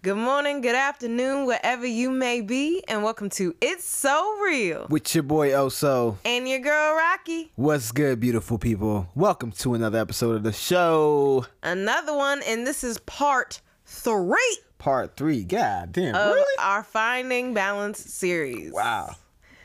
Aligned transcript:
Good 0.00 0.14
morning, 0.14 0.60
good 0.60 0.76
afternoon, 0.76 1.44
wherever 1.44 1.84
you 1.84 2.12
may 2.12 2.40
be, 2.40 2.84
and 2.86 3.02
welcome 3.02 3.28
to 3.30 3.56
It's 3.60 3.84
So 3.84 4.38
Real. 4.40 4.86
With 4.88 5.12
your 5.12 5.24
boy 5.24 5.52
oh 5.54 5.66
Oso. 5.66 6.18
And 6.24 6.48
your 6.48 6.60
girl 6.60 6.94
Rocky. 6.94 7.50
What's 7.56 7.90
good, 7.90 8.20
beautiful 8.20 8.58
people? 8.58 9.08
Welcome 9.16 9.50
to 9.50 9.74
another 9.74 9.98
episode 9.98 10.36
of 10.36 10.44
the 10.44 10.52
show. 10.52 11.46
Another 11.64 12.14
one, 12.14 12.42
and 12.46 12.64
this 12.64 12.84
is 12.84 12.98
part 12.98 13.60
three 13.86 14.58
Part 14.78 15.16
three. 15.16 15.42
God 15.42 15.90
damn. 15.90 16.14
of 16.14 16.34
really? 16.34 16.54
our 16.60 16.84
Finding 16.84 17.52
Balance 17.52 17.98
series. 17.98 18.72
Wow. 18.72 19.16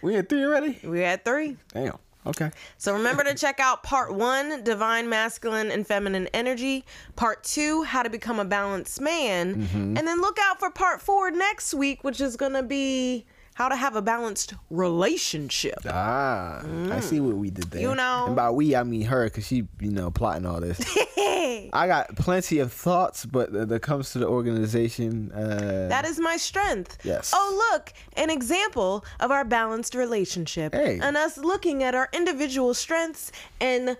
We 0.01 0.15
at 0.15 0.29
three 0.29 0.43
already? 0.43 0.79
We 0.83 1.01
had 1.01 1.23
three. 1.23 1.57
Damn. 1.71 1.99
Okay. 2.25 2.51
So 2.77 2.93
remember 2.93 3.23
to 3.23 3.35
check 3.35 3.59
out 3.59 3.83
part 3.83 4.13
one, 4.13 4.63
divine 4.63 5.09
masculine 5.09 5.71
and 5.71 5.85
feminine 5.85 6.27
energy. 6.33 6.85
Part 7.15 7.43
two, 7.43 7.83
how 7.83 8.03
to 8.03 8.09
become 8.09 8.39
a 8.39 8.45
balanced 8.45 9.01
man. 9.01 9.55
Mm-hmm. 9.55 9.97
And 9.97 10.07
then 10.07 10.21
look 10.21 10.37
out 10.41 10.59
for 10.59 10.69
part 10.69 11.01
four 11.01 11.31
next 11.31 11.73
week, 11.73 12.03
which 12.03 12.21
is 12.21 12.35
going 12.35 12.53
to 12.53 12.63
be 12.63 13.25
how 13.55 13.69
to 13.69 13.75
have 13.75 13.95
a 13.95 14.01
balanced 14.01 14.53
relationship. 14.69 15.79
Ah, 15.87 16.63
I 16.89 16.99
see 16.99 17.19
what 17.19 17.35
we 17.35 17.49
did 17.49 17.65
there. 17.71 17.81
You 17.81 17.95
know. 17.95 18.25
And 18.27 18.35
by 18.35 18.49
we, 18.49 18.75
I 18.75 18.83
mean 18.83 19.03
her, 19.03 19.25
because 19.25 19.45
she, 19.47 19.67
you 19.79 19.91
know, 19.91 20.09
plotting 20.11 20.45
all 20.45 20.59
this. 20.59 20.79
I 21.73 21.87
got 21.87 22.15
plenty 22.15 22.59
of 22.59 22.71
thoughts, 22.71 23.25
but 23.25 23.51
that 23.53 23.69
that 23.69 23.81
comes 23.81 24.11
to 24.11 24.19
the 24.19 24.27
organization. 24.27 25.31
Uh, 25.31 25.87
That 25.89 26.05
is 26.05 26.19
my 26.19 26.37
strength. 26.37 26.97
Yes. 27.03 27.31
Oh, 27.35 27.71
look, 27.73 27.93
an 28.15 28.29
example 28.29 29.03
of 29.19 29.31
our 29.31 29.43
balanced 29.45 29.95
relationship. 29.95 30.73
Hey. 30.73 30.99
And 31.01 31.17
us 31.17 31.37
looking 31.37 31.83
at 31.83 31.95
our 31.95 32.09
individual 32.13 32.73
strengths 32.73 33.31
and 33.59 33.97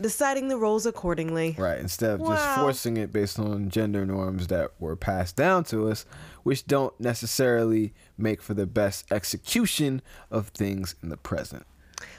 deciding 0.00 0.48
the 0.48 0.56
roles 0.56 0.86
accordingly. 0.86 1.54
right. 1.58 1.78
Instead 1.78 2.20
of 2.20 2.26
just 2.26 2.58
forcing 2.60 2.96
it 2.96 3.12
based 3.12 3.38
on 3.38 3.68
gender 3.70 4.04
norms 4.06 4.46
that 4.48 4.70
were 4.78 4.96
passed 4.96 5.36
down 5.36 5.64
to 5.64 5.88
us, 5.88 6.04
which 6.42 6.66
don't 6.66 6.98
necessarily 7.00 7.92
make 8.18 8.40
for 8.42 8.54
the 8.54 8.66
best 8.66 9.10
execution 9.12 10.02
of 10.30 10.48
things 10.48 10.94
in 11.02 11.08
the 11.08 11.16
present. 11.16 11.66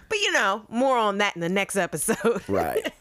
But 0.09 0.19
you 0.19 0.31
know, 0.33 0.63
more 0.69 0.97
on 0.97 1.17
that 1.19 1.35
in 1.35 1.41
the 1.41 1.49
next 1.49 1.75
episode. 1.75 2.41
Right. 2.47 2.93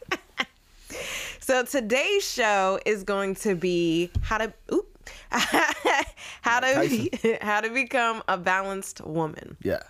So 1.41 1.65
today's 1.65 2.25
show 2.31 2.78
is 2.87 3.03
going 3.03 3.34
to 3.37 3.56
be 3.56 4.11
how 4.23 4.39
to 4.39 4.53
oop, 4.73 4.98
how 5.31 6.61
to 6.61 7.39
how 7.43 7.61
to 7.61 7.69
become 7.70 8.23
a 8.28 8.39
balanced 8.39 9.00
woman. 9.05 9.56
yeah. 9.62 9.83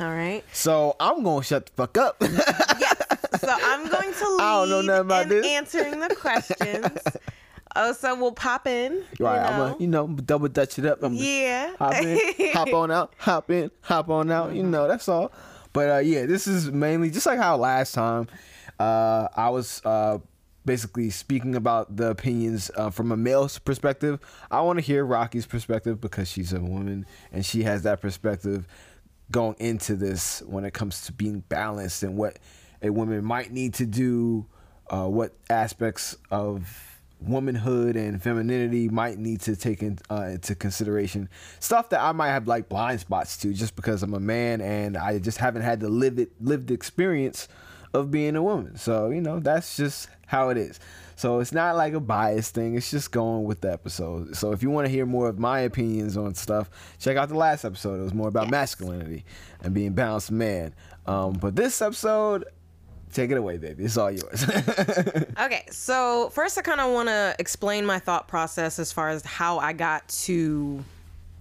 All 0.00 0.08
right. 0.10 0.42
So 0.52 0.96
I'm 0.98 1.22
gonna 1.22 1.44
shut 1.44 1.66
the 1.66 1.72
fuck 1.72 1.96
up. 1.98 2.20
So 3.38 3.48
I'm 3.50 3.88
going 3.88 4.12
to 4.12 4.36
lead 4.36 4.42
I 4.42 4.66
don't 4.66 4.68
know 4.68 4.80
nothing 4.82 5.00
about 5.00 5.22
in 5.22 5.28
this. 5.28 5.46
answering 5.46 6.00
the 6.00 6.14
questions. 6.14 6.98
Oh, 7.76 7.92
so 7.92 8.16
we'll 8.16 8.32
pop 8.32 8.66
in. 8.66 9.04
You 9.18 9.26
right. 9.26 9.38
I'm 9.38 9.58
gonna, 9.58 9.76
you 9.78 9.86
know, 9.86 10.08
double 10.08 10.48
dutch 10.48 10.78
it 10.78 10.86
up. 10.86 11.02
I'm 11.02 11.14
yeah. 11.14 11.76
hop 11.78 11.94
in, 11.94 12.18
hop 12.52 12.72
on 12.72 12.90
out, 12.90 13.14
hop 13.16 13.50
in, 13.50 13.70
hop 13.82 14.08
on 14.10 14.30
out. 14.30 14.54
You 14.54 14.64
know, 14.64 14.88
that's 14.88 15.08
all. 15.08 15.30
But 15.72 15.90
uh, 15.90 15.98
yeah, 15.98 16.26
this 16.26 16.48
is 16.48 16.70
mainly 16.70 17.10
just 17.10 17.26
like 17.26 17.38
how 17.38 17.56
last 17.56 17.94
time 17.94 18.26
uh, 18.80 19.28
I 19.36 19.50
was 19.50 19.80
uh, 19.84 20.18
basically 20.64 21.10
speaking 21.10 21.54
about 21.54 21.96
the 21.96 22.10
opinions 22.10 22.70
uh, 22.76 22.90
from 22.90 23.12
a 23.12 23.16
male's 23.16 23.58
perspective. 23.58 24.18
I 24.50 24.62
want 24.62 24.78
to 24.78 24.84
hear 24.84 25.04
Rocky's 25.04 25.46
perspective 25.46 26.00
because 26.00 26.28
she's 26.28 26.52
a 26.52 26.60
woman 26.60 27.06
and 27.32 27.46
she 27.46 27.62
has 27.62 27.82
that 27.82 28.00
perspective 28.00 28.66
going 29.30 29.54
into 29.60 29.94
this 29.94 30.42
when 30.42 30.64
it 30.64 30.74
comes 30.74 31.02
to 31.02 31.12
being 31.12 31.44
balanced 31.48 32.02
and 32.02 32.16
what 32.16 32.38
a 32.82 32.90
woman 32.90 33.24
might 33.24 33.52
need 33.52 33.74
to 33.74 33.86
do, 33.86 34.46
uh, 34.88 35.06
what 35.06 35.34
aspects 35.48 36.16
of 36.30 36.90
womanhood 37.20 37.96
and 37.96 38.22
femininity 38.22 38.88
might 38.88 39.18
need 39.18 39.40
to 39.42 39.54
take 39.54 39.82
in, 39.82 39.98
uh, 40.10 40.22
into 40.22 40.54
consideration. 40.54 41.28
Stuff 41.58 41.90
that 41.90 42.00
I 42.00 42.12
might 42.12 42.28
have 42.28 42.46
like 42.48 42.68
blind 42.68 43.00
spots 43.00 43.36
to 43.38 43.52
just 43.52 43.76
because 43.76 44.02
I'm 44.02 44.14
a 44.14 44.20
man 44.20 44.60
and 44.60 44.96
I 44.96 45.18
just 45.18 45.38
haven't 45.38 45.62
had 45.62 45.80
the 45.80 45.88
lived 45.88 46.26
lived 46.40 46.70
experience 46.70 47.48
of 47.92 48.10
being 48.10 48.36
a 48.36 48.42
woman. 48.42 48.76
So 48.76 49.10
you 49.10 49.20
know 49.20 49.40
that's 49.40 49.76
just 49.76 50.08
how 50.26 50.48
it 50.48 50.56
is. 50.56 50.80
So 51.16 51.40
it's 51.40 51.52
not 51.52 51.76
like 51.76 51.92
a 51.92 52.00
bias 52.00 52.50
thing. 52.50 52.76
It's 52.76 52.90
just 52.90 53.12
going 53.12 53.44
with 53.44 53.60
the 53.60 53.70
episode. 53.70 54.34
So 54.36 54.52
if 54.52 54.62
you 54.62 54.70
want 54.70 54.86
to 54.86 54.90
hear 54.90 55.04
more 55.04 55.28
of 55.28 55.38
my 55.38 55.60
opinions 55.60 56.16
on 56.16 56.34
stuff, 56.34 56.70
check 56.98 57.18
out 57.18 57.28
the 57.28 57.36
last 57.36 57.64
episode. 57.66 58.00
It 58.00 58.04
was 58.04 58.14
more 58.14 58.28
about 58.28 58.48
masculinity 58.48 59.26
and 59.60 59.74
being 59.74 59.92
balanced 59.92 60.30
man. 60.30 60.74
Um, 61.06 61.34
but 61.34 61.56
this 61.56 61.82
episode, 61.82 62.46
take 63.12 63.30
it 63.30 63.36
away, 63.36 63.58
baby. 63.58 63.84
It's 63.84 63.96
all 63.96 64.10
yours. 64.10 64.44
Okay, 65.40 65.64
so 65.70 66.28
first 66.30 66.58
I 66.58 66.62
kind 66.62 66.80
of 66.80 66.92
want 66.92 67.08
to 67.08 67.34
explain 67.38 67.86
my 67.86 67.98
thought 67.98 68.28
process 68.28 68.78
as 68.78 68.92
far 68.92 69.08
as 69.08 69.24
how 69.24 69.58
I 69.58 69.72
got 69.72 70.06
to 70.08 70.84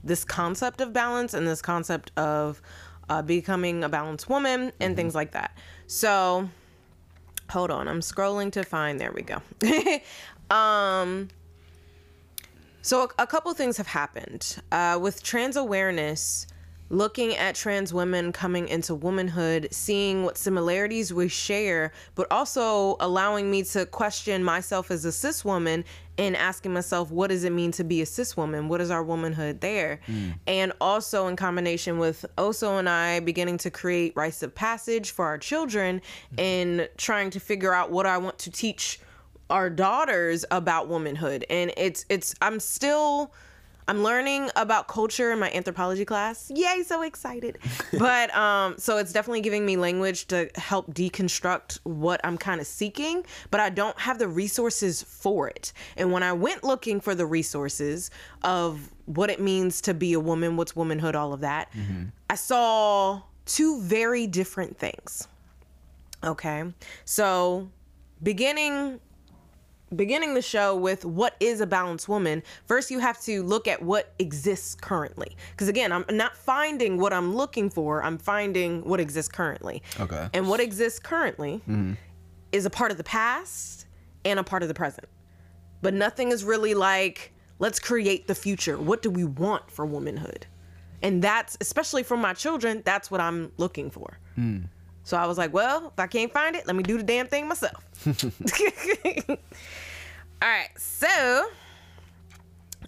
this 0.03 0.23
concept 0.23 0.79
of 0.79 0.93
balance 0.93 1.33
and 1.33 1.45
this 1.45 1.61
concept 1.61 2.11
of 2.17 2.61
uh, 3.09 3.21
becoming 3.21 3.83
a 3.83 3.89
balanced 3.89 4.29
woman 4.29 4.71
and 4.79 4.95
things 4.95 5.15
like 5.15 5.31
that. 5.31 5.57
So, 5.87 6.49
hold 7.49 7.71
on, 7.71 7.87
I'm 7.87 7.99
scrolling 7.99 8.51
to 8.53 8.63
find. 8.63 8.99
There 8.99 9.11
we 9.11 9.23
go. 9.23 9.41
um, 10.55 11.29
so 12.81 13.03
a, 13.03 13.23
a 13.23 13.27
couple 13.27 13.53
things 13.53 13.77
have 13.77 13.87
happened 13.87 14.57
uh, 14.71 14.97
with 15.01 15.21
trans 15.23 15.57
awareness. 15.57 16.47
Looking 16.91 17.35
at 17.35 17.55
trans 17.55 17.93
women 17.93 18.31
coming 18.31 18.67
into 18.67 18.95
womanhood, 18.95 19.67
seeing 19.71 20.23
what 20.23 20.37
similarities 20.37 21.13
we 21.13 21.27
share, 21.27 21.91
but 22.15 22.27
also 22.31 22.97
allowing 22.99 23.51
me 23.51 23.63
to 23.63 23.85
question 23.85 24.43
myself 24.43 24.89
as 24.89 25.05
a 25.05 25.11
cis 25.11 25.45
woman 25.45 25.85
and 26.17 26.35
asking 26.35 26.73
myself, 26.73 27.11
what 27.11 27.29
does 27.29 27.43
it 27.43 27.51
mean 27.51 27.71
to 27.73 27.83
be 27.83 28.01
a 28.01 28.05
cis 28.05 28.35
woman? 28.35 28.67
What 28.67 28.81
is 28.81 28.89
our 28.89 29.03
womanhood 29.03 29.61
there? 29.61 29.99
Mm. 30.07 30.33
And 30.47 30.73
also 30.81 31.27
in 31.27 31.35
combination 31.35 31.99
with 31.99 32.25
Oso 32.37 32.79
and 32.79 32.89
I 32.89 33.19
beginning 33.19 33.59
to 33.59 33.71
create 33.71 34.13
rites 34.15 34.41
of 34.41 34.55
passage 34.55 35.11
for 35.11 35.25
our 35.25 35.37
children 35.37 36.01
mm-hmm. 36.33 36.39
and 36.39 36.89
trying 36.97 37.29
to 37.31 37.39
figure 37.39 37.73
out 37.73 37.91
what 37.91 38.05
I 38.05 38.17
want 38.17 38.39
to 38.39 38.51
teach 38.51 38.99
our 39.49 39.69
daughters 39.69 40.45
about 40.51 40.87
womanhood 40.87 41.43
and 41.49 41.73
it's 41.75 42.05
it's 42.07 42.35
i'm 42.41 42.59
still 42.59 43.33
i'm 43.89 44.03
learning 44.03 44.49
about 44.55 44.87
culture 44.87 45.31
in 45.31 45.39
my 45.39 45.51
anthropology 45.51 46.05
class. 46.05 46.51
Yay 46.55 46.83
so 46.83 47.01
excited. 47.01 47.57
But 47.97 48.33
um 48.35 48.77
so 48.77 48.97
it's 48.97 49.11
definitely 49.11 49.41
giving 49.41 49.65
me 49.65 49.75
language 49.75 50.27
to 50.27 50.49
help 50.55 50.93
deconstruct 50.93 51.79
what 51.83 52.21
i'm 52.23 52.37
kind 52.37 52.61
of 52.61 52.67
seeking 52.67 53.25
but 53.51 53.59
i 53.59 53.69
don't 53.69 53.99
have 53.99 54.19
the 54.19 54.27
resources 54.27 55.03
for 55.03 55.49
it. 55.49 55.73
And 55.97 56.11
when 56.11 56.23
i 56.23 56.33
went 56.33 56.63
looking 56.63 57.01
for 57.01 57.13
the 57.15 57.25
resources 57.25 58.11
of 58.43 58.91
what 59.05 59.29
it 59.29 59.39
means 59.41 59.81
to 59.81 59.93
be 59.93 60.13
a 60.13 60.19
woman 60.19 60.55
what's 60.55 60.75
womanhood 60.75 61.15
all 61.15 61.33
of 61.33 61.41
that 61.41 61.71
i 62.29 62.35
saw 62.35 63.21
two 63.49 63.81
very 63.81 64.27
different 64.27 64.77
things. 64.77 65.27
Okay? 66.23 66.63
So 67.05 67.69
beginning 68.21 68.99
beginning 69.95 70.33
the 70.33 70.41
show 70.41 70.75
with 70.75 71.05
what 71.05 71.35
is 71.39 71.61
a 71.61 71.67
balanced 71.67 72.07
woman, 72.07 72.43
first 72.65 72.91
you 72.91 72.99
have 72.99 73.19
to 73.21 73.43
look 73.43 73.67
at 73.67 73.81
what 73.81 74.13
exists 74.19 74.75
currently. 74.75 75.35
Because 75.51 75.67
again, 75.67 75.91
I'm 75.91 76.05
not 76.11 76.35
finding 76.35 76.97
what 76.97 77.13
I'm 77.13 77.35
looking 77.35 77.69
for, 77.69 78.03
I'm 78.03 78.17
finding 78.17 78.83
what 78.83 78.99
exists 78.99 79.31
currently. 79.31 79.81
Okay. 79.99 80.29
And 80.33 80.47
what 80.47 80.59
exists 80.59 80.99
currently 80.99 81.61
mm-hmm. 81.67 81.93
is 82.51 82.65
a 82.65 82.69
part 82.69 82.91
of 82.91 82.97
the 82.97 83.03
past 83.03 83.85
and 84.25 84.39
a 84.39 84.43
part 84.43 84.61
of 84.61 84.67
the 84.67 84.75
present. 84.75 85.07
But 85.81 85.93
nothing 85.93 86.31
is 86.31 86.43
really 86.43 86.73
like, 86.73 87.33
let's 87.59 87.79
create 87.79 88.27
the 88.27 88.35
future. 88.35 88.77
What 88.77 89.01
do 89.01 89.09
we 89.09 89.23
want 89.23 89.71
for 89.71 89.85
womanhood? 89.85 90.45
And 91.01 91.21
that's, 91.21 91.57
especially 91.61 92.03
for 92.03 92.17
my 92.17 92.33
children, 92.33 92.81
that's 92.83 93.09
what 93.09 93.21
I'm 93.21 93.53
looking 93.57 93.89
for. 93.89 94.19
Hmm. 94.35 94.63
So 95.09 95.17
I 95.17 95.25
was 95.25 95.39
like, 95.39 95.51
well, 95.51 95.87
if 95.87 95.99
I 95.99 96.05
can't 96.05 96.31
find 96.31 96.55
it, 96.55 96.67
let 96.67 96.75
me 96.75 96.83
do 96.83 96.95
the 96.95 97.03
damn 97.03 97.25
thing 97.25 97.47
myself. 97.47 97.83
All 99.27 100.47
right, 100.47 100.69
so 100.77 101.47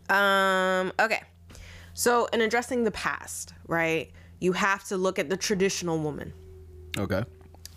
um 0.07 0.93
okay. 0.99 1.23
So 1.95 2.27
in 2.27 2.41
addressing 2.41 2.83
the 2.83 2.91
past, 2.91 3.55
right? 3.67 4.11
You 4.39 4.51
have 4.51 4.83
to 4.89 4.97
look 4.97 5.17
at 5.17 5.29
the 5.31 5.37
traditional 5.37 5.97
woman. 5.97 6.31
okay. 6.95 7.23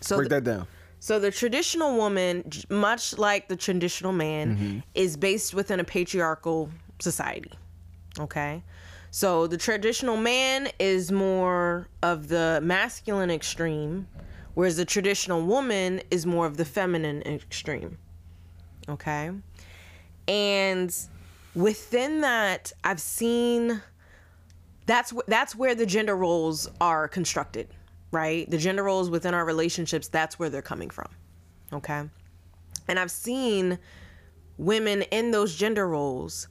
So 0.03 0.17
Break 0.17 0.29
the- 0.29 0.35
that 0.35 0.45
down. 0.45 0.67
So 1.01 1.19
the 1.19 1.31
traditional 1.31 1.97
woman, 1.97 2.45
much 2.69 3.17
like 3.17 3.49
the 3.49 3.57
traditional 3.57 4.13
man, 4.13 4.83
is 4.95 5.17
based 5.17 5.55
within 5.55 5.81
a 5.81 5.85
patriarchal 5.85 6.69
society. 6.99 7.53
Okay? 8.19 8.63
So 9.11 9.47
the 9.47 9.59
traditional 9.59 10.17
man 10.17 10.69
is 10.81 11.13
more 11.13 11.89
of 12.03 12.29
the 12.29 12.61
masculine 12.63 13.31
extreme, 13.31 14.09
whereas 14.55 14.77
the 14.77 14.85
traditional 14.85 15.43
woman 15.43 16.01
is 16.11 16.27
more 16.27 16.47
of 16.47 16.57
the 16.57 16.65
feminine 16.65 17.23
extreme. 17.23 17.99
Okay? 18.89 19.31
And 20.29 20.95
within 21.55 22.21
that, 22.23 22.73
I've 22.83 23.01
seen 23.01 23.83
that's 24.87 25.13
that's 25.27 25.57
where 25.57 25.75
the 25.75 25.87
gender 25.87 26.17
roles 26.17 26.69
are 26.81 27.09
constructed, 27.09 27.69
right? 28.11 28.51
The 28.51 28.59
gender 28.59 28.83
roles 28.83 29.11
within 29.11 29.35
our 29.35 29.45
relationships, 29.45 30.09
that's 30.09 30.39
where 30.39 30.51
they're 30.51 30.63
coming 30.63 30.91
from. 30.91 31.09
Okay? 31.73 32.03
And 32.89 32.99
I've 32.99 33.11
seen 33.11 33.79
women 34.59 35.03
in 35.03 35.31
those 35.31 35.55
gender 35.57 35.89
roles 35.89 36.49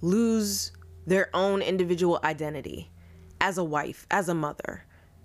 lose 0.00 0.72
their 1.06 1.28
own 1.34 1.60
individual 1.60 2.18
identity 2.24 2.90
as 3.40 3.58
a 3.58 3.64
wife, 3.64 4.06
as 4.10 4.28
a 4.28 4.34
mother. 4.34 4.84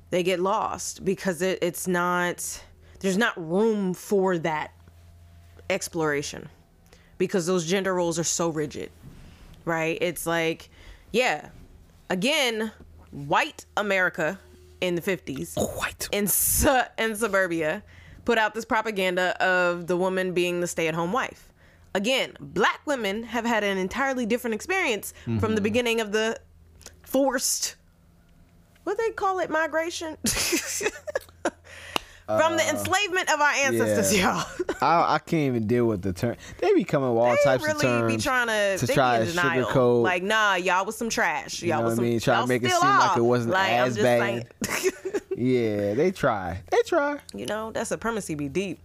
They 0.09 0.23
get 0.23 0.39
lost 0.39 1.03
because 1.03 1.41
it, 1.41 1.59
it's 1.61 1.87
not, 1.87 2.63
there's 2.99 3.17
not 3.17 3.33
room 3.37 3.93
for 3.93 4.37
that 4.39 4.71
exploration 5.69 6.49
because 7.17 7.45
those 7.45 7.65
gender 7.65 7.93
roles 7.93 8.19
are 8.19 8.23
so 8.23 8.49
rigid, 8.49 8.91
right? 9.63 9.97
It's 10.01 10.25
like, 10.25 10.69
yeah, 11.11 11.49
again, 12.09 12.71
white 13.11 13.65
America 13.77 14.39
in 14.81 14.95
the 14.95 15.01
50s, 15.01 15.55
White. 15.77 16.09
in, 16.11 16.27
su- 16.27 16.81
in 16.97 17.15
suburbia, 17.15 17.83
put 18.25 18.37
out 18.37 18.53
this 18.53 18.65
propaganda 18.65 19.41
of 19.43 19.87
the 19.87 19.97
woman 19.97 20.33
being 20.33 20.59
the 20.59 20.67
stay 20.67 20.87
at 20.87 20.95
home 20.95 21.13
wife. 21.13 21.51
Again, 21.93 22.35
black 22.41 22.81
women 22.85 23.23
have 23.23 23.45
had 23.45 23.63
an 23.63 23.77
entirely 23.77 24.25
different 24.25 24.53
experience 24.53 25.13
from 25.23 25.39
the 25.39 25.47
mm-hmm. 25.47 25.63
beginning 25.63 26.01
of 26.01 26.11
the 26.11 26.37
forced, 27.03 27.75
what 28.85 28.97
they 28.97 29.09
call 29.11 29.39
it, 29.39 29.49
migration? 29.49 30.15
from 32.25 32.57
the 32.57 32.63
uh, 32.63 32.71
enslavement 32.71 33.31
of 33.31 33.39
our 33.39 33.51
ancestors, 33.51 34.17
yeah. 34.17 34.35
y'all. 34.35 34.65
I, 34.81 35.15
I 35.15 35.19
can't 35.19 35.55
even 35.55 35.67
deal 35.67 35.85
with 35.85 36.01
the 36.01 36.11
term. 36.11 36.35
They 36.59 36.73
be 36.73 36.83
coming 36.83 37.09
with 37.09 37.23
all 37.23 37.31
they 37.31 37.37
types 37.43 37.63
really 37.63 37.75
of 37.75 37.81
terms 37.81 38.15
be 38.15 38.21
trying 38.21 38.47
to, 38.47 38.77
to 38.79 38.85
they 38.85 38.93
try 38.93 39.19
to 39.19 39.25
sugarcoat. 39.25 40.01
Like, 40.01 40.23
nah, 40.23 40.55
y'all 40.55 40.85
was 40.85 40.97
some 40.97 41.09
trash. 41.09 41.61
Y'all 41.61 41.79
know 41.79 41.85
was 41.85 41.91
what 41.91 41.91
I 41.91 41.95
some. 41.95 42.05
mean? 42.05 42.19
Try 42.19 42.41
to 42.41 42.47
make 42.47 42.63
it 42.63 42.71
seem 42.71 42.81
like 42.81 43.17
it 43.17 43.21
wasn't 43.21 43.53
like, 43.53 43.69
as 43.71 43.97
bad. 43.97 44.47
yeah, 45.37 45.93
they 45.93 46.11
try. 46.11 46.61
They 46.71 46.81
try. 46.85 47.19
you 47.33 47.45
know, 47.45 47.71
that 47.71 47.87
supremacy 47.87 48.33
be 48.33 48.49
deep. 48.49 48.79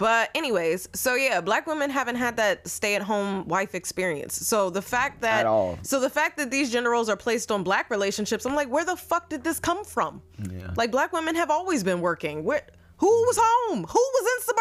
But 0.00 0.30
anyways, 0.34 0.88
so 0.94 1.14
yeah, 1.14 1.42
black 1.42 1.66
women 1.66 1.90
haven't 1.90 2.16
had 2.16 2.38
that 2.38 2.66
stay-at-home 2.66 3.46
wife 3.48 3.74
experience. 3.74 4.34
So 4.34 4.70
the 4.70 4.80
fact 4.80 5.20
that 5.20 5.40
At 5.40 5.46
all. 5.46 5.78
so 5.82 6.00
the 6.00 6.08
fact 6.08 6.38
that 6.38 6.50
these 6.50 6.72
gender 6.72 6.88
roles 6.88 7.10
are 7.10 7.18
placed 7.18 7.52
on 7.52 7.62
black 7.62 7.90
relationships, 7.90 8.46
I'm 8.46 8.54
like, 8.54 8.70
where 8.70 8.86
the 8.86 8.96
fuck 8.96 9.28
did 9.28 9.44
this 9.44 9.60
come 9.60 9.84
from? 9.84 10.22
Yeah. 10.50 10.70
Like 10.74 10.90
black 10.90 11.12
women 11.12 11.34
have 11.34 11.50
always 11.50 11.84
been 11.84 12.00
working. 12.00 12.44
Where 12.44 12.62
who 12.96 13.06
was 13.08 13.38
home? 13.38 13.84
Who 13.84 13.98
was 14.14 14.32
in 14.32 14.54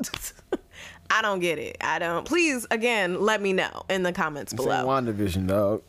suburbia? 0.00 0.64
I 1.12 1.22
don't 1.22 1.38
get 1.38 1.60
it. 1.60 1.76
I 1.80 2.00
don't. 2.00 2.26
Please 2.26 2.66
again, 2.72 3.20
let 3.20 3.40
me 3.40 3.52
know 3.52 3.82
in 3.88 4.02
the 4.02 4.12
comments 4.12 4.52
below. 4.52 4.70
Same 4.70 4.86
below. 4.86 5.00
WandaVision, 5.02 5.46
dog. 5.46 5.82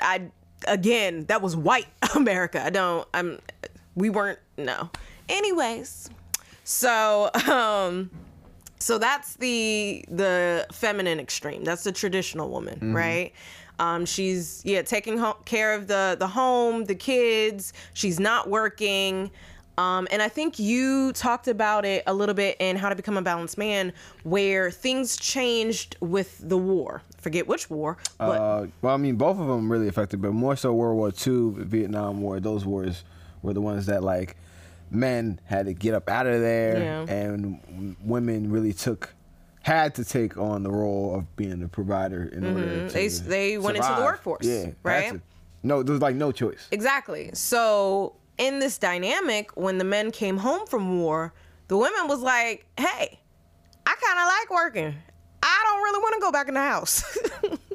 I 0.00 0.22
again, 0.66 1.26
that 1.26 1.42
was 1.42 1.54
white 1.54 1.88
America. 2.14 2.64
I 2.64 2.70
don't 2.70 3.06
I'm 3.12 3.38
we 3.94 4.08
weren't 4.08 4.38
no. 4.56 4.88
Anyways, 5.28 6.08
so 6.64 7.30
um 7.50 8.10
so 8.78 8.98
that's 8.98 9.34
the 9.36 10.04
the 10.08 10.66
feminine 10.72 11.20
extreme. 11.20 11.64
That's 11.64 11.84
the 11.84 11.92
traditional 11.92 12.50
woman, 12.50 12.94
right? 12.94 13.32
Um, 13.78 14.06
she's 14.06 14.62
yeah 14.64 14.82
taking 14.82 15.18
ho- 15.18 15.36
care 15.44 15.74
of 15.74 15.86
the 15.86 16.16
the 16.18 16.26
home, 16.28 16.84
the 16.86 16.94
kids. 16.94 17.72
She's 17.94 18.18
not 18.20 18.48
working. 18.48 19.30
Um, 19.78 20.08
and 20.10 20.22
I 20.22 20.28
think 20.28 20.58
you 20.58 21.12
talked 21.12 21.48
about 21.48 21.84
it 21.84 22.02
a 22.06 22.14
little 22.14 22.34
bit 22.34 22.56
in 22.60 22.76
How 22.76 22.88
to 22.88 22.96
Become 22.96 23.18
a 23.18 23.22
Balanced 23.22 23.58
Man, 23.58 23.92
where 24.22 24.70
things 24.70 25.18
changed 25.18 25.96
with 26.00 26.38
the 26.48 26.56
war. 26.56 27.02
Forget 27.18 27.46
which 27.46 27.68
war, 27.68 27.98
but 28.16 28.40
Uh, 28.40 28.66
well, 28.80 28.94
I 28.94 28.96
mean, 28.96 29.16
both 29.16 29.38
of 29.38 29.46
them 29.46 29.70
really 29.70 29.86
affected, 29.88 30.22
but 30.22 30.32
more 30.32 30.56
so 30.56 30.72
World 30.72 30.96
War 30.96 31.08
II, 31.10 31.62
Vietnam 31.64 32.22
War. 32.22 32.40
Those 32.40 32.64
wars 32.64 33.04
were 33.42 33.52
the 33.52 33.60
ones 33.60 33.84
that 33.84 34.02
like 34.02 34.36
men 34.90 35.40
had 35.44 35.66
to 35.66 35.72
get 35.72 35.94
up 35.94 36.08
out 36.08 36.26
of 36.26 36.40
there, 36.40 36.78
Yeah. 36.78 37.14
and 37.14 37.96
women 38.04 38.50
really 38.50 38.72
took 38.72 39.12
had 39.62 39.94
to 39.96 40.04
take 40.04 40.36
on 40.38 40.62
the 40.62 40.70
role 40.70 41.16
of 41.16 41.34
being 41.36 41.58
the 41.58 41.66
provider 41.68 42.22
in 42.24 42.46
order 42.46 42.88
to 42.88 42.94
Mm-hmm. 42.94 43.28
They- 43.28 43.28
they 43.52 43.58
went 43.58 43.76
into 43.76 43.92
the 43.96 44.02
workforce, 44.02 44.46
Yeah, 44.46 44.66
right? 44.84 45.20
No, 45.64 45.82
there 45.82 45.92
was 45.92 46.00
like 46.02 46.14
no 46.14 46.30
choice. 46.30 46.68
Exactly. 46.70 47.30
So 47.34 48.14
in 48.38 48.60
this 48.60 48.78
dynamic, 48.78 49.56
when 49.56 49.78
the 49.78 49.84
men 49.84 50.12
came 50.12 50.36
home 50.36 50.66
from 50.68 51.00
war, 51.00 51.32
the 51.66 51.76
women 51.76 52.06
was 52.06 52.20
like, 52.20 52.64
"Hey, 52.78 53.18
I 53.86 53.94
kind 53.96 54.18
of 54.20 54.26
like 54.26 54.50
working. 54.50 54.94
I 55.42 55.62
don't 55.64 55.82
really 55.82 55.98
want 55.98 56.14
to 56.14 56.20
go 56.20 56.30
back 56.30 56.46
in 56.46 56.54
the 56.54 56.60
house." 56.62 57.02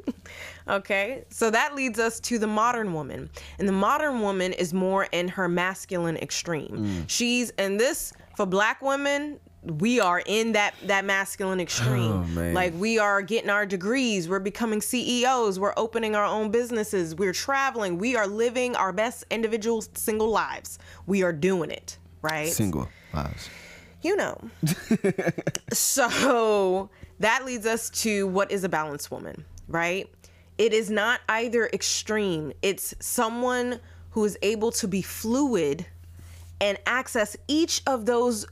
okay. 0.68 1.24
So 1.30 1.50
that 1.50 1.74
leads 1.74 1.98
us 1.98 2.20
to 2.20 2.38
the 2.38 2.46
modern 2.46 2.92
woman, 2.92 3.30
and 3.58 3.68
the 3.68 3.72
modern 3.72 4.20
woman 4.20 4.52
is 4.52 4.72
more 4.72 5.04
in 5.12 5.28
her 5.28 5.48
masculine 5.48 6.16
extreme. 6.16 6.68
Mm. 6.68 7.04
She's 7.08 7.50
and 7.58 7.78
this 7.78 8.12
for 8.36 8.46
black 8.46 8.82
women. 8.82 9.38
We 9.64 10.00
are 10.00 10.20
in 10.26 10.52
that 10.52 10.74
that 10.86 11.04
masculine 11.04 11.60
extreme. 11.60 12.26
Oh. 12.36 12.50
Like 12.52 12.72
we 12.76 12.98
are 12.98 13.22
getting 13.22 13.48
our 13.48 13.64
degrees, 13.64 14.28
we're 14.28 14.40
becoming 14.40 14.80
CEOs, 14.80 15.60
we're 15.60 15.74
opening 15.76 16.16
our 16.16 16.24
own 16.24 16.50
businesses, 16.50 17.14
we're 17.14 17.32
traveling, 17.32 17.98
we 17.98 18.16
are 18.16 18.26
living 18.26 18.74
our 18.74 18.92
best 18.92 19.24
individual 19.30 19.84
single 19.94 20.30
lives. 20.30 20.80
We 21.06 21.22
are 21.22 21.32
doing 21.32 21.70
it, 21.70 21.98
right? 22.22 22.48
Single 22.48 22.88
lives. 23.14 23.48
You 24.02 24.16
know. 24.16 24.50
so 25.72 26.90
that 27.20 27.44
leads 27.44 27.66
us 27.66 27.88
to 27.90 28.26
what 28.26 28.50
is 28.50 28.64
a 28.64 28.68
balanced 28.68 29.12
woman, 29.12 29.44
right? 29.68 30.10
It 30.58 30.72
is 30.72 30.90
not 30.90 31.20
either 31.28 31.68
extreme, 31.72 32.52
it's 32.62 32.94
someone 33.00 33.80
who 34.10 34.24
is 34.24 34.38
able 34.42 34.70
to 34.72 34.86
be 34.86 35.02
fluid 35.02 35.86
and 36.60 36.78
access 36.86 37.36
each 37.48 37.82
of 37.86 38.06
those 38.06 38.46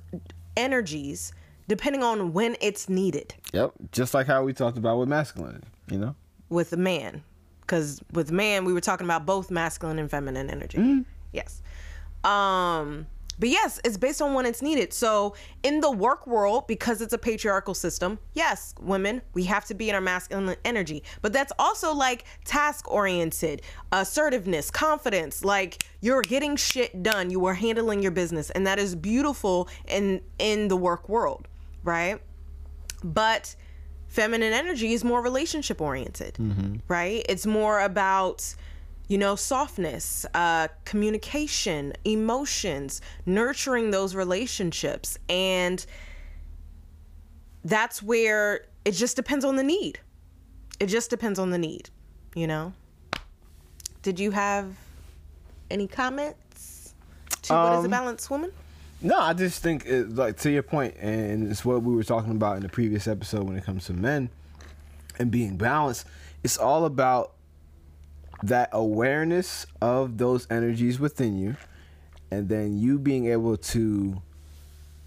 energies 0.56 1.32
depending 1.68 2.02
on 2.02 2.32
when 2.32 2.56
it's 2.60 2.88
needed. 2.88 3.34
Yep, 3.52 3.72
just 3.92 4.12
like 4.14 4.26
how 4.26 4.42
we 4.42 4.52
talked 4.52 4.76
about 4.78 4.98
with 4.98 5.08
masculinity. 5.08 5.68
You 5.88 5.98
know. 5.98 6.14
with 6.48 6.72
a 6.72 6.76
man 6.76 7.22
because 7.62 8.00
with 8.12 8.30
man 8.30 8.64
we 8.64 8.72
were 8.72 8.80
talking 8.80 9.04
about 9.04 9.26
both 9.26 9.50
masculine 9.50 9.98
and 9.98 10.08
feminine 10.10 10.48
energy 10.50 11.04
yes 11.32 11.62
um 12.24 13.06
but 13.40 13.48
yes 13.48 13.80
it's 13.84 13.96
based 13.96 14.22
on 14.22 14.34
when 14.34 14.46
it's 14.46 14.62
needed. 14.62 14.92
So 14.92 15.34
in 15.62 15.80
the 15.80 15.90
work 15.90 16.26
world 16.26 16.66
because 16.68 17.00
it's 17.00 17.12
a 17.12 17.18
patriarchal 17.18 17.74
system 17.74 18.18
yes 18.34 18.74
women 18.80 19.22
we 19.34 19.44
have 19.44 19.64
to 19.66 19.74
be 19.74 19.88
in 19.88 19.94
our 19.94 20.00
masculine 20.00 20.56
energy. 20.64 21.02
But 21.22 21.32
that's 21.32 21.52
also 21.58 21.92
like 21.92 22.24
task 22.44 22.90
oriented 22.90 23.62
assertiveness 23.90 24.70
confidence. 24.70 25.44
Like 25.44 25.84
you're 26.00 26.22
getting 26.22 26.56
shit 26.56 27.02
done. 27.02 27.30
You 27.30 27.44
are 27.46 27.54
handling 27.54 28.02
your 28.02 28.12
business. 28.12 28.50
And 28.50 28.66
that 28.66 28.78
is 28.78 28.94
beautiful 28.94 29.68
in 29.88 30.20
in 30.38 30.68
the 30.68 30.76
work 30.76 31.08
world 31.08 31.48
right? 31.82 32.20
But 33.02 33.54
feminine 34.06 34.52
energy 34.52 34.92
is 34.92 35.04
more 35.04 35.22
relationship 35.22 35.80
oriented 35.80 36.34
mm-hmm. 36.34 36.76
right? 36.88 37.24
It's 37.28 37.46
more 37.46 37.80
about 37.80 38.54
you 39.10 39.18
know 39.18 39.36
softness 39.36 40.24
uh, 40.34 40.68
communication 40.86 41.92
emotions 42.04 43.02
nurturing 43.26 43.90
those 43.90 44.14
relationships. 44.14 45.18
And 45.28 45.84
that's 47.64 48.02
where 48.02 48.66
it 48.86 48.92
just 48.92 49.16
depends 49.16 49.44
on 49.44 49.56
the 49.56 49.64
need. 49.64 50.00
It 50.78 50.86
just 50.86 51.10
depends 51.10 51.38
on 51.38 51.50
the 51.50 51.58
need 51.58 51.90
you 52.34 52.46
know? 52.46 52.72
Did 54.02 54.18
you 54.18 54.30
have 54.30 54.74
any 55.70 55.86
comments 55.86 56.94
to 57.42 57.52
what 57.52 57.72
is 57.74 57.80
a 57.80 57.84
Um, 57.84 57.90
balanced 57.90 58.30
woman? 58.30 58.52
No, 59.02 59.18
I 59.18 59.32
just 59.32 59.62
think 59.62 59.86
it, 59.86 60.14
like 60.14 60.36
to 60.38 60.50
your 60.50 60.62
point, 60.62 60.94
and 61.00 61.50
it's 61.50 61.64
what 61.64 61.82
we 61.82 61.94
were 61.94 62.04
talking 62.04 62.32
about 62.32 62.56
in 62.56 62.62
the 62.62 62.68
previous 62.68 63.08
episode 63.08 63.44
when 63.44 63.56
it 63.56 63.64
comes 63.64 63.86
to 63.86 63.94
men 63.94 64.28
and 65.18 65.30
being 65.30 65.56
balanced. 65.56 66.06
It's 66.42 66.58
all 66.58 66.84
about 66.84 67.32
that 68.42 68.70
awareness 68.72 69.66
of 69.80 70.18
those 70.18 70.46
energies 70.50 70.98
within 70.98 71.38
you, 71.38 71.56
and 72.30 72.48
then 72.48 72.78
you 72.78 72.98
being 72.98 73.26
able 73.26 73.56
to, 73.56 74.22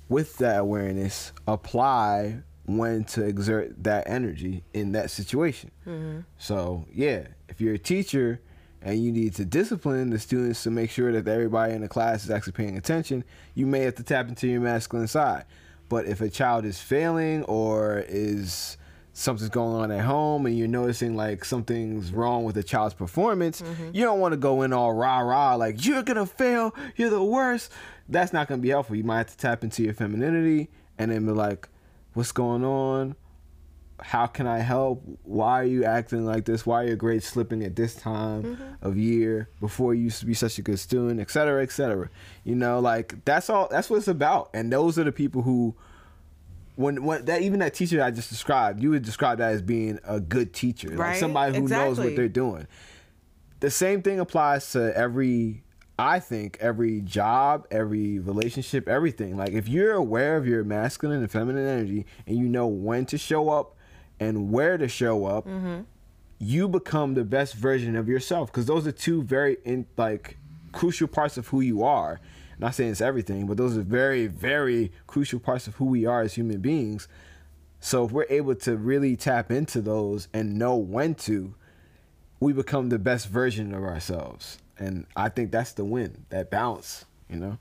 with 0.09 0.37
that 0.37 0.59
awareness, 0.59 1.31
apply 1.47 2.39
when 2.65 3.03
to 3.03 3.23
exert 3.23 3.83
that 3.83 4.07
energy 4.07 4.63
in 4.73 4.93
that 4.93 5.11
situation. 5.11 5.71
Mm-hmm. 5.85 6.19
So 6.37 6.85
yeah, 6.93 7.27
if 7.49 7.59
you're 7.59 7.73
a 7.73 7.79
teacher 7.79 8.39
and 8.81 9.03
you 9.03 9.11
need 9.11 9.33
to 9.35 9.45
discipline 9.45 10.09
the 10.09 10.19
students 10.19 10.63
to 10.63 10.71
make 10.71 10.89
sure 10.89 11.11
that 11.11 11.27
everybody 11.27 11.73
in 11.73 11.81
the 11.81 11.87
class 11.87 12.23
is 12.23 12.31
actually 12.31 12.53
paying 12.53 12.77
attention, 12.77 13.23
you 13.55 13.65
may 13.65 13.79
have 13.81 13.95
to 13.95 14.03
tap 14.03 14.29
into 14.29 14.47
your 14.47 14.61
masculine 14.61 15.07
side. 15.07 15.45
But 15.89 16.05
if 16.05 16.21
a 16.21 16.29
child 16.29 16.65
is 16.65 16.79
failing 16.79 17.43
or 17.43 18.03
is 18.07 18.77
something's 19.13 19.50
going 19.50 19.75
on 19.75 19.91
at 19.91 20.03
home 20.03 20.46
and 20.48 20.58
you're 20.58 20.67
noticing 20.67 21.15
like 21.15 21.46
something's 21.46 22.12
wrong 22.12 22.43
with 22.43 22.55
the 22.55 22.63
child's 22.63 22.96
performance, 22.96 23.62
mm-hmm. 23.62 23.91
you 23.93 24.03
don't 24.03 24.20
want 24.20 24.34
to 24.34 24.38
go 24.38 24.63
in 24.63 24.74
all 24.74 24.93
rah 24.93 25.20
rah 25.20 25.55
like 25.55 25.86
you're 25.86 26.03
gonna 26.03 26.25
fail, 26.25 26.75
you're 26.96 27.12
the 27.12 27.24
worst. 27.24 27.72
That's 28.10 28.34
not 28.34 28.48
gonna 28.48 28.62
be 28.62 28.70
helpful. 28.70 28.96
You 28.96 29.03
might 29.03 29.20
have 29.20 29.27
to 29.27 29.38
tap 29.38 29.63
into 29.63 29.84
your 29.84 29.93
femininity 29.93 30.70
and 30.98 31.12
then 31.12 31.25
be 31.25 31.32
like, 31.32 31.70
what's 32.13 32.32
going 32.32 32.65
on? 32.65 33.15
How 34.01 34.25
can 34.25 34.48
I 34.48 34.60
help? 34.60 35.03
Why 35.22 35.62
are 35.62 35.65
you 35.65 35.86
acting 35.86 36.25
like 36.25 36.46
this? 36.46 36.65
Why 36.65 36.84
are 36.84 36.88
your 36.88 36.96
grades 36.96 37.25
slipping 37.25 37.63
at 37.63 37.75
this 37.75 37.96
time 37.96 38.43
mm-hmm. 38.43 38.86
of 38.86 38.98
year 38.98 39.50
before 39.62 39.93
you 39.93 40.05
used 40.05 40.20
to 40.22 40.25
be 40.25 40.34
such 40.34 40.58
a 40.58 40.62
good 40.63 40.79
student, 40.79 41.22
et 41.22 41.29
cetera, 41.29 41.62
et 41.62 41.72
cetera? 41.72 42.10
You 42.43 42.55
know, 42.55 42.79
like 42.79 43.24
that's 43.25 43.50
all. 43.50 43.67
That's 43.70 43.89
what 43.89 43.98
it's 43.98 44.08
about. 44.08 44.50
And 44.53 44.74
those 44.74 44.98
are 44.98 45.03
the 45.03 45.12
people 45.12 45.43
who 45.43 45.75
when 46.75 47.03
when 47.03 47.25
that 47.25 47.42
even 47.42 47.60
that 47.60 47.74
teacher 47.74 48.01
I 48.03 48.12
just 48.12 48.30
described, 48.30 48.82
you 48.82 48.92
would 48.92 49.03
describe 49.03 49.38
that 49.38 49.53
as 49.53 49.62
being 49.62 50.00
a 50.03 50.20
good 50.20 50.53
teacher, 50.53 50.89
like 50.89 51.18
somebody 51.18 51.58
who 51.58 51.68
knows 51.68 52.00
what 52.00 52.15
they're 52.15 52.27
doing. 52.27 52.68
The 53.60 53.70
same 53.70 54.01
thing 54.01 54.20
applies 54.20 54.72
to 54.72 54.96
every 54.96 55.63
I 55.98 56.20
think 56.20 56.58
every 56.60 57.01
job, 57.01 57.68
every 57.70 58.20
relationship, 58.20 58.88
everything. 58.88 59.38
Like 59.38 59.51
if 59.51 59.68
you're 59.68 59.94
aware 59.94 60.38
of 60.38 60.48
your 60.48 60.63
masculine 60.63 61.20
and 61.20 61.32
feminine 61.32 61.68
energy 61.68 62.06
and 62.25 62.38
you 62.38 62.48
know 62.48 62.68
when 62.68 63.06
to 63.08 63.18
show 63.18 63.50
up 63.50 63.75
and 64.20 64.51
where 64.51 64.77
to 64.77 64.88
show 64.88 65.25
up, 65.25 65.46
mm-hmm. 65.46 65.82
you 66.39 66.68
become 66.68 67.13
the 67.13 67.24
best 67.24 67.53
version 67.53 67.96
of 67.96 68.08
yourself 68.08 68.51
because 68.51 68.65
those 68.65 68.88
are 68.88 68.92
two 68.92 69.22
very 69.22 69.58
in 69.63 69.86
like 69.98 70.38
crucial 70.72 71.08
parts 71.08 71.38
of 71.38 71.48
who 71.50 71.62
you 71.62 71.84
are 71.84 72.20
not 72.63 72.74
saying 72.75 72.91
it's 72.91 73.01
everything 73.01 73.46
but 73.48 73.58
those 73.58 73.77
are 73.77 73.82
very 73.82 74.27
very 74.27 74.91
crucial 75.08 75.39
parts 75.39 75.67
of 75.67 75.75
who 75.75 75.86
we 75.86 76.05
are 76.05 76.22
as 76.22 76.34
human 76.36 76.60
beings 76.62 77.08
so 77.79 78.05
if 78.05 78.12
we're 78.12 78.25
able 78.29 78.55
to 78.55 78.77
really 78.77 79.15
tap 79.17 79.51
into 79.51 79.82
those 79.82 80.27
and 80.34 80.58
know 80.58 80.75
when 80.75 81.13
to 81.13 81.53
we 82.39 82.53
become 82.53 82.89
the 82.89 83.00
best 83.00 83.27
version 83.27 83.74
of 83.74 83.84
ourselves 83.84 84.58
and 84.77 85.05
i 85.15 85.27
think 85.29 85.51
that's 85.51 85.74
the 85.74 85.84
win 85.86 86.25
that 86.29 86.50
balance 86.50 87.05
you 87.29 87.36
know 87.38 87.58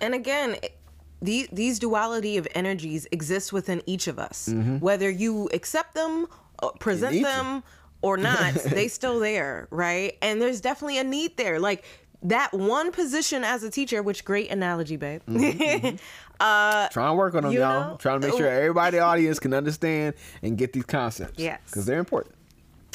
And 0.00 0.14
again, 0.14 0.56
it- 0.62 0.76
the, 1.22 1.46
these 1.52 1.78
duality 1.78 2.38
of 2.38 2.48
energies 2.54 3.06
exist 3.12 3.52
within 3.52 3.82
each 3.84 4.06
of 4.08 4.18
us. 4.18 4.48
Whether 4.80 5.10
you 5.10 5.50
accept 5.52 5.94
them, 5.94 6.26
uh, 6.62 6.70
present 6.80 7.12
them, 7.22 7.62
or 8.00 8.16
not, 8.16 8.54
they 8.54 8.88
still 8.88 9.20
there, 9.20 9.68
right? 9.70 10.16
And 10.22 10.40
there's 10.40 10.62
definitely 10.62 10.96
a 10.96 11.04
need 11.04 11.36
there. 11.36 11.60
Like 11.60 11.84
that 12.22 12.52
one 12.52 12.92
position 12.92 13.44
as 13.44 13.62
a 13.62 13.70
teacher, 13.70 14.02
which 14.02 14.24
great 14.24 14.50
analogy, 14.50 14.96
babe. 14.96 15.22
Mm-hmm, 15.28 15.62
mm-hmm. 15.62 15.96
uh 16.40 16.88
trying 16.88 17.12
to 17.12 17.14
work 17.14 17.34
on 17.34 17.42
them 17.42 17.52
you 17.52 17.60
y'all 17.60 17.98
trying 17.98 18.18
to 18.18 18.26
make 18.26 18.36
sure 18.36 18.46
everybody 18.50 18.96
in 18.96 19.00
the 19.02 19.06
audience 19.06 19.38
can 19.38 19.52
understand 19.52 20.14
and 20.42 20.56
get 20.56 20.72
these 20.72 20.86
concepts 20.86 21.38
Yes. 21.38 21.60
because 21.66 21.84
they're 21.84 21.98
important 21.98 22.34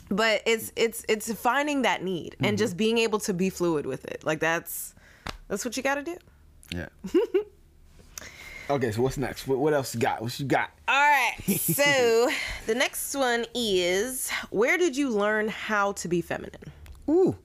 but 0.09 0.41
it's 0.45 0.71
it's 0.75 1.05
it's 1.07 1.31
finding 1.33 1.83
that 1.83 2.03
need 2.03 2.35
and 2.39 2.45
mm-hmm. 2.47 2.55
just 2.55 2.77
being 2.77 2.97
able 2.97 3.19
to 3.19 3.33
be 3.33 3.49
fluid 3.49 3.85
with 3.85 4.05
it. 4.05 4.23
Like 4.23 4.39
that's 4.39 4.93
that's 5.47 5.65
what 5.65 5.77
you 5.77 5.83
got 5.83 5.95
to 5.95 6.03
do. 6.03 6.17
yeah 6.71 6.87
okay 8.69 8.91
so 8.91 9.01
what's 9.03 9.17
next 9.17 9.47
what, 9.47 9.59
what 9.59 9.73
else 9.73 9.93
you 9.93 10.01
got 10.01 10.21
what 10.21 10.39
you 10.39 10.45
got 10.45 10.71
All 10.87 10.95
right. 10.95 11.35
So 11.59 12.29
the 12.65 12.75
next 12.75 13.13
one 13.15 13.45
is 13.53 14.29
where 14.49 14.77
did 14.77 14.97
you 14.97 15.09
learn 15.09 15.47
how 15.47 15.91
to 15.93 16.07
be 16.07 16.21
feminine? 16.21 16.71
Ooh. 17.09 17.35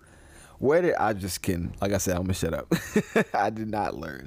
Where 0.61 0.83
did 0.83 0.95
I 0.97 1.15
just 1.15 1.41
kidding? 1.41 1.75
Like 1.81 1.95
I 1.95 1.97
said, 1.99 2.17
I'm 2.17 2.25
gonna 2.25 2.35
shut 2.35 2.53
up. 2.53 2.71
I 3.35 3.49
did 3.49 3.71
not 3.71 3.97
learn. 3.97 4.27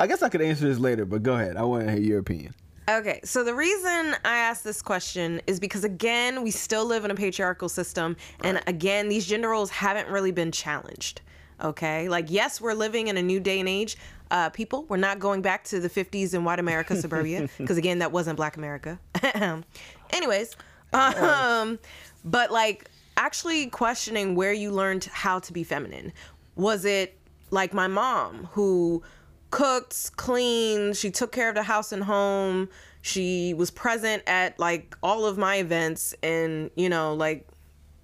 I 0.00 0.06
guess 0.06 0.22
I 0.22 0.30
could 0.30 0.40
answer 0.40 0.66
this 0.66 0.78
later, 0.78 1.04
but 1.04 1.22
go 1.22 1.34
ahead. 1.34 1.58
I 1.58 1.64
want 1.64 1.84
to 1.84 1.92
hear 1.92 2.00
your 2.00 2.18
opinion. 2.18 2.54
Okay, 2.88 3.20
so 3.24 3.44
the 3.44 3.54
reason 3.54 4.16
I 4.24 4.38
asked 4.38 4.64
this 4.64 4.80
question 4.80 5.42
is 5.46 5.60
because 5.60 5.84
again, 5.84 6.42
we 6.42 6.50
still 6.50 6.86
live 6.86 7.04
in 7.04 7.10
a 7.10 7.14
patriarchal 7.14 7.68
system, 7.68 8.16
and 8.42 8.62
again, 8.66 9.10
these 9.10 9.26
gender 9.26 9.50
roles 9.50 9.68
haven't 9.68 10.08
really 10.08 10.32
been 10.32 10.50
challenged. 10.50 11.20
Okay, 11.62 12.08
like 12.08 12.30
yes, 12.30 12.58
we're 12.58 12.72
living 12.72 13.08
in 13.08 13.18
a 13.18 13.22
new 13.22 13.38
day 13.38 13.60
and 13.60 13.68
age. 13.68 13.98
Uh, 14.30 14.48
people, 14.48 14.86
we're 14.88 14.96
not 14.96 15.18
going 15.18 15.42
back 15.42 15.64
to 15.64 15.78
the 15.78 15.90
50s 15.90 16.32
in 16.32 16.42
white 16.42 16.58
America 16.58 16.96
suburbia 16.96 17.50
because 17.58 17.76
again, 17.76 17.98
that 17.98 18.12
wasn't 18.12 18.38
Black 18.38 18.56
America. 18.56 18.98
Anyways, 20.10 20.56
um, 20.94 21.78
but 22.24 22.50
like 22.50 22.90
actually 23.16 23.66
questioning 23.66 24.34
where 24.34 24.52
you 24.52 24.70
learned 24.70 25.04
how 25.04 25.38
to 25.40 25.52
be 25.52 25.64
feminine. 25.64 26.12
Was 26.54 26.84
it 26.84 27.18
like 27.50 27.72
my 27.72 27.86
mom 27.86 28.48
who 28.52 29.02
cooked, 29.50 30.16
cleaned, 30.16 30.96
she 30.96 31.10
took 31.10 31.32
care 31.32 31.48
of 31.48 31.54
the 31.54 31.62
house 31.62 31.92
and 31.92 32.02
home, 32.02 32.68
she 33.02 33.54
was 33.54 33.70
present 33.70 34.22
at 34.26 34.58
like 34.58 34.96
all 35.02 35.24
of 35.24 35.38
my 35.38 35.56
events 35.56 36.14
and, 36.22 36.70
you 36.76 36.88
know, 36.88 37.14
like 37.14 37.46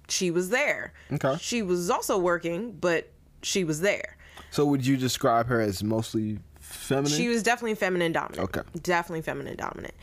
she 0.07 0.31
was 0.31 0.49
there. 0.49 0.93
Okay. 1.11 1.35
She 1.39 1.61
was 1.61 1.89
also 1.89 2.17
working, 2.17 2.71
but 2.71 3.11
she 3.41 3.63
was 3.63 3.81
there. 3.81 4.17
So, 4.51 4.65
would 4.65 4.85
you 4.85 4.97
describe 4.97 5.47
her 5.47 5.59
as 5.59 5.83
mostly 5.83 6.39
feminine? 6.59 7.11
She 7.11 7.27
was 7.27 7.43
definitely 7.43 7.75
feminine 7.75 8.11
dominant. 8.11 8.55
Okay. 8.55 8.61
Definitely 8.81 9.21
feminine 9.21 9.57
dominant. 9.57 9.93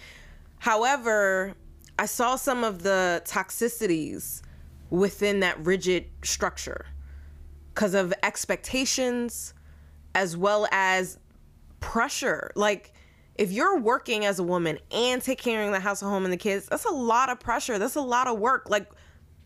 However, 0.58 1.54
I 1.98 2.06
saw 2.06 2.36
some 2.36 2.64
of 2.64 2.82
the 2.82 3.22
toxicities 3.24 4.42
within 4.90 5.40
that 5.40 5.64
rigid 5.64 6.06
structure 6.22 6.86
because 7.74 7.94
of 7.94 8.12
expectations 8.22 9.54
as 10.14 10.36
well 10.36 10.66
as 10.72 11.18
pressure. 11.78 12.52
Like, 12.56 12.92
if 13.36 13.52
you're 13.52 13.78
working 13.78 14.24
as 14.24 14.38
a 14.38 14.42
woman 14.42 14.78
and 14.90 15.22
taking 15.22 15.54
care 15.54 15.64
of 15.64 15.72
the 15.72 15.80
house, 15.80 16.00
home, 16.00 16.24
and 16.24 16.32
the 16.32 16.36
kids, 16.36 16.66
that's 16.66 16.84
a 16.84 16.92
lot 16.92 17.30
of 17.30 17.40
pressure. 17.40 17.78
That's 17.78 17.94
a 17.94 18.02
lot 18.02 18.26
of 18.26 18.38
work. 18.38 18.68
Like, 18.68 18.90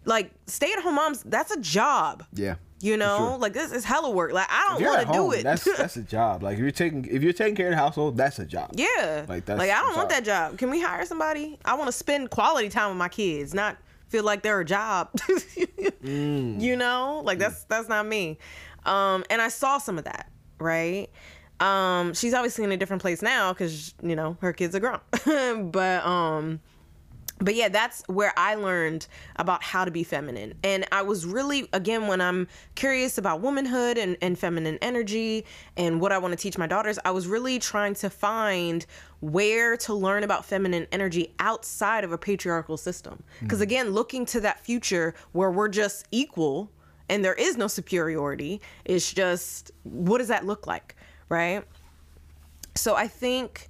like 0.05 0.33
stay 0.47 0.73
at 0.73 0.83
home 0.83 0.97
moms, 0.97 1.23
that's 1.23 1.51
a 1.51 1.61
job. 1.61 2.25
yeah. 2.33 2.57
You 2.81 2.99
know, 2.99 3.17
sure. 3.17 3.39
like 3.39 3.55
this 3.55 3.73
is 3.73 3.83
hella 3.83 4.11
work. 4.11 4.33
Like 4.33 4.49
I 4.51 4.69
don't 4.69 4.85
want 4.85 5.07
to 5.07 5.13
do 5.15 5.33
it. 5.33 5.43
That's 5.43 5.65
that's 5.79 5.97
a 5.97 6.03
job. 6.03 6.43
Like 6.43 6.55
if 6.55 6.61
you're 6.61 6.71
taking 6.71 7.07
if 7.07 7.23
you're 7.23 7.33
taking 7.33 7.55
care 7.55 7.69
of 7.69 7.71
the 7.71 7.79
household, 7.79 8.15
that's 8.15 8.39
a 8.39 8.45
job. 8.45 8.73
Yeah. 8.75 9.25
Like, 9.27 9.47
that's 9.47 9.59
like 9.59 9.71
I 9.71 9.81
don't 9.81 9.97
want 9.97 10.11
job. 10.11 10.25
that 10.25 10.25
job. 10.25 10.59
Can 10.59 10.69
we 10.69 10.83
hire 10.83 11.07
somebody? 11.07 11.59
I 11.65 11.75
want 11.77 11.89
to 11.89 11.93
spend 11.93 12.29
quality 12.29 12.69
time 12.69 12.91
with 12.91 12.99
my 12.99 13.09
kids, 13.09 13.55
not 13.55 13.79
feel 14.15 14.23
like 14.23 14.43
they're 14.43 14.61
a 14.61 14.65
job. 14.65 15.11
Mm. 16.05 16.61
You 16.61 16.77
know? 16.77 17.23
Like 17.25 17.39
that's 17.39 17.65
that's 17.65 17.89
not 17.89 18.07
me. 18.07 18.39
Um 18.85 19.25
and 19.31 19.41
I 19.41 19.49
saw 19.49 19.79
some 19.79 19.97
of 19.97 20.05
that, 20.05 20.31
right? 20.59 21.09
Um 21.61 22.13
she's 22.13 22.35
obviously 22.35 22.63
in 22.65 22.73
a 22.73 22.77
different 22.77 23.01
place 23.01 23.23
now 23.23 23.55
cuz 23.55 23.95
you 24.03 24.15
know, 24.15 24.37
her 24.43 24.53
kids 24.53 24.75
are 24.75 24.81
grown. 24.81 25.71
but 25.71 26.05
um 26.05 26.61
but 27.39 27.55
yeah, 27.55 27.69
that's 27.69 28.03
where 28.07 28.33
I 28.37 28.55
learned 28.55 29.07
about 29.37 29.63
how 29.63 29.85
to 29.85 29.91
be 29.91 30.05
feminine. 30.05 30.55
And 30.63 30.87
I 30.93 31.03
was 31.03 31.27
really, 31.27 31.69
again, 31.73 32.07
when 32.07 32.21
I'm 32.21 32.47
curious 32.75 33.19
about 33.19 33.41
womanhood 33.41 33.99
and, 33.99 34.17
and 34.23 34.39
feminine 34.39 34.79
energy 34.81 35.45
and 35.77 36.01
what 36.01 36.13
I 36.13 36.19
want 36.19 36.33
to 36.33 36.37
teach 36.37 36.57
my 36.57 36.67
daughters, 36.67 36.99
I 37.05 37.11
was 37.11 37.27
really 37.27 37.59
trying 37.59 37.95
to 37.95 38.11
find 38.11 38.87
where 39.21 39.77
to 39.79 39.95
learn 39.95 40.23
about 40.23 40.45
feminine 40.45 40.87
energy 40.93 41.35
outside 41.39 42.05
of 42.05 42.13
a 42.13 42.19
patriarchal 42.19 42.77
system. 42.77 43.23
Mm. 43.39 43.43
Because 43.43 43.61
again, 43.61 43.91
looking 43.91 44.25
to 44.27 44.41
that 44.41 44.61
future 44.61 45.15
where 45.33 45.51
we're 45.51 45.69
just 45.69 46.07
equal 46.11 46.71
and 47.09 47.25
there 47.25 47.35
is 47.35 47.57
no 47.57 47.67
superiority, 47.67 48.61
it's 48.85 49.13
just 49.13 49.73
what 49.83 50.19
does 50.19 50.29
that 50.29 50.47
look 50.47 50.67
like, 50.67 50.95
right? 51.29 51.65
So 52.77 52.95
I 52.95 53.09
think 53.09 53.69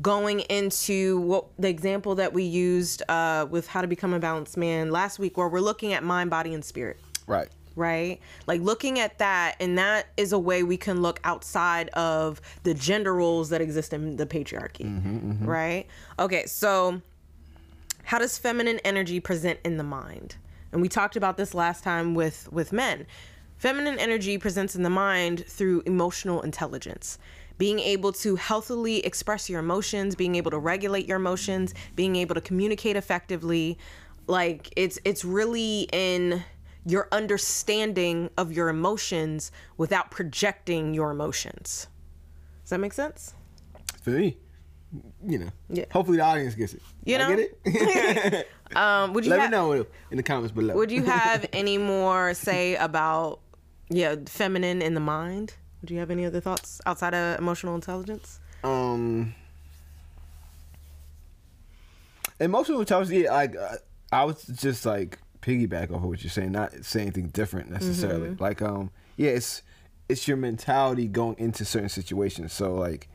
going 0.00 0.40
into 0.40 1.20
what 1.20 1.46
the 1.58 1.68
example 1.68 2.14
that 2.16 2.32
we 2.32 2.42
used 2.44 3.02
uh, 3.08 3.46
with 3.50 3.66
how 3.68 3.82
to 3.82 3.86
become 3.86 4.12
a 4.14 4.18
balanced 4.18 4.56
man 4.56 4.90
last 4.90 5.18
week, 5.18 5.36
where 5.36 5.48
we're 5.48 5.60
looking 5.60 5.92
at 5.92 6.02
mind, 6.02 6.30
body, 6.30 6.54
and 6.54 6.64
spirit, 6.64 6.98
Right. 7.26 7.48
right? 7.76 8.18
Like 8.46 8.62
looking 8.62 8.98
at 8.98 9.18
that, 9.18 9.56
and 9.60 9.76
that 9.78 10.06
is 10.16 10.32
a 10.32 10.38
way 10.38 10.62
we 10.62 10.76
can 10.78 11.02
look 11.02 11.20
outside 11.24 11.88
of 11.90 12.40
the 12.62 12.72
gender 12.74 13.14
roles 13.14 13.50
that 13.50 13.60
exist 13.60 13.92
in 13.92 14.16
the 14.16 14.26
patriarchy, 14.26 15.46
right? 15.46 15.86
Okay, 16.18 16.46
so 16.46 17.02
how 18.04 18.18
does 18.18 18.38
feminine 18.38 18.80
energy 18.84 19.20
present 19.20 19.60
in 19.64 19.76
the 19.76 19.84
mind 19.84 20.36
and 20.72 20.80
we 20.82 20.88
talked 20.88 21.14
about 21.16 21.36
this 21.36 21.54
last 21.54 21.84
time 21.84 22.14
with 22.14 22.50
with 22.52 22.72
men 22.72 23.06
feminine 23.58 23.96
energy 24.00 24.36
presents 24.38 24.74
in 24.74 24.82
the 24.82 24.90
mind 24.90 25.44
through 25.46 25.82
emotional 25.86 26.40
intelligence 26.42 27.16
being 27.58 27.78
able 27.78 28.12
to 28.12 28.36
healthily 28.36 29.04
express 29.04 29.48
your 29.50 29.60
emotions 29.60 30.14
being 30.14 30.34
able 30.34 30.50
to 30.50 30.58
regulate 30.58 31.06
your 31.06 31.16
emotions 31.16 31.74
being 31.96 32.16
able 32.16 32.34
to 32.34 32.40
communicate 32.40 32.96
effectively 32.96 33.78
like 34.26 34.72
it's 34.76 34.98
it's 35.04 35.24
really 35.24 35.88
in 35.92 36.42
your 36.84 37.08
understanding 37.12 38.28
of 38.36 38.52
your 38.52 38.68
emotions 38.68 39.52
without 39.76 40.10
projecting 40.10 40.94
your 40.94 41.10
emotions 41.10 41.86
does 42.62 42.70
that 42.70 42.78
make 42.78 42.92
sense 42.92 43.34
For 44.02 44.10
me, 44.10 44.36
you 45.26 45.38
know. 45.38 45.50
Yeah. 45.68 45.84
Hopefully 45.92 46.18
the 46.18 46.24
audience 46.24 46.54
gets 46.54 46.74
it. 46.74 46.82
You 47.04 47.16
I 47.16 47.36
get 47.36 47.50
it. 47.64 48.48
um 48.76 49.12
would 49.12 49.24
you 49.24 49.30
Let 49.30 49.40
ha- 49.40 49.46
me 49.46 49.50
know 49.52 49.86
in 50.10 50.16
the 50.16 50.22
comments 50.22 50.52
below. 50.52 50.74
Would 50.74 50.90
you 50.90 51.04
have 51.04 51.46
any 51.52 51.78
more 51.78 52.34
say 52.34 52.74
about 52.76 53.40
yeah, 53.88 54.16
feminine 54.26 54.80
in 54.82 54.94
the 54.94 55.00
mind? 55.00 55.54
Would 55.82 55.90
you 55.90 55.98
have 55.98 56.10
any 56.10 56.24
other 56.24 56.40
thoughts 56.40 56.80
outside 56.86 57.12
of 57.14 57.38
emotional 57.38 57.74
intelligence? 57.74 58.38
um 58.64 59.34
emotional 62.38 62.80
intelligence 62.80 63.24
yeah, 63.24 63.32
like 63.32 63.56
uh, 63.56 63.76
I 64.12 64.24
was 64.24 64.44
just 64.44 64.86
like 64.86 65.18
piggyback 65.40 65.90
off 65.90 65.96
of 65.96 66.04
what 66.04 66.22
you're 66.22 66.30
saying, 66.30 66.52
not 66.52 66.84
say 66.84 67.02
anything 67.02 67.28
different 67.28 67.70
necessarily. 67.70 68.28
Mm-hmm. 68.30 68.42
Like, 68.42 68.62
um, 68.62 68.90
yeah, 69.16 69.30
it's 69.30 69.62
it's 70.08 70.28
your 70.28 70.36
mentality 70.36 71.08
going 71.08 71.36
into 71.38 71.64
certain 71.64 71.88
situations. 71.88 72.52
So 72.52 72.74
like, 72.74 73.08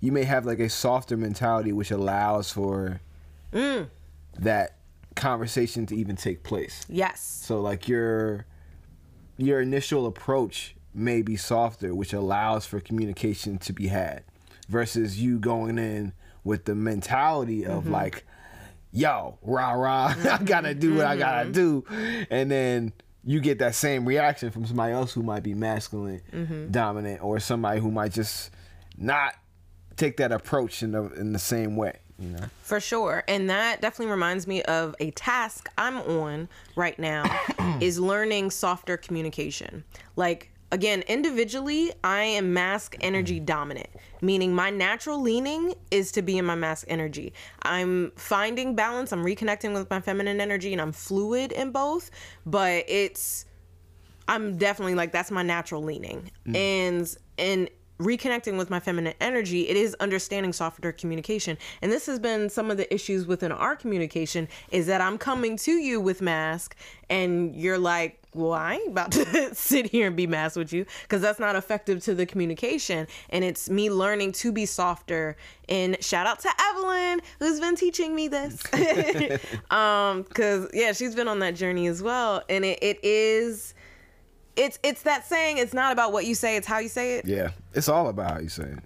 you 0.00 0.12
may 0.12 0.24
have 0.24 0.44
like 0.44 0.58
a 0.60 0.68
softer 0.68 1.16
mentality, 1.16 1.72
which 1.72 1.90
allows 1.90 2.50
for 2.52 3.00
Mm. 3.52 3.88
that 4.40 4.78
conversation 5.14 5.86
to 5.86 5.94
even 5.94 6.16
take 6.16 6.42
place. 6.42 6.84
Yes. 6.88 7.20
So 7.22 7.60
like 7.60 7.86
your 7.88 8.46
your 9.36 9.60
initial 9.60 10.06
approach 10.06 10.74
may 10.94 11.22
be 11.22 11.36
softer, 11.36 11.94
which 11.94 12.12
allows 12.12 12.66
for 12.66 12.80
communication 12.80 13.58
to 13.58 13.72
be 13.72 13.88
had, 13.88 14.24
versus 14.68 15.20
you 15.20 15.38
going 15.38 15.78
in 15.78 16.12
with 16.44 16.64
the 16.64 16.74
mentality 16.74 17.64
of 17.64 17.84
mm-hmm. 17.84 17.92
like, 17.92 18.24
"Yo, 18.92 19.38
rah 19.42 19.72
rah, 19.72 20.14
I 20.30 20.42
gotta 20.42 20.74
do 20.74 20.96
what 20.96 21.06
I 21.06 21.16
gotta 21.16 21.50
mm-hmm. 21.50 21.52
do," 21.52 22.26
and 22.30 22.50
then 22.50 22.92
you 23.24 23.40
get 23.40 23.58
that 23.58 23.74
same 23.74 24.06
reaction 24.06 24.50
from 24.50 24.66
somebody 24.66 24.92
else 24.92 25.14
who 25.14 25.22
might 25.22 25.42
be 25.42 25.54
masculine 25.54 26.20
mm-hmm. 26.32 26.70
dominant, 26.70 27.22
or 27.22 27.40
somebody 27.40 27.80
who 27.80 27.90
might 27.90 28.12
just 28.12 28.50
not 28.96 29.34
take 29.96 30.16
that 30.18 30.32
approach 30.32 30.82
in 30.82 30.92
the 30.92 31.04
in 31.14 31.32
the 31.32 31.38
same 31.38 31.76
way. 31.76 31.98
You 32.18 32.28
know. 32.28 32.44
For 32.62 32.78
sure. 32.78 33.24
And 33.26 33.50
that 33.50 33.80
definitely 33.80 34.12
reminds 34.12 34.46
me 34.46 34.62
of 34.62 34.94
a 35.00 35.10
task 35.12 35.68
I'm 35.76 35.96
on 35.96 36.48
right 36.76 36.96
now 36.96 37.24
is 37.80 37.98
learning 37.98 38.52
softer 38.52 38.96
communication. 38.96 39.82
Like 40.14 40.53
again, 40.74 41.04
individually, 41.06 41.92
I 42.02 42.22
am 42.24 42.52
masc 42.52 42.96
energy 43.00 43.38
dominant, 43.38 43.86
meaning 44.20 44.52
my 44.52 44.70
natural 44.70 45.22
leaning 45.22 45.74
is 45.92 46.10
to 46.12 46.22
be 46.22 46.36
in 46.36 46.44
my 46.44 46.56
masc 46.56 46.84
energy. 46.88 47.32
I'm 47.62 48.10
finding 48.16 48.74
balance, 48.74 49.12
I'm 49.12 49.24
reconnecting 49.24 49.72
with 49.72 49.88
my 49.88 50.00
feminine 50.00 50.40
energy 50.40 50.72
and 50.72 50.82
I'm 50.82 50.90
fluid 50.90 51.52
in 51.52 51.70
both, 51.70 52.10
but 52.44 52.84
it's 52.88 53.46
I'm 54.26 54.56
definitely 54.56 54.96
like 54.96 55.12
that's 55.12 55.30
my 55.30 55.44
natural 55.44 55.82
leaning. 55.82 56.32
Mm. 56.44 56.56
And 56.56 57.16
in 57.36 57.68
reconnecting 57.98 58.56
with 58.58 58.70
my 58.70 58.80
feminine 58.80 59.14
energy, 59.20 59.68
it 59.68 59.76
is 59.76 59.94
understanding 60.00 60.52
softer 60.52 60.92
communication. 60.92 61.56
And 61.82 61.92
this 61.92 62.06
has 62.06 62.18
been 62.18 62.50
some 62.50 62.70
of 62.70 62.76
the 62.76 62.92
issues 62.92 63.26
within 63.26 63.52
our 63.52 63.76
communication 63.76 64.48
is 64.70 64.86
that 64.86 65.00
I'm 65.00 65.18
coming 65.18 65.56
to 65.58 65.72
you 65.72 66.00
with 66.00 66.20
masc 66.20 66.76
and 67.08 67.54
you're 67.54 67.78
like, 67.78 68.20
well, 68.34 68.52
I 68.52 68.74
ain't 68.74 68.88
about 68.88 69.12
to 69.12 69.54
sit 69.54 69.86
here 69.86 70.08
and 70.08 70.16
be 70.16 70.26
masked 70.26 70.56
with 70.56 70.72
you 70.72 70.86
because 71.02 71.22
that's 71.22 71.38
not 71.38 71.54
effective 71.56 72.02
to 72.04 72.14
the 72.14 72.26
communication. 72.26 73.06
And 73.30 73.44
it's 73.44 73.70
me 73.70 73.90
learning 73.90 74.32
to 74.32 74.52
be 74.52 74.66
softer. 74.66 75.36
And 75.68 76.02
shout 76.02 76.26
out 76.26 76.40
to 76.40 76.50
Evelyn 76.70 77.20
who's 77.38 77.60
been 77.60 77.76
teaching 77.76 78.14
me 78.14 78.28
this. 78.28 78.60
um, 79.70 80.22
because 80.22 80.68
yeah, 80.74 80.92
she's 80.92 81.14
been 81.14 81.28
on 81.28 81.38
that 81.40 81.54
journey 81.54 81.86
as 81.86 82.02
well. 82.02 82.42
And 82.48 82.64
it, 82.64 82.82
it 82.82 82.98
is 83.04 83.74
it's 84.56 84.78
it's 84.82 85.02
that 85.02 85.24
saying 85.26 85.58
it's 85.58 85.74
not 85.74 85.92
about 85.92 86.12
what 86.12 86.24
you 86.26 86.34
say 86.34 86.56
it's 86.56 86.66
how 86.66 86.78
you 86.78 86.88
say 86.88 87.16
it 87.18 87.26
Yeah, 87.26 87.50
it's 87.72 87.88
all 87.88 88.08
about 88.08 88.30
how 88.32 88.38
you 88.38 88.48
say 88.48 88.64
it. 88.64 88.78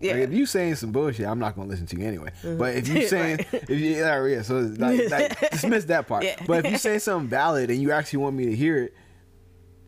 yeah 0.00 0.12
Like, 0.12 0.22
if 0.24 0.32
you 0.32 0.46
saying 0.46 0.74
some 0.76 0.92
bullshit, 0.92 1.26
I'm 1.26 1.38
not 1.38 1.56
gonna 1.56 1.68
listen 1.68 1.86
to 1.86 1.96
you 1.98 2.06
anyway. 2.06 2.30
Mm-hmm. 2.42 2.58
But 2.58 2.74
if 2.76 2.88
you 2.94 3.06
saying, 3.08 3.38
Right. 3.38 3.62
if 3.62 3.70
you, 3.70 3.76
yeah, 3.96 4.24
yeah, 4.26 4.42
so 4.42 4.58
like, 4.76 5.10
like, 5.10 5.50
dismiss 5.52 5.84
that 5.86 6.06
part. 6.06 6.24
Yeah. 6.24 6.36
But 6.46 6.66
if 6.66 6.72
you 6.72 6.78
say 6.78 6.98
something 6.98 7.28
valid 7.28 7.70
and 7.70 7.80
you 7.80 7.92
actually 7.92 8.18
want 8.18 8.36
me 8.36 8.46
to 8.46 8.54
hear 8.56 8.76
it, 8.84 8.94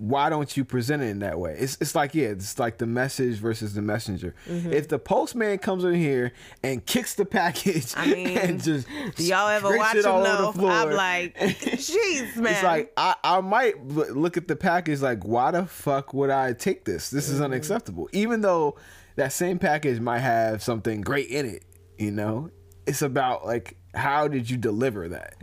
why 0.03 0.31
don't 0.31 0.57
you 0.57 0.65
present 0.65 1.03
it 1.03 1.09
in 1.09 1.19
that 1.19 1.39
way? 1.39 1.55
It's 1.59 1.77
it's 1.79 1.95
like 1.95 2.15
yeah, 2.15 2.29
it's 2.29 2.59
like 2.59 2.79
the 2.79 2.87
message 2.87 3.37
versus 3.37 3.75
the 3.75 3.83
messenger. 3.83 4.35
Mm-hmm. 4.49 4.73
If 4.73 4.89
the 4.89 4.99
postman 4.99 5.59
comes 5.59 5.85
in 5.85 5.93
here 5.95 6.33
and 6.63 6.85
kicks 6.87 7.15
the 7.17 7.27
package, 7.27 7.93
I 7.95 8.07
mean, 8.15 8.39
and 8.39 8.63
just 8.63 8.87
do 9.17 9.25
y'all 9.25 9.49
ever 9.49 9.77
watch 9.77 9.97
it 9.97 10.07
all 10.07 10.27
over 10.27 10.43
the 10.47 10.53
floor, 10.55 10.71
i'm 10.73 10.91
like 10.93 11.37
jeez 11.39 12.35
man 12.37 12.55
it's 12.55 12.63
like 12.63 12.93
I, 12.97 13.15
I 13.23 13.41
might 13.43 13.87
look 13.87 14.39
at 14.39 14.49
the 14.49 14.57
package 14.57 15.03
like, 15.03 15.23
why 15.25 15.51
the 15.51 15.67
fuck 15.67 16.15
would 16.15 16.31
I 16.31 16.55
take 16.55 16.85
this? 16.87 17.11
This 17.11 17.27
Mm-hmm. 17.27 17.35
is 17.35 17.41
unacceptable. 17.43 18.09
Even 18.13 18.41
though 18.41 18.77
that 19.17 19.35
same 19.35 19.59
package 19.59 20.01
might 20.01 20.21
have 20.21 20.63
something 20.63 21.03
great 21.03 21.29
in 21.29 21.45
it, 21.45 21.63
you 21.99 22.11
know, 22.11 22.51
it's 22.87 23.03
about 23.03 23.45
like 23.45 23.77
how 23.95 24.29
did 24.29 24.49
you 24.49 24.57
deliver 24.57 25.09
that? 25.11 25.35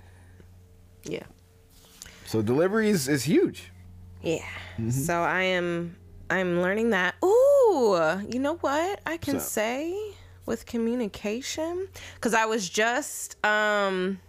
yeah 1.04 1.24
So 2.26 2.42
delivery 2.42 2.90
is, 2.90 3.08
is 3.08 3.24
huge. 3.26 3.72
Yeah. 4.28 4.40
Mm-hmm. 4.78 4.90
so 5.08 5.14
i 5.22 5.42
am 5.58 5.96
i'm 6.30 6.62
learning 6.62 6.90
that. 6.92 7.16
Ooh 7.24 8.22
you 8.34 8.40
know 8.40 8.56
what 8.68 9.00
i 9.06 9.18
can 9.18 9.40
So- 9.40 9.48
say 9.60 9.80
with 10.46 10.66
communication? 10.66 11.88
Because 12.16 12.34
i 12.34 12.46
was 12.46 12.70
just 12.70 13.44
um 13.46 14.20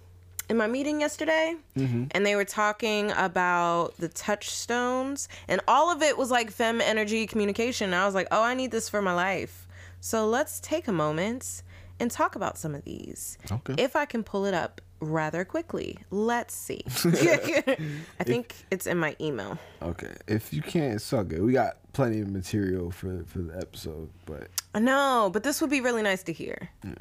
in 0.51 0.57
my 0.57 0.67
meeting 0.67 1.01
yesterday 1.01 1.55
Mm-hmm. 1.77 2.05
and 2.13 2.25
they 2.27 2.35
were 2.37 2.45
talking 2.63 3.11
about 3.13 3.97
the 3.99 4.09
touchstones 4.09 5.29
and 5.47 5.61
all 5.69 5.91
of 5.95 6.03
it 6.03 6.17
was 6.17 6.31
like 6.31 6.51
fem 6.51 6.81
energy 6.81 7.27
communication. 7.27 7.87
And 7.87 7.95
i 7.95 8.07
was 8.07 8.15
like 8.15 8.29
oh 8.31 8.43
i 8.43 8.55
need 8.55 8.71
this 8.71 8.89
for 8.89 9.01
my 9.03 9.15
life. 9.15 9.67
So 10.01 10.27
let's 10.27 10.61
take 10.61 10.87
a 10.89 10.93
moment 10.93 11.63
and 12.01 12.11
talk 12.11 12.37
about 12.37 12.57
some 12.59 12.75
of 12.75 12.85
these. 12.85 13.39
Okay. 13.51 13.75
if 13.83 13.95
i 13.97 14.05
can 14.07 14.23
pull 14.23 14.45
it 14.47 14.55
up 14.55 14.81
rather 15.01 15.45
quickly. 15.45 15.99
Let's 16.11 16.55
see. 16.55 16.83
I 16.87 17.79
think 18.25 18.55
it's 18.71 18.87
in 18.87 18.99
my 18.99 19.17
email. 19.21 19.59
Okay, 19.83 20.15
if 20.27 20.53
you 20.53 20.63
can't, 20.63 20.95
it's 20.95 21.13
all 21.13 21.25
good. 21.25 21.43
We 21.43 21.53
got 21.53 21.77
plenty 21.93 22.21
of 22.21 22.31
material 22.31 22.91
for 22.91 23.25
for 23.27 23.39
the 23.39 23.57
episode, 23.57 24.09
but 24.25 24.49
i 24.75 24.79
know 24.79 25.31
but 25.33 25.43
this 25.43 25.61
would 25.61 25.71
be 25.71 25.81
really 25.81 26.03
nice 26.03 26.23
to 26.25 26.33
hear. 26.33 26.71
Yeah. 26.85 26.93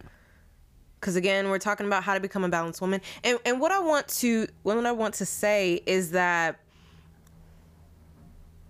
because 0.99 1.15
again 1.15 1.49
we're 1.49 1.59
talking 1.59 1.85
about 1.85 2.03
how 2.03 2.13
to 2.13 2.19
become 2.19 2.43
a 2.43 2.49
balanced 2.49 2.81
woman. 2.81 3.01
And, 3.23 3.37
and 3.45 3.59
what 3.59 3.71
i 3.71 3.79
want 3.79 4.07
to 4.19 4.47
what 4.63 4.83
i 4.83 4.91
want 4.91 5.13
to 5.15 5.25
say 5.25 5.81
is 5.85 6.11
that 6.11 6.59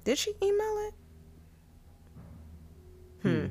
did 0.04 0.18
she 0.18 0.34
email 0.42 0.88
it 0.88 0.94
hmm. 3.22 3.30
Hmm. 3.30 3.46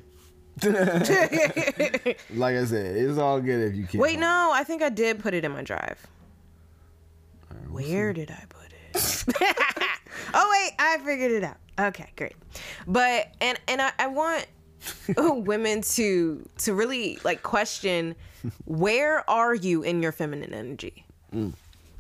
like 0.65 2.57
I 2.57 2.65
said, 2.65 2.97
it's 2.97 3.19
all 3.19 3.41
good 3.41 3.69
if 3.69 3.77
you 3.77 3.87
can't. 3.87 4.01
Wait, 4.01 4.19
no, 4.19 4.51
I 4.55 4.65
think 4.65 4.83
I 4.83 4.89
did 4.89 5.19
put 5.19 5.35
it 5.35 5.45
in 5.45 5.53
my 5.53 5.63
drive. 5.63 6.07
Where 7.69 8.15
did 8.15 8.31
I 8.31 8.43
put 8.49 8.73
it? 8.73 9.25
oh 10.35 10.49
wait, 10.51 10.73
I 10.79 10.99
figured 11.05 11.33
it 11.33 11.45
out. 11.45 11.59
Okay, 11.79 12.11
great. 12.17 12.35
But 12.87 13.35
and 13.41 13.61
and 13.69 13.83
I, 13.83 13.93
I 13.99 14.07
want 14.07 14.47
oh, 15.17 15.35
women 15.35 15.83
to 15.83 16.49
to 16.59 16.75
really 16.75 17.19
like 17.23 17.43
question 17.43 18.15
where 18.65 19.29
are 19.29 19.55
you 19.55 19.83
in 19.83 20.03
your 20.03 20.13
feminine 20.13 20.55
energy? 20.55 21.05
Mm. 21.35 21.53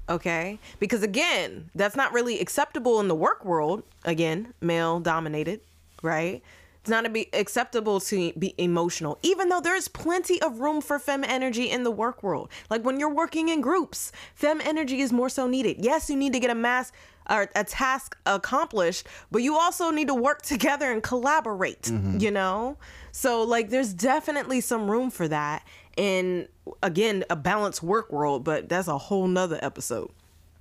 Okay? 0.08 0.58
Because 0.78 1.02
again, 1.02 1.70
that's 1.74 1.96
not 1.96 2.12
really 2.12 2.40
acceptable 2.40 3.00
in 3.00 3.08
the 3.08 3.14
work 3.14 3.44
world. 3.44 3.82
Again, 4.04 4.54
male 4.60 5.00
dominated, 5.00 5.60
right? 6.02 6.42
It's 6.86 6.90
not 6.92 7.12
be 7.12 7.28
acceptable 7.32 7.98
to 7.98 8.32
be 8.34 8.54
emotional, 8.58 9.18
even 9.22 9.48
though 9.48 9.60
there's 9.60 9.88
plenty 9.88 10.40
of 10.40 10.60
room 10.60 10.80
for 10.80 11.00
fem 11.00 11.24
energy 11.24 11.68
in 11.68 11.82
the 11.82 11.90
work 11.90 12.22
world. 12.22 12.48
Like 12.70 12.84
when 12.84 13.00
you're 13.00 13.12
working 13.12 13.48
in 13.48 13.60
groups, 13.60 14.12
fem 14.36 14.60
energy 14.60 15.00
is 15.00 15.12
more 15.12 15.28
so 15.28 15.48
needed. 15.48 15.78
Yes, 15.80 16.08
you 16.08 16.14
need 16.14 16.32
to 16.34 16.38
get 16.38 16.48
a 16.48 16.54
mass 16.54 16.92
or 17.28 17.50
a 17.56 17.64
task 17.64 18.16
accomplished, 18.24 19.08
but 19.32 19.42
you 19.42 19.56
also 19.56 19.90
need 19.90 20.06
to 20.06 20.14
work 20.14 20.42
together 20.42 20.92
and 20.92 21.02
collaborate, 21.02 21.82
mm-hmm. 21.82 22.20
you 22.20 22.30
know? 22.30 22.76
So 23.10 23.42
like 23.42 23.70
there's 23.70 23.92
definitely 23.92 24.60
some 24.60 24.88
room 24.88 25.10
for 25.10 25.26
that 25.26 25.66
in 25.96 26.46
again 26.84 27.24
a 27.28 27.34
balanced 27.34 27.82
work 27.82 28.12
world, 28.12 28.44
but 28.44 28.68
that's 28.68 28.86
a 28.86 28.96
whole 28.96 29.26
nother 29.26 29.58
episode. 29.60 30.12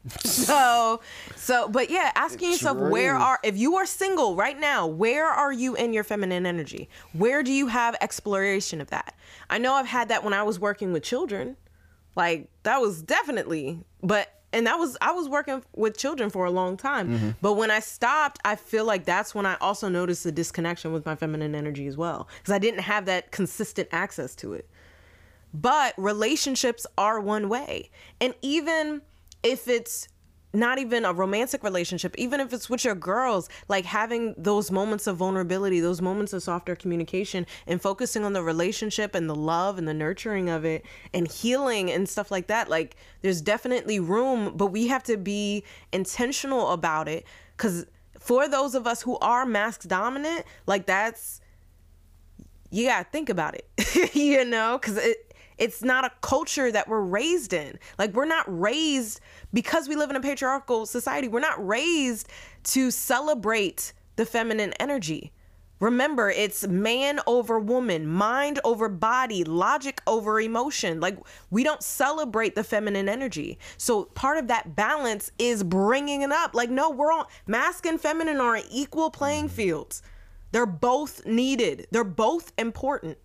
so 0.24 1.02
so 1.36 1.68
but 1.68 1.90
yeah 1.90 2.12
asking 2.16 2.52
yourself 2.52 2.78
Sure 2.78 2.90
where 2.90 3.16
are 3.16 3.40
if 3.44 3.58
you 3.58 3.78
are 3.78 3.86
single 3.88 4.36
right 4.36 4.60
now 4.60 4.86
where 4.86 5.28
are 5.28 5.52
you 5.52 5.76
in 5.76 5.94
your 5.94 6.04
feminine 6.04 6.46
energy? 6.46 6.90
Where 7.14 7.42
do 7.42 7.52
you 7.52 7.68
have 7.68 7.96
exploration 8.02 8.82
of 8.82 8.90
that? 8.92 9.16
I 9.50 9.58
know 9.58 9.74
i've 9.74 9.88
had 9.88 10.10
that 10.10 10.24
when 10.24 10.34
i 10.34 10.44
was 10.44 10.60
working 10.60 10.94
with 10.94 11.04
children. 11.04 11.58
Like 12.16 12.50
that 12.64 12.80
was 12.80 13.02
definitely 13.02 13.80
but 14.04 14.32
and 14.54 14.68
that 14.68 14.76
was 14.76 14.96
i 15.02 15.12
was 15.12 15.28
working 15.28 15.64
with 15.76 15.98
children 15.98 16.30
for 16.30 16.46
a 16.46 16.52
long 16.52 16.78
time. 16.78 17.10
Mm-hmm. 17.10 17.30
But 17.42 17.54
when 17.54 17.72
i 17.72 17.80
stopped 17.80 18.40
i 18.46 18.56
feel 18.56 18.86
like 18.86 19.06
that's 19.06 19.34
when 19.34 19.48
i 19.48 19.56
also 19.56 19.90
noticed 19.90 20.24
the 20.24 20.32
disconnection 20.32 20.94
with 20.94 21.06
my 21.06 21.16
feminine 21.16 21.56
energy 21.56 21.88
as 21.88 21.98
well 21.98 22.28
because 22.38 22.54
i 22.54 22.60
didn't 22.60 22.82
have 22.82 23.06
that 23.06 23.32
consistent 23.32 23.90
access 23.92 24.36
to 24.36 24.54
it. 24.54 24.70
But 25.52 25.94
relationships 25.98 26.86
are 26.98 27.20
one 27.20 27.48
way. 27.48 27.90
And 28.20 28.36
even 28.42 29.02
if 29.46 29.68
it's 29.68 30.08
not 30.54 30.80
even 30.80 31.06
a 31.06 31.14
romantic 31.14 31.64
relationship, 31.64 32.16
even 32.18 32.40
if 32.40 32.54
it's 32.54 32.70
with 32.70 32.84
your 32.84 32.96
girls, 32.96 33.50
like 33.68 33.86
having 33.86 34.34
those 34.38 34.72
moments 34.72 35.06
of 35.06 35.18
vulnerability, 35.18 35.80
those 35.80 36.02
moments 36.02 36.34
of 36.34 36.42
softer 36.42 36.76
communication, 36.76 37.46
and 37.68 37.82
focusing 37.82 38.24
on 38.24 38.34
the 38.34 38.42
relationship 38.42 39.14
and 39.14 39.30
the 39.30 39.36
love 39.36 39.78
and 39.78 39.88
the 39.88 39.94
nurturing 39.94 40.50
of 40.50 40.66
it 40.66 40.86
and 41.14 41.30
healing 41.30 41.92
and 41.92 42.08
stuff 42.10 42.32
like 42.32 42.48
that. 42.48 42.70
Like, 42.70 42.96
there's 43.22 43.42
definitely 43.42 44.00
room, 44.00 44.54
but 44.56 44.68
we 44.68 44.88
have 44.88 45.04
to 45.04 45.18
be 45.18 45.64
intentional 45.92 46.72
about 46.72 47.08
it. 47.08 47.26
Because 47.56 47.86
for 48.20 48.48
those 48.48 48.76
of 48.76 48.88
us 48.88 49.02
who 49.02 49.18
are 49.20 49.46
masc 49.46 49.88
dominant, 49.88 50.46
like, 50.66 50.86
that's 50.86 51.42
you 52.72 52.88
gotta 52.88 53.06
think 53.06 53.30
about 53.30 53.56
it 53.56 54.16
you 54.16 54.44
know 54.44 54.78
because 54.82 54.98
it 54.98 55.25
It's 55.58 55.82
not 55.82 56.06
a 56.06 56.12
culture 56.22 56.72
that 56.72 56.88
we're 56.88 57.02
raised 57.02 57.54
in. 57.54 57.80
Like, 57.98 58.14
we're 58.14 58.26
not 58.26 58.46
raised 58.48 59.22
because 59.54 59.88
we 59.88 59.96
live 59.96 60.10
in 60.10 60.16
a 60.16 60.22
patriarchal 60.22 60.86
society, 60.86 61.28
we're 61.28 61.40
not 61.40 61.66
raised 61.66 62.28
to 62.66 62.92
celebrate 62.92 63.94
the 64.16 64.26
feminine 64.26 64.74
energy. 64.80 65.32
Remember, 65.82 66.30
it's 66.30 66.66
man 66.66 67.20
over 67.28 67.60
woman, 67.60 68.08
mind 68.08 68.60
over 68.64 68.88
body, 68.88 69.44
logic 69.44 70.02
over 70.08 70.40
emotion. 70.40 71.02
Like, 71.02 71.18
we 71.52 71.64
don't 71.66 71.84
celebrate 71.84 72.56
the 72.56 72.64
feminine 72.64 73.10
energy. 73.10 73.60
So, 73.78 74.06
part 74.06 74.38
of 74.38 74.48
that 74.48 74.76
balance 74.76 75.32
is 75.38 75.64
bringing 75.64 76.22
it 76.22 76.32
up. 76.32 76.56
Like, 76.56 76.70
no, 76.70 76.90
we're 76.90 77.12
on 77.12 77.26
masculine 77.46 77.96
and 77.96 78.02
feminine 78.02 78.40
are 78.40 78.56
on 78.56 78.64
equal 78.72 79.12
playing 79.12 79.46
mm-hmm. 79.46 79.56
fields. 79.56 80.02
They're 80.52 80.66
both 80.66 81.26
needed, 81.26 81.88
they're 81.92 82.06
both 82.06 82.54
important, 82.58 83.18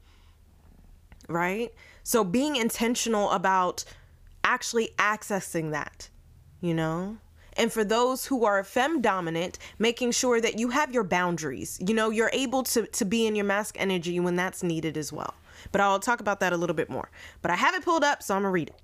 right? 1.28 1.72
So, 2.10 2.24
being 2.24 2.56
intentional 2.56 3.30
about 3.30 3.84
actually 4.42 4.90
accessing 4.98 5.70
that, 5.70 6.08
you 6.60 6.74
know? 6.74 7.18
And 7.56 7.72
for 7.72 7.84
those 7.84 8.26
who 8.26 8.44
are 8.44 8.64
fem 8.64 9.00
dominant, 9.00 9.60
making 9.78 10.10
sure 10.10 10.40
that 10.40 10.58
you 10.58 10.70
have 10.70 10.92
your 10.92 11.04
boundaries. 11.04 11.78
You 11.86 11.94
know, 11.94 12.10
you're 12.10 12.32
able 12.32 12.64
to, 12.64 12.88
to 12.88 13.04
be 13.04 13.28
in 13.28 13.36
your 13.36 13.44
masc 13.44 13.76
energy 13.78 14.18
when 14.18 14.34
that's 14.34 14.64
needed 14.64 14.96
as 14.96 15.12
well. 15.12 15.34
But 15.70 15.82
I'll 15.82 16.00
talk 16.00 16.18
about 16.18 16.40
that 16.40 16.52
a 16.52 16.56
little 16.56 16.74
bit 16.74 16.90
more. 16.90 17.08
But 17.42 17.52
I 17.52 17.54
have 17.54 17.76
it 17.76 17.84
pulled 17.84 18.02
up, 18.02 18.24
so 18.24 18.34
I'm 18.34 18.42
going 18.42 18.50
to 18.50 18.54
read 18.54 18.70
it. 18.70 18.80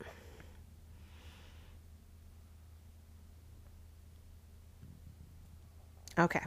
Okay. 6.16 6.44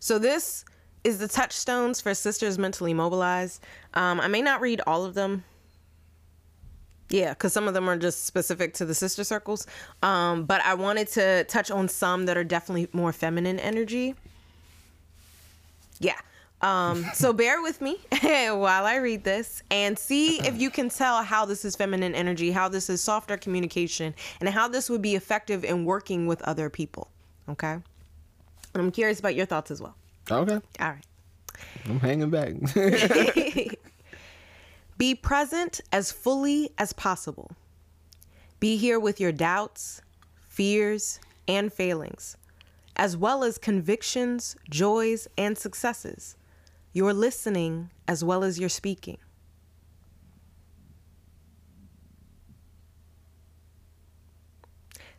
So 0.00 0.18
this 0.18 0.64
is 1.06 1.18
the 1.18 1.28
touchstones 1.28 2.00
for 2.00 2.12
sisters 2.14 2.58
mentally 2.58 2.92
mobilized. 2.92 3.62
Um, 3.94 4.20
I 4.20 4.26
may 4.26 4.42
not 4.42 4.60
read 4.60 4.80
all 4.86 5.04
of 5.04 5.14
them 5.14 5.44
yeah, 7.08 7.30
because 7.30 7.52
some 7.52 7.68
of 7.68 7.74
them 7.74 7.88
are 7.88 7.96
just 7.96 8.24
specific 8.24 8.74
to 8.74 8.84
the 8.84 8.94
sister 8.94 9.22
circles. 9.22 9.66
Um, 10.02 10.44
but 10.44 10.60
I 10.62 10.74
wanted 10.74 11.08
to 11.12 11.44
touch 11.44 11.70
on 11.70 11.88
some 11.88 12.26
that 12.26 12.36
are 12.36 12.44
definitely 12.44 12.88
more 12.92 13.12
feminine 13.12 13.60
energy. 13.60 14.16
Yeah. 16.00 16.18
Um, 16.62 17.04
so 17.14 17.32
bear 17.32 17.62
with 17.62 17.80
me 17.80 18.00
while 18.22 18.86
I 18.86 18.96
read 18.96 19.22
this 19.22 19.62
and 19.70 19.96
see 19.96 20.40
if 20.40 20.60
you 20.60 20.70
can 20.70 20.88
tell 20.88 21.22
how 21.22 21.44
this 21.44 21.64
is 21.64 21.76
feminine 21.76 22.14
energy, 22.14 22.50
how 22.50 22.68
this 22.68 22.90
is 22.90 23.00
softer 23.00 23.36
communication, 23.36 24.14
and 24.40 24.48
how 24.48 24.66
this 24.66 24.90
would 24.90 25.02
be 25.02 25.14
effective 25.14 25.64
in 25.64 25.84
working 25.84 26.26
with 26.26 26.42
other 26.42 26.68
people. 26.68 27.08
Okay. 27.48 27.72
And 27.72 27.84
I'm 28.74 28.90
curious 28.90 29.20
about 29.20 29.36
your 29.36 29.46
thoughts 29.46 29.70
as 29.70 29.80
well. 29.80 29.94
Okay. 30.30 30.60
All 30.80 30.88
right. 30.88 31.06
I'm 31.86 32.00
hanging 32.00 32.30
back. 32.30 32.54
Be 34.98 35.14
present 35.14 35.80
as 35.92 36.10
fully 36.10 36.70
as 36.78 36.92
possible. 36.92 37.50
Be 38.58 38.76
here 38.76 38.98
with 38.98 39.20
your 39.20 39.32
doubts, 39.32 40.00
fears, 40.48 41.20
and 41.46 41.72
failings, 41.72 42.36
as 42.96 43.16
well 43.16 43.44
as 43.44 43.58
convictions, 43.58 44.56
joys, 44.70 45.28
and 45.36 45.56
successes. 45.58 46.36
Your 46.92 47.12
listening 47.12 47.90
as 48.08 48.24
well 48.24 48.42
as 48.42 48.58
your 48.58 48.70
speaking. 48.70 49.18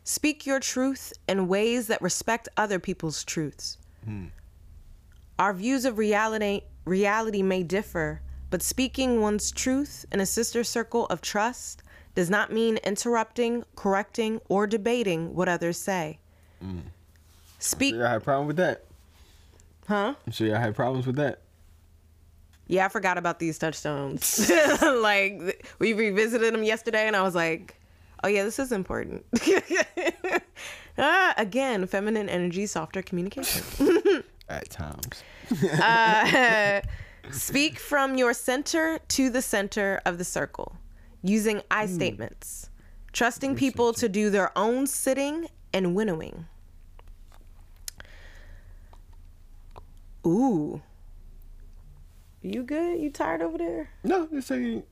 Speak 0.02 0.46
your 0.46 0.58
truth 0.58 1.12
in 1.28 1.48
ways 1.48 1.86
that 1.86 2.02
respect 2.02 2.48
other 2.56 2.78
people's 2.78 3.22
truths. 3.22 3.76
Hmm. 4.04 4.28
Our 5.38 5.52
views 5.52 5.84
of 5.84 5.98
reality, 5.98 6.62
reality 6.84 7.42
may 7.42 7.62
differ, 7.62 8.22
but 8.50 8.62
speaking 8.62 9.20
one's 9.20 9.52
truth 9.52 10.04
in 10.10 10.20
a 10.20 10.26
sister 10.26 10.64
circle 10.64 11.06
of 11.06 11.20
trust 11.20 11.82
does 12.16 12.28
not 12.28 12.52
mean 12.52 12.78
interrupting, 12.78 13.64
correcting, 13.76 14.40
or 14.48 14.66
debating 14.66 15.36
what 15.36 15.48
others 15.48 15.76
say. 15.78 16.18
Mm. 16.64 16.80
Speak. 17.60 17.94
i 17.94 18.04
I 18.04 18.08
had 18.10 18.16
a 18.16 18.24
problem 18.24 18.48
with 18.48 18.56
that. 18.56 18.84
Huh? 19.86 20.14
I'm 20.26 20.32
sure 20.32 20.54
I 20.56 20.58
had 20.58 20.74
problems 20.74 21.06
with 21.06 21.16
that. 21.16 21.42
Yeah, 22.66 22.84
I 22.84 22.88
forgot 22.88 23.16
about 23.16 23.38
these 23.38 23.58
touchstones. 23.58 24.50
like 24.82 25.64
we 25.78 25.92
revisited 25.92 26.52
them 26.52 26.64
yesterday, 26.64 27.06
and 27.06 27.16
I 27.16 27.22
was 27.22 27.34
like, 27.34 27.80
"Oh 28.22 28.28
yeah, 28.28 28.44
this 28.44 28.58
is 28.58 28.72
important." 28.72 29.24
ah, 30.98 31.32
again, 31.38 31.86
feminine 31.86 32.28
energy, 32.28 32.66
softer 32.66 33.00
communication. 33.00 33.62
At 34.48 34.70
times. 34.70 35.22
uh, 35.82 36.80
Speak 37.30 37.78
from 37.78 38.16
your 38.16 38.32
center 38.32 38.98
to 39.08 39.28
the 39.28 39.42
center 39.42 40.00
of 40.06 40.18
the 40.18 40.24
circle 40.24 40.76
using 41.22 41.62
I 41.70 41.86
mm. 41.86 41.94
statements, 41.94 42.70
trusting 43.12 43.56
people 43.56 43.92
to 43.94 44.08
do 44.08 44.30
their 44.30 44.56
own 44.56 44.86
sitting 44.86 45.48
and 45.72 45.94
winnowing. 45.94 46.46
Ooh. 50.26 50.82
You 52.42 52.62
good? 52.62 53.00
You 53.00 53.10
tired 53.10 53.42
over 53.42 53.58
there? 53.58 53.90
No, 54.04 54.26
they're 54.26 54.40
saying, 54.40 54.84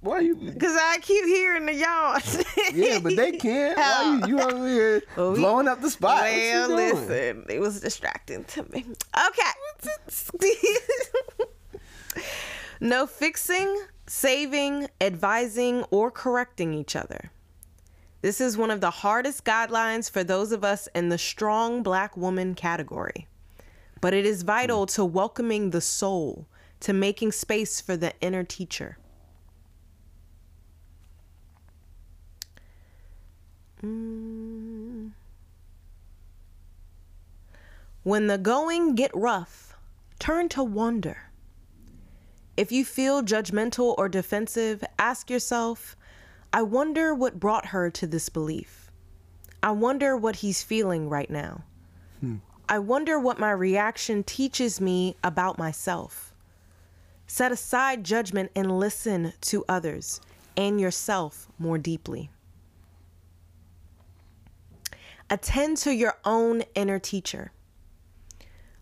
why 0.00 0.20
you? 0.20 0.34
Because 0.34 0.76
I 0.80 0.98
keep 1.02 1.24
hearing 1.24 1.66
the 1.66 1.74
yawn. 1.74 2.20
yeah, 2.74 2.98
but 3.00 3.16
they 3.16 3.32
can't. 3.32 3.76
Why 3.76 4.20
you, 4.26 4.36
you 4.36 4.40
oh. 4.40 4.50
over 4.50 4.68
here 4.68 5.02
oh, 5.16 5.32
well, 5.32 5.34
blowing 5.34 5.68
up 5.68 5.80
the 5.82 5.90
spot? 5.90 6.22
Well, 6.22 6.70
listen, 6.70 7.44
it 7.48 7.60
was 7.60 7.80
distracting 7.80 8.44
to 8.44 8.64
me. 8.72 8.86
Okay. 9.28 9.42
No 12.82 13.06
fixing, 13.06 13.76
saving, 14.06 14.88
advising, 15.02 15.84
or 15.90 16.10
correcting 16.10 16.72
each 16.72 16.96
other. 16.96 17.30
This 18.22 18.40
is 18.40 18.56
one 18.56 18.70
of 18.70 18.80
the 18.80 18.90
hardest 18.90 19.44
guidelines 19.44 20.10
for 20.10 20.24
those 20.24 20.50
of 20.50 20.64
us 20.64 20.88
in 20.94 21.10
the 21.10 21.18
strong 21.18 21.82
black 21.82 22.16
woman 22.16 22.54
category. 22.54 23.26
But 24.00 24.14
it 24.14 24.24
is 24.24 24.44
vital 24.44 24.86
to 24.86 25.04
welcoming 25.04 25.70
the 25.70 25.82
soul, 25.82 26.46
to 26.80 26.94
making 26.94 27.32
space 27.32 27.82
for 27.82 27.98
the 27.98 28.14
inner 28.22 28.44
teacher. 28.44 28.96
Mm. 33.82 35.12
When 38.02 38.26
the 38.26 38.38
going 38.38 38.94
get 38.94 39.10
rough, 39.14 39.76
turn 40.18 40.48
to 40.50 40.62
wonder. 40.62 41.30
If 42.56 42.72
you 42.72 42.84
feel 42.84 43.22
judgmental 43.22 43.94
or 43.96 44.08
defensive, 44.08 44.84
ask 44.98 45.30
yourself, 45.30 45.96
I 46.52 46.62
wonder 46.62 47.14
what 47.14 47.40
brought 47.40 47.66
her 47.66 47.90
to 47.90 48.06
this 48.06 48.28
belief. 48.28 48.90
I 49.62 49.70
wonder 49.72 50.16
what 50.16 50.36
he's 50.36 50.62
feeling 50.62 51.08
right 51.08 51.30
now. 51.30 51.64
Hmm. 52.20 52.36
I 52.68 52.78
wonder 52.78 53.18
what 53.18 53.38
my 53.38 53.50
reaction 53.50 54.22
teaches 54.24 54.80
me 54.80 55.16
about 55.24 55.58
myself. 55.58 56.34
Set 57.26 57.52
aside 57.52 58.04
judgment 58.04 58.50
and 58.56 58.78
listen 58.78 59.32
to 59.42 59.64
others 59.68 60.20
and 60.56 60.80
yourself 60.80 61.48
more 61.58 61.78
deeply. 61.78 62.30
Attend 65.32 65.76
to 65.78 65.94
your 65.94 66.16
own 66.24 66.64
inner 66.74 66.98
teacher. 66.98 67.52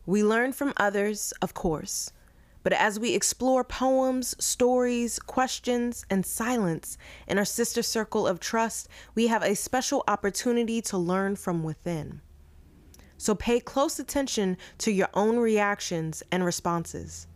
We 0.06 0.24
learn 0.24 0.54
from 0.54 0.72
others, 0.78 1.34
of 1.42 1.52
course, 1.52 2.10
but 2.62 2.72
as 2.72 2.98
we 2.98 3.14
explore 3.14 3.62
poems, 3.64 4.34
stories, 4.42 5.18
questions, 5.18 6.06
and 6.08 6.24
silence 6.24 6.96
in 7.26 7.36
our 7.36 7.44
sister 7.44 7.82
circle 7.82 8.26
of 8.26 8.40
trust, 8.40 8.88
we 9.14 9.26
have 9.26 9.42
a 9.42 9.54
special 9.54 10.04
opportunity 10.08 10.80
to 10.82 10.96
learn 10.96 11.36
from 11.36 11.62
within. 11.62 12.22
So 13.18 13.34
pay 13.34 13.60
close 13.60 13.98
attention 13.98 14.56
to 14.78 14.90
your 14.90 15.08
own 15.12 15.38
reactions 15.38 16.22
and 16.32 16.42
responses, 16.44 17.26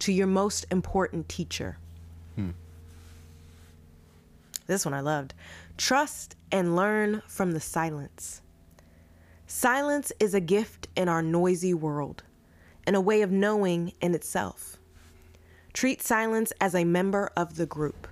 to 0.00 0.12
your 0.12 0.26
most 0.26 0.66
important 0.72 1.28
teacher. 1.28 1.78
Hmm. 2.34 2.50
This 4.66 4.84
one 4.84 4.94
I 4.94 5.00
loved. 5.00 5.34
Trust 5.76 6.34
and 6.50 6.74
learn 6.74 7.22
from 7.28 7.52
the 7.52 7.60
silence. 7.60 8.42
Silence 9.50 10.12
is 10.20 10.34
a 10.34 10.40
gift 10.40 10.88
in 10.94 11.08
our 11.08 11.22
noisy 11.22 11.72
world 11.72 12.22
and 12.86 12.94
a 12.94 13.00
way 13.00 13.22
of 13.22 13.32
knowing 13.32 13.90
in 13.98 14.14
itself. 14.14 14.76
Treat 15.72 16.02
silence 16.02 16.52
as 16.60 16.74
a 16.74 16.84
member 16.84 17.30
of 17.34 17.56
the 17.56 17.64
group. 17.64 18.06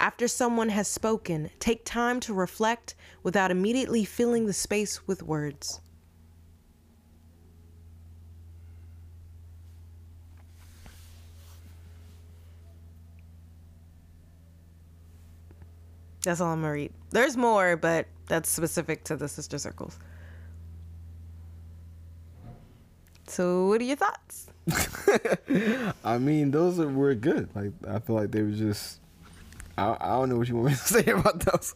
After 0.00 0.26
someone 0.26 0.70
has 0.70 0.88
spoken, 0.88 1.50
take 1.60 1.84
time 1.84 2.18
to 2.20 2.34
reflect 2.34 2.96
without 3.22 3.52
immediately 3.52 4.04
filling 4.04 4.46
the 4.46 4.52
space 4.52 5.06
with 5.06 5.22
words. 5.22 5.80
That's 16.24 16.40
all 16.40 16.52
I'm 16.52 16.62
gonna 16.62 16.72
read. 16.72 16.92
There's 17.10 17.36
more, 17.36 17.76
but 17.76 18.08
that's 18.26 18.50
specific 18.50 19.04
to 19.04 19.16
the 19.16 19.28
sister 19.28 19.56
circles. 19.56 20.00
So, 23.28 23.66
what 23.68 23.80
are 23.80 23.84
your 23.84 23.96
thoughts? 23.96 24.46
I 26.04 26.18
mean, 26.18 26.50
those 26.50 26.78
are, 26.78 26.88
were 26.88 27.14
good. 27.14 27.48
Like 27.54 27.72
I 27.86 27.98
feel 28.00 28.16
like 28.16 28.30
they 28.30 28.42
were 28.42 28.50
just. 28.50 29.00
I, 29.76 29.96
I 30.00 30.08
don't 30.16 30.30
know 30.30 30.36
what 30.36 30.48
you 30.48 30.56
want 30.56 30.68
me 30.68 30.72
to 30.72 30.78
say 30.82 31.04
about 31.06 31.40
those. 31.40 31.74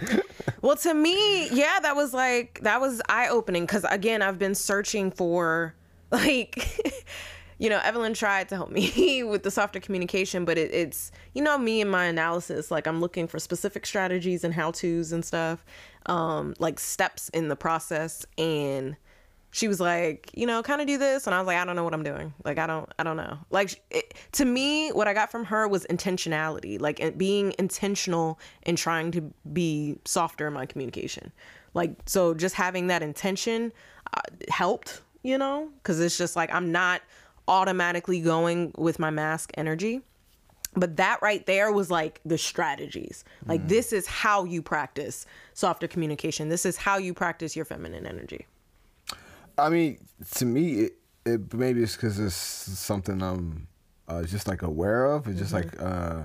Well, 0.60 0.76
to 0.76 0.94
me, 0.94 1.48
yeah, 1.50 1.78
that 1.82 1.94
was 1.94 2.14
like 2.14 2.60
that 2.62 2.80
was 2.80 3.00
eye 3.08 3.28
opening 3.28 3.64
because 3.64 3.84
again, 3.84 4.22
I've 4.22 4.38
been 4.38 4.54
searching 4.54 5.10
for 5.10 5.74
like. 6.10 6.80
you 7.58 7.70
know, 7.70 7.80
Evelyn 7.84 8.14
tried 8.14 8.48
to 8.48 8.56
help 8.56 8.70
me 8.70 9.22
with 9.22 9.42
the 9.42 9.50
softer 9.50 9.78
communication, 9.78 10.44
but 10.44 10.58
it, 10.58 10.72
it's, 10.74 11.12
you 11.34 11.42
know, 11.42 11.56
me 11.56 11.80
and 11.80 11.90
my 11.90 12.06
analysis. 12.06 12.70
Like, 12.70 12.86
I'm 12.86 13.00
looking 13.00 13.28
for 13.28 13.38
specific 13.38 13.86
strategies 13.86 14.42
and 14.42 14.52
how 14.52 14.72
to's 14.72 15.12
and 15.12 15.24
stuff, 15.24 15.64
um, 16.06 16.54
like 16.58 16.80
steps 16.80 17.28
in 17.28 17.48
the 17.48 17.56
process. 17.56 18.26
And 18.36 18.96
she 19.54 19.68
was 19.68 19.78
like, 19.78 20.32
you 20.34 20.46
know, 20.46 20.64
kind 20.64 20.80
of 20.80 20.88
do 20.88 20.98
this, 20.98 21.28
and 21.28 21.34
I 21.34 21.38
was 21.38 21.46
like, 21.46 21.58
I 21.58 21.64
don't 21.64 21.76
know 21.76 21.84
what 21.84 21.94
I'm 21.94 22.02
doing. 22.02 22.34
Like, 22.44 22.58
I 22.58 22.66
don't, 22.66 22.92
I 22.98 23.04
don't 23.04 23.16
know. 23.16 23.38
Like, 23.50 23.80
it, 23.88 24.12
to 24.32 24.44
me, 24.44 24.90
what 24.90 25.06
I 25.06 25.14
got 25.14 25.30
from 25.30 25.44
her 25.44 25.68
was 25.68 25.86
intentionality, 25.88 26.80
like 26.80 27.16
being 27.16 27.54
intentional 27.56 28.40
in 28.64 28.74
trying 28.74 29.12
to 29.12 29.32
be 29.52 29.96
softer 30.04 30.48
in 30.48 30.54
my 30.54 30.66
communication. 30.66 31.30
Like, 31.72 31.92
so 32.06 32.34
just 32.34 32.56
having 32.56 32.88
that 32.88 33.00
intention 33.00 33.72
uh, 34.12 34.22
helped, 34.48 35.02
you 35.22 35.38
know, 35.38 35.68
because 35.76 36.00
it's 36.00 36.18
just 36.18 36.34
like 36.34 36.52
I'm 36.52 36.72
not 36.72 37.02
automatically 37.46 38.20
going 38.20 38.72
with 38.76 38.98
my 38.98 39.10
masc 39.10 39.52
energy. 39.54 40.00
But 40.74 40.96
that 40.96 41.22
right 41.22 41.46
there 41.46 41.70
was 41.70 41.92
like 41.92 42.20
the 42.24 42.38
strategies. 42.38 43.24
Like, 43.46 43.68
this 43.68 43.92
is 43.92 44.08
how 44.08 44.42
you 44.42 44.62
practice 44.62 45.26
softer 45.52 45.86
communication. 45.86 46.48
This 46.48 46.66
is 46.66 46.76
how 46.76 46.98
you 46.98 47.14
practice 47.14 47.54
your 47.54 47.64
feminine 47.64 48.04
energy. 48.04 48.46
I 49.58 49.68
mean, 49.68 49.98
to 50.36 50.44
me, 50.44 50.80
it, 50.82 50.92
it 51.24 51.54
maybe 51.54 51.82
it's 51.82 51.94
because 51.96 52.18
it's 52.18 52.34
something 52.34 53.22
I'm 53.22 53.68
uh, 54.08 54.22
just 54.24 54.48
like 54.48 54.62
aware 54.62 55.06
of. 55.06 55.28
It's 55.28 55.38
just 55.38 55.52
like 55.52 55.80
uh, 55.80 56.24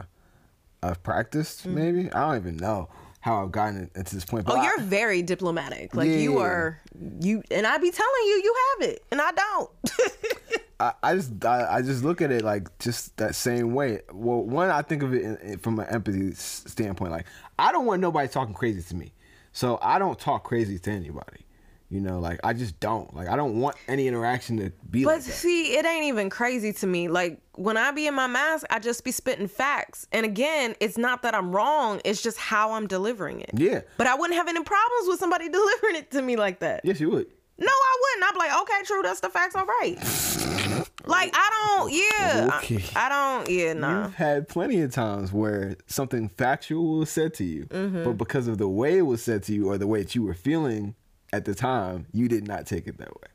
I've 0.83 1.01
practiced. 1.03 1.65
Maybe 1.65 2.11
I 2.11 2.27
don't 2.27 2.37
even 2.37 2.57
know 2.57 2.89
how 3.21 3.43
I've 3.43 3.51
gotten 3.51 3.89
into 3.95 4.15
this 4.15 4.25
point. 4.25 4.45
But 4.45 4.57
Oh, 4.57 4.63
you're 4.63 4.79
very 4.79 5.21
diplomatic. 5.21 5.95
Like 5.95 6.09
you 6.09 6.39
are 6.39 6.79
you 7.19 7.43
and 7.51 7.67
I'd 7.67 7.81
be 7.81 7.91
telling 7.91 8.23
you 8.25 8.41
you 8.43 8.55
have 8.79 8.89
it 8.89 9.03
and 9.11 9.21
I 9.21 9.31
don't. 9.31 9.69
I, 10.81 10.93
I 11.03 11.15
just 11.15 11.45
I, 11.45 11.75
I 11.75 11.81
just 11.81 12.03
look 12.03 12.21
at 12.21 12.31
it 12.31 12.43
like 12.43 12.77
just 12.79 13.17
that 13.17 13.35
same 13.35 13.73
way. 13.73 13.99
Well, 14.13 14.43
one 14.43 14.69
I 14.69 14.81
think 14.81 15.03
of 15.03 15.13
it 15.13 15.23
in, 15.23 15.37
in- 15.37 15.59
from 15.59 15.79
an 15.79 15.87
empathy 15.89 16.33
standpoint. 16.33 17.11
Like 17.11 17.25
I 17.57 17.71
don't 17.73 17.85
want 17.85 18.01
nobody 18.01 18.27
talking 18.29 18.53
crazy 18.53 18.81
to 18.83 18.95
me, 18.95 19.13
so 19.51 19.77
I 19.81 19.99
don't 19.99 20.17
talk 20.17 20.45
crazy 20.45 20.79
to 20.79 20.91
anybody. 20.91 21.45
You 21.91 22.01
know, 22.01 22.19
like 22.19 22.39
I 22.43 22.53
just 22.53 22.79
don't. 22.79 23.11
Like 23.15 23.27
I 23.29 23.35
don't 23.35 23.59
want 23.59 23.75
any 23.87 24.07
interaction 24.07 24.57
to 24.57 24.71
be 24.91 25.03
but 25.05 25.15
like 25.15 25.23
that. 25.23 25.31
see, 25.31 25.75
it 25.75 25.85
ain't 25.87 26.05
even 26.05 26.29
crazy 26.29 26.71
to 26.73 26.85
me. 26.87 27.07
Like 27.07 27.39
when 27.55 27.77
I 27.77 27.91
be 27.91 28.05
in 28.05 28.13
my 28.13 28.27
masc, 28.27 28.65
I 28.69 28.77
just 28.77 29.03
be 29.03 29.11
spitting 29.11 29.47
facts. 29.47 30.05
And 30.11 30.23
again, 30.25 30.75
it's 30.79 30.99
not 30.99 31.23
that 31.23 31.33
I'm 31.33 31.51
wrong, 31.51 31.99
it's 32.05 32.21
just 32.21 32.37
how 32.37 32.73
I'm 32.73 32.85
delivering 32.85 33.41
it. 33.41 33.49
Yeah. 33.55 33.81
But 33.97 34.05
I 34.05 34.13
wouldn't 34.13 34.37
have 34.37 34.47
any 34.47 34.63
problems 34.63 35.07
with 35.07 35.19
somebody 35.19 35.49
delivering 35.49 35.95
it 35.95 36.11
to 36.11 36.21
me 36.21 36.35
like 36.35 36.59
that. 36.59 36.81
Yes, 36.83 36.99
you 36.99 37.09
would. 37.09 37.25
No, 37.57 37.67
I 37.71 37.97
wouldn't. 38.01 38.23
I'd 38.29 38.33
be 38.33 38.39
like, 38.39 38.61
okay, 38.61 38.83
true, 38.85 39.01
that's 39.01 39.19
the 39.19 39.29
facts, 39.29 39.55
all 39.55 39.65
right. 39.65 39.97
like 41.05 41.31
I 41.35 41.75
don't, 41.77 41.91
yeah, 41.93 42.57
Okay. 42.59 42.83
I, 42.95 43.07
I 43.07 43.09
don't, 43.09 43.49
yeah, 43.49 43.73
nah. 43.73 44.03
You've 44.03 44.13
had 44.13 44.47
plenty 44.47 44.79
of 44.81 44.91
times 44.93 45.33
where 45.33 45.75
something 45.87 46.29
factual 46.29 46.99
was 46.99 47.09
said 47.09 47.33
to 47.35 47.43
you, 47.43 47.65
Mm-hmm. 47.65 48.03
but 48.03 48.13
because 48.13 48.47
of 48.47 48.59
the 48.59 48.69
way 48.69 48.97
it 48.99 49.01
was 49.01 49.21
said 49.23 49.43
to 49.43 49.53
you 49.53 49.69
or 49.69 49.77
the 49.77 49.87
way 49.87 50.03
that 50.03 50.15
you 50.15 50.23
were 50.23 50.33
feeling 50.33 50.95
at 51.33 51.45
the 51.45 51.55
time, 51.55 52.07
you 52.13 52.27
did 52.27 52.47
not 52.47 52.65
take 52.65 52.87
it 52.87 52.97
that 52.97 53.09
way. 53.09 53.27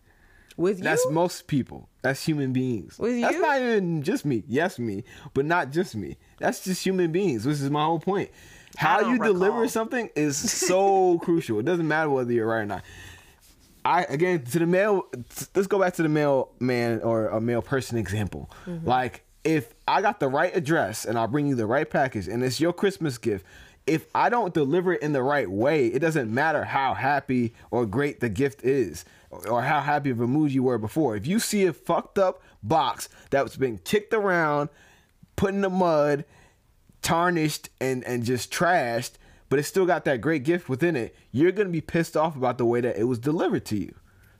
With 0.56 0.78
you, 0.78 0.84
That's 0.84 1.04
most 1.10 1.48
people. 1.48 1.88
That's 2.02 2.24
human 2.24 2.52
beings. 2.52 2.98
With 2.98 3.14
you? 3.14 3.22
That's 3.22 3.38
not 3.38 3.60
even 3.60 4.02
just 4.02 4.24
me. 4.24 4.44
Yes, 4.46 4.78
me, 4.78 5.02
but 5.32 5.44
not 5.44 5.72
just 5.72 5.96
me. 5.96 6.16
That's 6.38 6.62
just 6.62 6.84
human 6.84 7.10
beings. 7.10 7.44
Which 7.44 7.56
is 7.56 7.70
my 7.70 7.84
whole 7.84 7.98
point. 7.98 8.30
How 8.76 9.08
you 9.08 9.18
deliver 9.18 9.68
something 9.68 10.10
is 10.14 10.36
so 10.36 11.18
crucial. 11.22 11.58
It 11.58 11.64
doesn't 11.64 11.86
matter 11.86 12.10
whether 12.10 12.32
you're 12.32 12.46
right 12.46 12.60
or 12.60 12.66
not. 12.66 12.84
I 13.84 14.04
again 14.04 14.44
to 14.44 14.58
the 14.60 14.66
male. 14.66 15.06
Let's 15.54 15.66
go 15.66 15.78
back 15.78 15.94
to 15.94 16.02
the 16.02 16.08
male 16.08 16.50
man 16.60 17.00
or 17.02 17.28
a 17.28 17.40
male 17.40 17.62
person 17.62 17.98
example. 17.98 18.50
Mm-hmm. 18.66 18.88
Like 18.88 19.24
if 19.44 19.74
I 19.86 20.00
got 20.00 20.20
the 20.20 20.28
right 20.28 20.54
address 20.56 21.04
and 21.04 21.18
I'll 21.18 21.28
bring 21.28 21.46
you 21.46 21.54
the 21.54 21.66
right 21.66 21.88
package 21.88 22.28
and 22.28 22.42
it's 22.42 22.60
your 22.60 22.72
Christmas 22.72 23.18
gift. 23.18 23.44
If 23.86 24.06
I 24.14 24.30
don't 24.30 24.54
deliver 24.54 24.94
it 24.94 25.02
in 25.02 25.12
the 25.12 25.22
right 25.22 25.50
way, 25.50 25.88
it 25.88 25.98
doesn't 25.98 26.32
matter 26.32 26.64
how 26.64 26.94
happy 26.94 27.54
or 27.70 27.84
great 27.84 28.20
the 28.20 28.28
gift 28.30 28.64
is 28.64 29.04
or 29.30 29.62
how 29.62 29.80
happy 29.80 30.10
of 30.10 30.20
a 30.20 30.26
mood 30.26 30.52
you 30.52 30.62
were 30.62 30.78
before. 30.78 31.16
If 31.16 31.26
you 31.26 31.38
see 31.38 31.66
a 31.66 31.72
fucked 31.72 32.18
up 32.18 32.42
box 32.62 33.08
that's 33.30 33.56
been 33.56 33.78
kicked 33.78 34.14
around, 34.14 34.70
put 35.36 35.54
in 35.54 35.60
the 35.60 35.70
mud, 35.70 36.24
tarnished 37.02 37.68
and 37.80 38.02
and 38.04 38.24
just 38.24 38.52
trashed, 38.52 39.12
but 39.48 39.58
it 39.58 39.64
still 39.64 39.86
got 39.86 40.04
that 40.06 40.20
great 40.20 40.44
gift 40.44 40.68
within 40.68 40.96
it, 40.96 41.14
you're 41.30 41.52
gonna 41.52 41.68
be 41.68 41.80
pissed 41.80 42.16
off 42.16 42.36
about 42.36 42.58
the 42.58 42.64
way 42.64 42.80
that 42.80 42.96
it 42.96 43.04
was 43.04 43.18
delivered 43.18 43.64
to 43.66 43.76
you. 43.76 43.94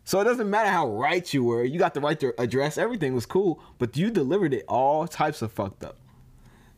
So 0.04 0.20
it 0.20 0.24
doesn't 0.24 0.50
matter 0.50 0.70
how 0.70 0.88
right 0.88 1.32
you 1.32 1.44
were, 1.44 1.64
you 1.64 1.78
got 1.78 1.94
the 1.94 2.00
right 2.00 2.18
to 2.20 2.38
address, 2.40 2.76
everything 2.76 3.14
was 3.14 3.26
cool, 3.26 3.62
but 3.78 3.96
you 3.96 4.10
delivered 4.10 4.52
it 4.52 4.64
all 4.68 5.06
types 5.06 5.40
of 5.40 5.52
fucked 5.52 5.82
up. 5.82 5.96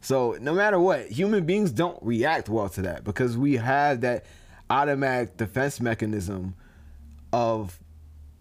So 0.07 0.39
no 0.41 0.55
matter 0.55 0.79
what, 0.79 1.09
human 1.09 1.47
beings 1.47 1.73
don't 1.73 2.01
react 2.01 2.49
well 2.49 2.69
to 2.69 2.83
that 2.83 3.03
because 3.03 3.37
we 3.37 3.57
have 3.57 4.03
that 4.03 4.25
automatic 4.71 5.37
defense 5.37 5.81
mechanism 5.81 6.55
of 7.33 7.81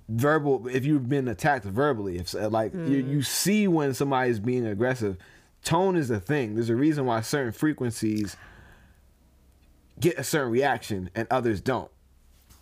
verbal 0.07 0.67
if 0.67 0.85
you've 0.85 1.09
been 1.09 1.27
attacked 1.27 1.65
verbally 1.65 2.19
if 2.19 2.35
like 2.35 2.71
you, 2.71 2.79
mm-hmm. 2.79 3.11
you 3.11 3.23
see 3.23 3.67
when 3.67 3.95
somebody 3.95 4.29
is 4.29 4.39
being 4.39 4.63
aggressive 4.67 5.17
tone 5.63 5.95
is 5.97 6.11
a 6.11 6.19
thing. 6.19 6.53
There's 6.53 6.69
a 6.69 6.75
reason 6.75 7.07
why 7.07 7.21
certain 7.21 7.51
frequencies 7.51 8.37
get 9.99 10.19
a 10.19 10.23
certain 10.23 10.51
reaction 10.51 11.09
and 11.15 11.27
others 11.31 11.61
don't. 11.61 11.89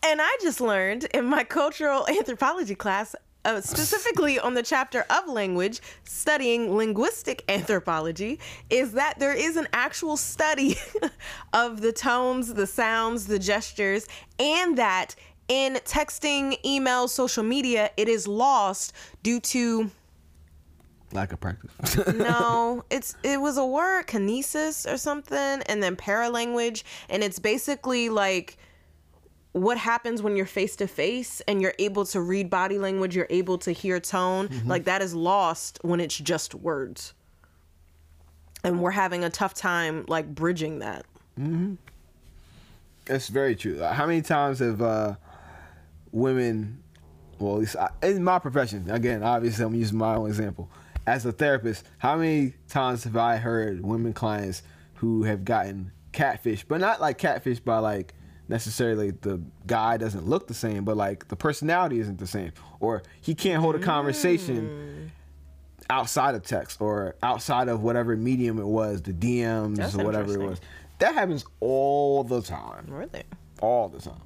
And 0.01 0.21
I 0.21 0.37
just 0.41 0.61
learned 0.61 1.07
in 1.13 1.25
my 1.25 1.43
cultural 1.43 2.07
anthropology 2.09 2.75
class, 2.75 3.17
uh, 3.45 3.61
specifically 3.61 4.39
on 4.39 4.53
the 4.53 4.63
chapter 4.63 5.05
of 5.09 5.27
language, 5.27 5.81
studying 6.03 6.75
linguistic 6.75 7.43
anthropology, 7.49 8.39
is 8.69 8.93
that 8.93 9.19
there 9.19 9.33
is 9.33 9.57
an 9.57 9.67
actual 9.73 10.17
study 10.17 10.75
of 11.53 11.81
the 11.81 11.91
tones, 11.91 12.53
the 12.53 12.67
sounds, 12.67 13.27
the 13.27 13.39
gestures, 13.39 14.07
and 14.39 14.77
that 14.77 15.15
in 15.47 15.75
texting, 15.85 16.57
email, 16.65 17.07
social 17.07 17.43
media, 17.43 17.91
it 17.97 18.07
is 18.07 18.27
lost 18.27 18.93
due 19.23 19.39
to 19.39 19.91
lack 21.11 21.31
of 21.31 21.39
practice. 21.39 21.71
No, 22.13 22.83
it's 22.89 23.15
it 23.23 23.39
was 23.39 23.57
a 23.57 23.65
word 23.65 24.07
kinesics 24.07 24.91
or 24.91 24.97
something, 24.97 25.37
and 25.37 25.81
then 25.81 25.95
paralanguage, 25.95 26.83
and 27.09 27.23
it's 27.23 27.39
basically 27.39 28.09
like 28.09 28.57
what 29.53 29.77
happens 29.77 30.21
when 30.21 30.35
you're 30.35 30.45
face 30.45 30.75
to 30.75 30.87
face 30.87 31.41
and 31.47 31.61
you're 31.61 31.75
able 31.79 32.05
to 32.05 32.19
read 32.19 32.49
body 32.49 32.77
language, 32.79 33.15
you're 33.15 33.27
able 33.29 33.57
to 33.59 33.71
hear 33.71 33.99
tone. 33.99 34.49
Mm-hmm. 34.49 34.67
Like 34.67 34.83
that 34.85 35.01
is 35.01 35.15
lost 35.15 35.79
when 35.83 35.99
it's 35.99 36.17
just 36.17 36.53
words, 36.53 37.13
and 38.63 38.81
we're 38.81 38.91
having 38.91 39.23
a 39.23 39.29
tough 39.29 39.53
time 39.53 40.05
like 40.07 40.27
bridging 40.33 40.79
that. 40.79 41.05
Mm-hmm. 41.39 41.75
It's 43.07 43.27
very 43.27 43.55
true. 43.55 43.81
Uh, 43.81 43.93
how 43.93 44.07
many 44.07 44.21
times 44.21 44.59
have 44.59 44.81
uh, 44.81 45.15
women, 46.11 46.81
well, 47.37 47.55
at 47.55 47.59
least 47.59 47.75
I, 47.75 47.89
in 48.01 48.23
my 48.23 48.39
profession, 48.39 48.89
again, 48.89 49.23
obviously 49.23 49.65
I'm 49.65 49.75
using 49.75 49.97
my 49.97 50.15
own 50.15 50.27
example. 50.27 50.69
As 51.05 51.25
a 51.25 51.33
therapist, 51.33 51.85
how 51.97 52.15
many 52.15 52.53
times 52.69 53.03
have 53.03 53.17
I 53.17 53.35
heard 53.35 53.83
women 53.83 54.13
clients 54.13 54.63
who 54.95 55.23
have 55.23 55.43
gotten 55.43 55.91
catfish, 56.13 56.63
but 56.63 56.79
not 56.79 57.01
like 57.01 57.17
catfish 57.17 57.59
by 57.59 57.79
like 57.79 58.13
necessarily 58.47 59.11
the 59.11 59.41
guy 59.67 59.97
doesn't 59.97 60.25
look 60.27 60.47
the 60.47 60.53
same, 60.53 60.83
but 60.85 60.97
like 60.97 61.27
the 61.29 61.35
personality 61.35 61.99
isn't 61.99 62.19
the 62.19 62.27
same, 62.27 62.51
or 62.79 63.03
he 63.21 63.33
can't 63.35 63.61
hold 63.61 63.75
a 63.75 63.79
conversation 63.79 65.11
outside 65.89 66.35
of 66.35 66.43
text 66.43 66.81
or 66.81 67.15
outside 67.21 67.67
of 67.67 67.83
whatever 67.83 68.15
medium 68.15 68.57
it 68.59 68.65
was, 68.65 69.01
the 69.01 69.13
DMs 69.13 69.75
That's 69.77 69.95
or 69.95 70.03
whatever 70.05 70.33
it 70.33 70.39
was. 70.39 70.61
That 70.99 71.13
happens 71.15 71.43
all 71.59 72.23
the 72.23 72.41
time 72.41 72.85
Really? 72.87 73.23
all 73.61 73.89
the 73.89 73.99
time. 73.99 74.21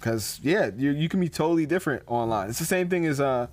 Cause 0.00 0.40
yeah, 0.42 0.70
you 0.76 0.90
you 0.90 1.08
can 1.08 1.20
be 1.20 1.28
totally 1.28 1.64
different 1.66 2.02
online. 2.08 2.48
It's 2.50 2.58
the 2.58 2.64
same 2.64 2.88
thing 2.88 3.06
as 3.06 3.20
uh, 3.20 3.46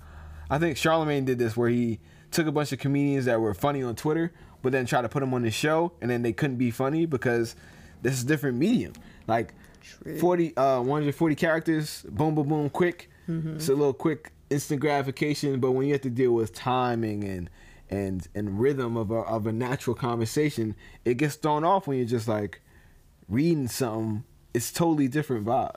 I 0.50 0.58
think 0.58 0.76
Charlamagne 0.76 1.24
did 1.24 1.38
this 1.38 1.56
where 1.56 1.68
he 1.68 2.00
took 2.32 2.46
a 2.48 2.52
bunch 2.52 2.72
of 2.72 2.78
comedians 2.80 3.24
that 3.26 3.40
were 3.40 3.54
funny 3.54 3.82
on 3.84 3.94
Twitter, 3.94 4.32
but 4.62 4.72
then 4.72 4.84
tried 4.86 5.02
to 5.02 5.08
put 5.08 5.20
them 5.20 5.32
on 5.32 5.44
his 5.44 5.54
show, 5.54 5.92
and 6.00 6.10
then 6.10 6.22
they 6.22 6.32
couldn't 6.32 6.56
be 6.56 6.70
funny 6.72 7.06
because 7.06 7.54
this 8.02 8.14
is 8.14 8.24
different 8.24 8.56
medium. 8.58 8.92
Like 9.28 9.54
True. 9.80 10.18
40, 10.18 10.56
uh, 10.56 10.78
140 10.80 11.34
characters, 11.34 12.02
boom, 12.08 12.34
boom, 12.34 12.48
boom, 12.48 12.70
quick. 12.70 13.10
It's 13.28 13.68
a 13.68 13.74
little 13.74 13.92
quick, 13.92 14.32
instant 14.50 14.80
gratification. 14.80 15.60
But 15.60 15.72
when 15.72 15.86
you 15.86 15.92
have 15.92 16.02
to 16.02 16.10
deal 16.10 16.32
with 16.32 16.52
timing 16.52 17.22
and 17.24 17.50
and 17.88 18.26
and 18.34 18.60
rhythm 18.60 18.96
of 18.96 19.10
a 19.10 19.18
of 19.18 19.46
a 19.46 19.52
natural 19.52 19.94
conversation, 19.94 20.74
it 21.04 21.16
gets 21.16 21.36
thrown 21.36 21.64
off 21.64 21.86
when 21.86 21.98
you're 21.98 22.06
just 22.06 22.26
like 22.28 22.60
reading 23.28 23.68
something. 23.68 24.24
It's 24.52 24.72
totally 24.72 25.06
different 25.06 25.46
vibe. 25.46 25.76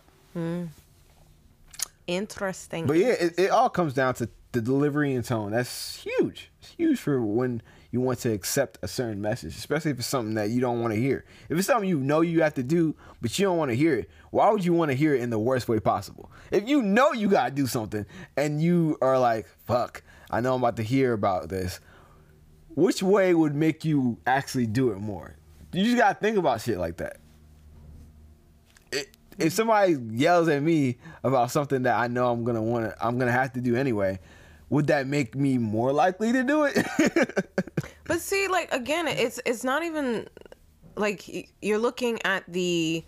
Interesting. 2.08 2.86
But 2.88 2.98
yeah, 2.98 3.10
it, 3.20 3.38
it 3.38 3.52
all 3.52 3.70
comes 3.70 3.94
down 3.94 4.16
to 4.16 4.30
the 4.52 4.62
delivery 4.62 5.14
and 5.14 5.24
tone. 5.24 5.52
That's 5.52 5.98
huge. 5.98 6.52
It's 6.60 6.72
huge 6.72 7.00
for 7.00 7.22
when 7.22 7.62
you 7.94 8.02
want 8.02 8.18
to 8.18 8.34
accept 8.34 8.80
a 8.82 8.88
certain 8.88 9.22
message, 9.22 9.56
especially 9.56 9.92
if 9.92 10.00
it's 10.00 10.08
something 10.08 10.34
that 10.34 10.50
you 10.50 10.60
don't 10.60 10.82
want 10.82 10.96
to 10.96 11.00
hear. 11.00 11.24
If 11.48 11.60
it's 11.60 11.68
something 11.68 11.88
you 11.88 12.00
know 12.00 12.22
you 12.22 12.42
have 12.42 12.56
to 12.56 12.64
do, 12.64 12.96
but 13.22 13.38
you 13.38 13.46
don't 13.46 13.56
want 13.56 13.70
to 13.70 13.76
hear 13.76 13.94
it, 13.94 14.10
why 14.32 14.50
would 14.50 14.66
you 14.66 14.74
want 14.74 14.90
to 14.90 14.96
hear 14.96 15.14
it 15.14 15.22
in 15.22 15.30
the 15.30 15.38
worst 15.38 15.70
way 15.70 15.80
possible? 15.80 16.32
If 16.50 16.68
you 16.68 16.82
know 16.82 17.14
you 17.14 17.30
got 17.30 17.50
to 17.50 17.52
do 17.52 17.68
something 17.68 18.08
and 18.36 18.60
you 18.60 18.98
are 19.00 19.20
like, 19.20 19.46
fuck, 19.68 20.02
I 20.32 20.42
know 20.42 20.56
I'm 20.56 20.64
about 20.64 20.78
to 20.78 20.84
hear 20.84 21.14
about 21.14 21.50
this, 21.50 21.80
which 22.70 23.04
way 23.04 23.32
would 23.36 23.54
make 23.54 23.86
you 23.86 24.18
actually 24.26 24.66
do 24.66 24.90
it 24.90 24.98
more? 24.98 25.36
You 25.72 25.84
just 25.84 25.98
got 25.98 26.14
to 26.14 26.20
think 26.20 26.38
about 26.38 26.62
shit 26.62 26.80
like 26.80 26.98
that. 26.98 27.18
If 29.38 29.54
somebody 29.54 29.98
yells 30.14 30.48
at 30.48 30.64
me 30.64 30.98
about 31.24 31.52
something 31.52 31.84
that 31.84 31.96
I 31.96 32.08
know 32.08 32.32
I'm 32.32 32.44
gonna 32.44 32.62
want 32.62 32.86
to, 32.86 33.06
I'm 33.06 33.20
gonna 33.20 33.32
have 33.32 33.54
to 33.54 33.62
do 33.62 33.76
anyway, 33.76 34.20
would 34.74 34.88
that 34.88 35.06
make 35.06 35.36
me 35.36 35.60
more 35.60 35.94
likely 35.94 36.32
to 36.34 36.44
do 36.44 36.64
it? 36.64 36.76
But 38.06 38.20
see, 38.20 38.50
like 38.50 38.74
again, 38.74 39.08
it's 39.08 39.40
it's 39.46 39.64
not 39.64 39.82
even 39.84 40.28
like 40.98 41.50
you're 41.62 41.78
looking 41.78 42.22
at 42.26 42.44
the 42.52 43.06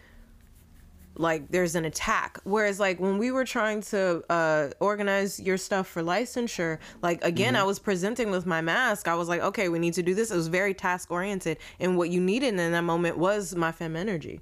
like 1.17 1.51
there's 1.51 1.75
an 1.75 1.83
attack. 1.83 2.39
Whereas 2.45 2.79
like 2.79 2.99
when 2.99 3.17
we 3.17 3.29
were 3.29 3.43
trying 3.43 3.81
to 3.91 4.23
uh 4.31 4.69
organize 4.79 5.37
your 5.39 5.57
stuff 5.57 5.87
for 5.87 6.01
licensure, 6.01 6.79
like 7.01 7.21
again, 7.25 7.57
I 7.57 7.63
was 7.63 7.77
presenting 7.77 8.31
with 8.31 8.45
my 8.45 8.61
masc. 8.61 9.09
I 9.09 9.15
was 9.15 9.27
like, 9.27 9.41
okay, 9.41 9.67
we 9.67 9.79
need 9.79 9.95
to 9.95 10.03
do 10.03 10.15
this. 10.15 10.31
It 10.31 10.35
was 10.35 10.47
very 10.47 10.73
task 10.73 11.11
oriented, 11.11 11.57
and 11.81 11.97
what 11.97 12.09
you 12.09 12.21
needed 12.21 12.57
in 12.57 12.71
that 12.71 12.85
moment 12.85 13.17
was 13.17 13.53
my 13.53 13.73
fem 13.73 13.97
energy. 13.97 14.39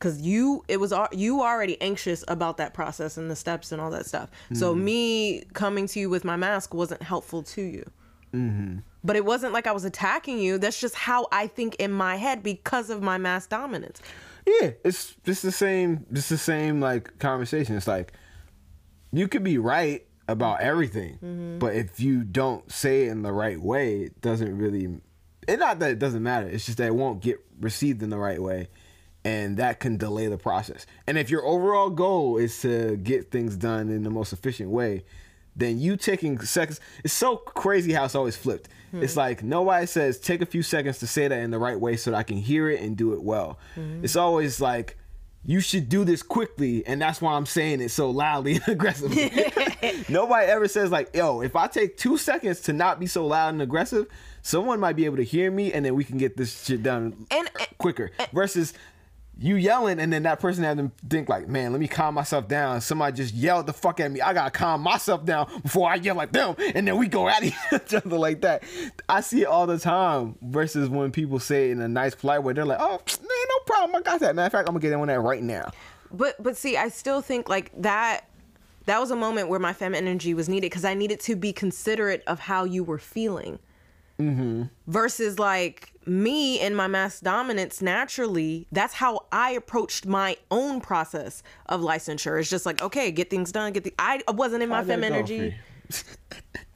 Cause 0.00 0.20
you, 0.20 0.64
it 0.68 0.78
was 0.78 0.92
you 1.10 1.42
already 1.42 1.80
anxious 1.80 2.24
about 2.28 2.56
that 2.58 2.72
process 2.72 3.16
and 3.16 3.28
the 3.28 3.34
steps 3.34 3.72
and 3.72 3.80
all 3.80 3.90
that 3.90 4.06
stuff. 4.06 4.30
So 4.52 4.72
mm-hmm. 4.72 4.84
me 4.84 5.44
coming 5.54 5.88
to 5.88 5.98
you 5.98 6.08
with 6.08 6.24
my 6.24 6.36
masc 6.36 6.72
wasn't 6.72 7.02
helpful 7.02 7.42
to 7.42 7.62
you 7.62 7.90
mm-hmm. 8.34 8.78
but 9.04 9.16
it 9.16 9.24
wasn't 9.24 9.52
like 9.52 9.66
I 9.66 9.72
was 9.72 9.84
attacking 9.84 10.38
you. 10.38 10.58
That's 10.58 10.80
just 10.80 10.94
how 10.94 11.26
I 11.32 11.46
think 11.46 11.76
in 11.76 11.92
my 11.92 12.16
head 12.16 12.42
because 12.42 12.90
of 12.90 13.02
my 13.02 13.18
masc 13.18 13.50
dominance. 13.50 14.00
Yeah, 14.46 14.70
it's 14.84 15.14
just 15.24 15.42
the 15.42 15.52
same. 15.52 16.06
It's 16.10 16.28
the 16.28 16.38
same 16.38 16.80
like 16.80 17.18
conversation. 17.18 17.76
It's 17.76 17.86
like 17.86 18.12
you 19.12 19.28
could 19.28 19.44
be 19.44 19.58
right 19.58 20.06
about 20.26 20.60
everything, 20.60 21.14
mm-hmm. 21.14 21.58
but 21.58 21.74
if 21.74 22.00
you 22.00 22.24
don't 22.24 22.70
say 22.70 23.06
it 23.06 23.10
in 23.10 23.22
the 23.22 23.32
right 23.32 23.60
way, 23.60 24.02
it 24.02 24.20
doesn't 24.20 24.56
really. 24.56 25.00
It's 25.46 25.60
not 25.60 25.78
that 25.78 25.90
it 25.90 25.98
doesn't 25.98 26.22
matter. 26.22 26.48
It's 26.48 26.66
just 26.66 26.78
that 26.78 26.86
it 26.86 26.94
won't 26.94 27.22
get 27.22 27.40
received 27.60 28.02
in 28.02 28.10
the 28.10 28.18
right 28.18 28.40
way, 28.40 28.68
and 29.24 29.56
that 29.56 29.80
can 29.80 29.96
delay 29.96 30.28
the 30.28 30.38
process. 30.38 30.86
And 31.06 31.18
if 31.18 31.30
your 31.30 31.44
overall 31.44 31.90
goal 31.90 32.36
is 32.38 32.60
to 32.62 32.96
get 32.96 33.30
things 33.30 33.56
done 33.56 33.88
in 33.88 34.02
the 34.02 34.10
most 34.10 34.32
efficient 34.32 34.70
way, 34.70 35.04
then 35.56 35.78
you 35.80 35.96
taking 35.96 36.40
seconds. 36.40 36.80
It's 37.04 37.12
so 37.12 37.36
crazy 37.36 37.92
how 37.92 38.04
it's 38.04 38.14
always 38.14 38.36
flipped. 38.36 38.68
Hmm. 38.92 39.02
It's 39.02 39.16
like 39.16 39.42
nobody 39.42 39.86
says 39.86 40.18
take 40.20 40.40
a 40.40 40.46
few 40.46 40.62
seconds 40.62 40.98
to 41.00 41.06
say 41.06 41.26
that 41.28 41.38
in 41.40 41.50
the 41.50 41.58
right 41.58 41.78
way 41.78 41.96
so 41.96 42.12
that 42.12 42.16
I 42.16 42.22
can 42.22 42.36
hear 42.36 42.70
it 42.70 42.80
and 42.80 42.96
do 42.96 43.12
it 43.12 43.22
well. 43.22 43.58
Hmm. 43.74 44.04
It's 44.04 44.16
always 44.16 44.60
like 44.60 44.96
you 45.44 45.60
should 45.60 45.88
do 45.88 46.04
this 46.04 46.22
quickly, 46.22 46.86
and 46.86 47.00
that's 47.00 47.20
why 47.22 47.32
I'm 47.32 47.46
saying 47.46 47.80
it 47.80 47.90
so 47.90 48.10
loudly 48.10 48.54
and 48.54 48.68
aggressively. 48.68 49.30
nobody 50.08 50.46
ever 50.46 50.68
says 50.68 50.90
like, 50.90 51.14
yo, 51.14 51.40
if 51.42 51.56
I 51.56 51.66
take 51.68 51.96
two 51.96 52.18
seconds 52.18 52.60
to 52.62 52.72
not 52.72 53.00
be 53.00 53.06
so 53.06 53.26
loud 53.26 53.50
and 53.50 53.62
aggressive, 53.62 54.06
someone 54.42 54.78
might 54.78 54.94
be 54.96 55.06
able 55.06 55.16
to 55.16 55.24
hear 55.24 55.50
me, 55.50 55.72
and 55.72 55.84
then 55.84 55.94
we 55.94 56.04
can 56.04 56.18
get 56.18 56.36
this 56.36 56.64
shit 56.64 56.82
done 56.82 57.26
And- 57.30 57.50
quicker. 57.78 58.10
Versus 58.32 58.74
you 59.40 59.54
yelling 59.54 60.00
and 60.00 60.12
then 60.12 60.24
that 60.24 60.40
person 60.40 60.64
had 60.64 60.78
to 60.78 60.90
think 61.08 61.28
like, 61.28 61.46
man, 61.46 61.70
let 61.70 61.80
me 61.80 61.86
calm 61.86 62.14
myself 62.14 62.48
down. 62.48 62.80
Somebody 62.80 63.16
just 63.16 63.34
yelled 63.34 63.66
the 63.66 63.72
fuck 63.72 64.00
at 64.00 64.10
me. 64.10 64.20
I 64.20 64.34
gotta 64.34 64.50
calm 64.50 64.80
myself 64.80 65.24
down 65.24 65.48
before 65.62 65.88
I 65.88 65.94
yell 65.94 66.20
at 66.20 66.32
them, 66.32 66.56
and 66.74 66.86
then 66.86 66.98
we 66.98 67.06
go 67.06 67.28
at 67.28 67.44
each 67.44 67.94
other 67.94 68.18
like 68.18 68.40
that. 68.40 68.64
I 69.08 69.20
see 69.20 69.42
it 69.42 69.46
all 69.46 69.66
the 69.66 69.78
time. 69.78 70.36
Versus 70.42 70.88
when 70.88 71.12
people 71.12 71.38
say 71.38 71.68
it 71.68 71.72
in 71.72 71.80
a 71.80 71.88
nice, 71.88 72.14
polite 72.14 72.42
way, 72.42 72.52
they're 72.52 72.64
like, 72.64 72.78
oh, 72.80 73.00
man, 73.20 73.28
no 73.30 73.58
problem. 73.66 73.96
I 73.96 74.00
got 74.02 74.20
that. 74.20 74.34
Matter 74.34 74.46
of 74.46 74.52
fact, 74.52 74.68
I'm 74.68 74.74
gonna 74.74 74.82
get 74.82 74.92
in 74.92 75.00
on 75.00 75.06
that 75.06 75.20
right 75.20 75.42
now. 75.42 75.70
But 76.10 76.42
but 76.42 76.56
see, 76.56 76.76
I 76.76 76.88
still 76.88 77.20
think 77.20 77.48
like 77.48 77.70
that 77.80 78.28
that 78.86 79.00
was 79.00 79.10
a 79.10 79.16
moment 79.16 79.48
where 79.48 79.60
my 79.60 79.72
fem 79.72 79.94
energy 79.94 80.34
was 80.34 80.48
needed 80.48 80.66
because 80.66 80.84
I 80.84 80.94
needed 80.94 81.20
to 81.20 81.36
be 81.36 81.52
considerate 81.52 82.24
of 82.26 82.40
how 82.40 82.64
you 82.64 82.82
were 82.82 82.98
feeling. 82.98 83.58
Mm-hmm. 84.20 84.64
Versus 84.86 85.38
like 85.38 85.92
me 86.06 86.58
and 86.60 86.76
my 86.76 86.86
masc 86.86 87.22
dominance 87.22 87.80
naturally, 87.80 88.66
that's 88.72 88.94
how 88.94 89.26
I 89.30 89.52
approached 89.52 90.06
my 90.06 90.36
own 90.50 90.80
process 90.80 91.42
of 91.66 91.80
licensure. 91.80 92.40
It's 92.40 92.50
just 92.50 92.66
like, 92.66 92.82
okay, 92.82 93.10
get 93.10 93.30
things 93.30 93.52
done, 93.52 93.72
get 93.72 93.84
the 93.84 93.94
I 93.98 94.22
wasn't 94.28 94.62
in 94.62 94.68
my 94.68 94.82
fem 94.84 95.04
energy. 95.04 95.54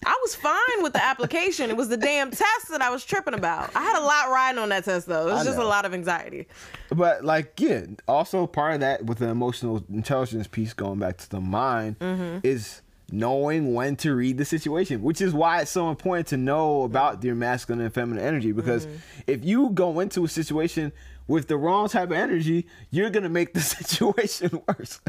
I 0.04 0.18
was 0.22 0.34
fine 0.34 0.82
with 0.82 0.94
the 0.94 1.04
application. 1.04 1.70
It 1.70 1.76
was 1.76 1.88
the 1.88 1.96
damn 1.96 2.30
test 2.30 2.70
that 2.70 2.82
I 2.82 2.90
was 2.90 3.04
tripping 3.04 3.34
about. 3.34 3.74
I 3.76 3.82
had 3.82 4.00
a 4.00 4.04
lot 4.04 4.30
riding 4.30 4.58
on 4.58 4.70
that 4.70 4.84
test 4.84 5.06
though. 5.06 5.28
It 5.28 5.32
was 5.32 5.44
just 5.44 5.58
a 5.58 5.64
lot 5.64 5.84
of 5.84 5.94
anxiety. 5.94 6.48
But 6.90 7.24
like, 7.24 7.60
yeah, 7.60 7.82
also 8.08 8.46
part 8.46 8.74
of 8.74 8.80
that 8.80 9.04
with 9.06 9.18
the 9.18 9.28
emotional 9.28 9.84
intelligence 9.88 10.48
piece, 10.48 10.72
going 10.72 10.98
back 10.98 11.18
to 11.18 11.30
the 11.30 11.40
mind, 11.40 11.98
mm-hmm. 12.00 12.38
is 12.42 12.82
knowing 13.10 13.74
when 13.74 13.96
to 13.96 14.14
read 14.14 14.38
the 14.38 14.44
situation, 14.44 15.02
which 15.02 15.20
is 15.20 15.34
why 15.34 15.60
it's 15.60 15.70
so 15.70 15.90
important 15.90 16.26
to 16.28 16.36
know 16.36 16.82
about 16.82 17.22
your 17.22 17.34
masculine 17.34 17.84
and 17.84 17.92
feminine 17.92 18.24
energy. 18.24 18.52
Because 18.52 18.86
mm-hmm. 18.86 18.96
if 19.26 19.44
you 19.44 19.70
go 19.70 20.00
into 20.00 20.24
a 20.24 20.28
situation 20.28 20.92
with 21.26 21.48
the 21.48 21.56
wrong 21.56 21.88
type 21.88 22.10
of 22.10 22.16
energy, 22.16 22.66
you're 22.90 23.10
gonna 23.10 23.28
make 23.28 23.54
the 23.54 23.60
situation 23.60 24.62
worse. 24.66 25.00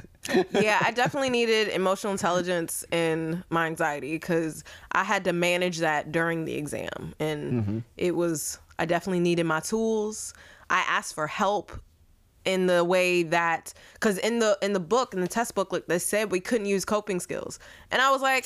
yeah, 0.52 0.80
I 0.82 0.92
definitely 0.96 1.30
needed 1.30 1.70
emotional 1.70 2.12
intelligence 2.12 2.86
in 2.92 3.44
my 3.50 3.68
anxiety 3.68 4.14
because 4.14 4.64
I 4.92 5.04
had 5.04 5.24
to 5.26 5.34
manage 5.34 5.80
that 5.80 6.12
during 6.12 6.46
the 6.46 6.56
exam. 6.56 7.14
And 7.20 7.54
mm-hmm. 7.54 7.80
it 7.98 8.16
was, 8.16 8.60
I 8.80 8.86
definitely 8.86 9.22
needed 9.22 9.46
my 9.46 9.60
tools. 9.60 10.34
I 10.70 10.84
asked 10.88 11.16
for 11.16 11.28
help 11.28 11.72
in 12.46 12.68
the 12.68 12.84
way 12.84 13.24
that 13.24 13.74
because 13.94 14.18
in 14.20 14.40
the 14.40 14.58
in 14.62 14.74
the 14.74 14.80
book 14.80 15.14
in 15.14 15.22
the 15.22 15.28
test 15.28 15.56
booklet 15.56 15.88
they 15.88 16.00
said 16.00 16.32
we 16.32 16.40
couldn't 16.40 16.68
use 16.68 16.86
coping 16.86 17.20
skills. 17.20 17.60
And 17.92 18.02
i 18.02 18.10
was 18.12 18.22
like 18.22 18.46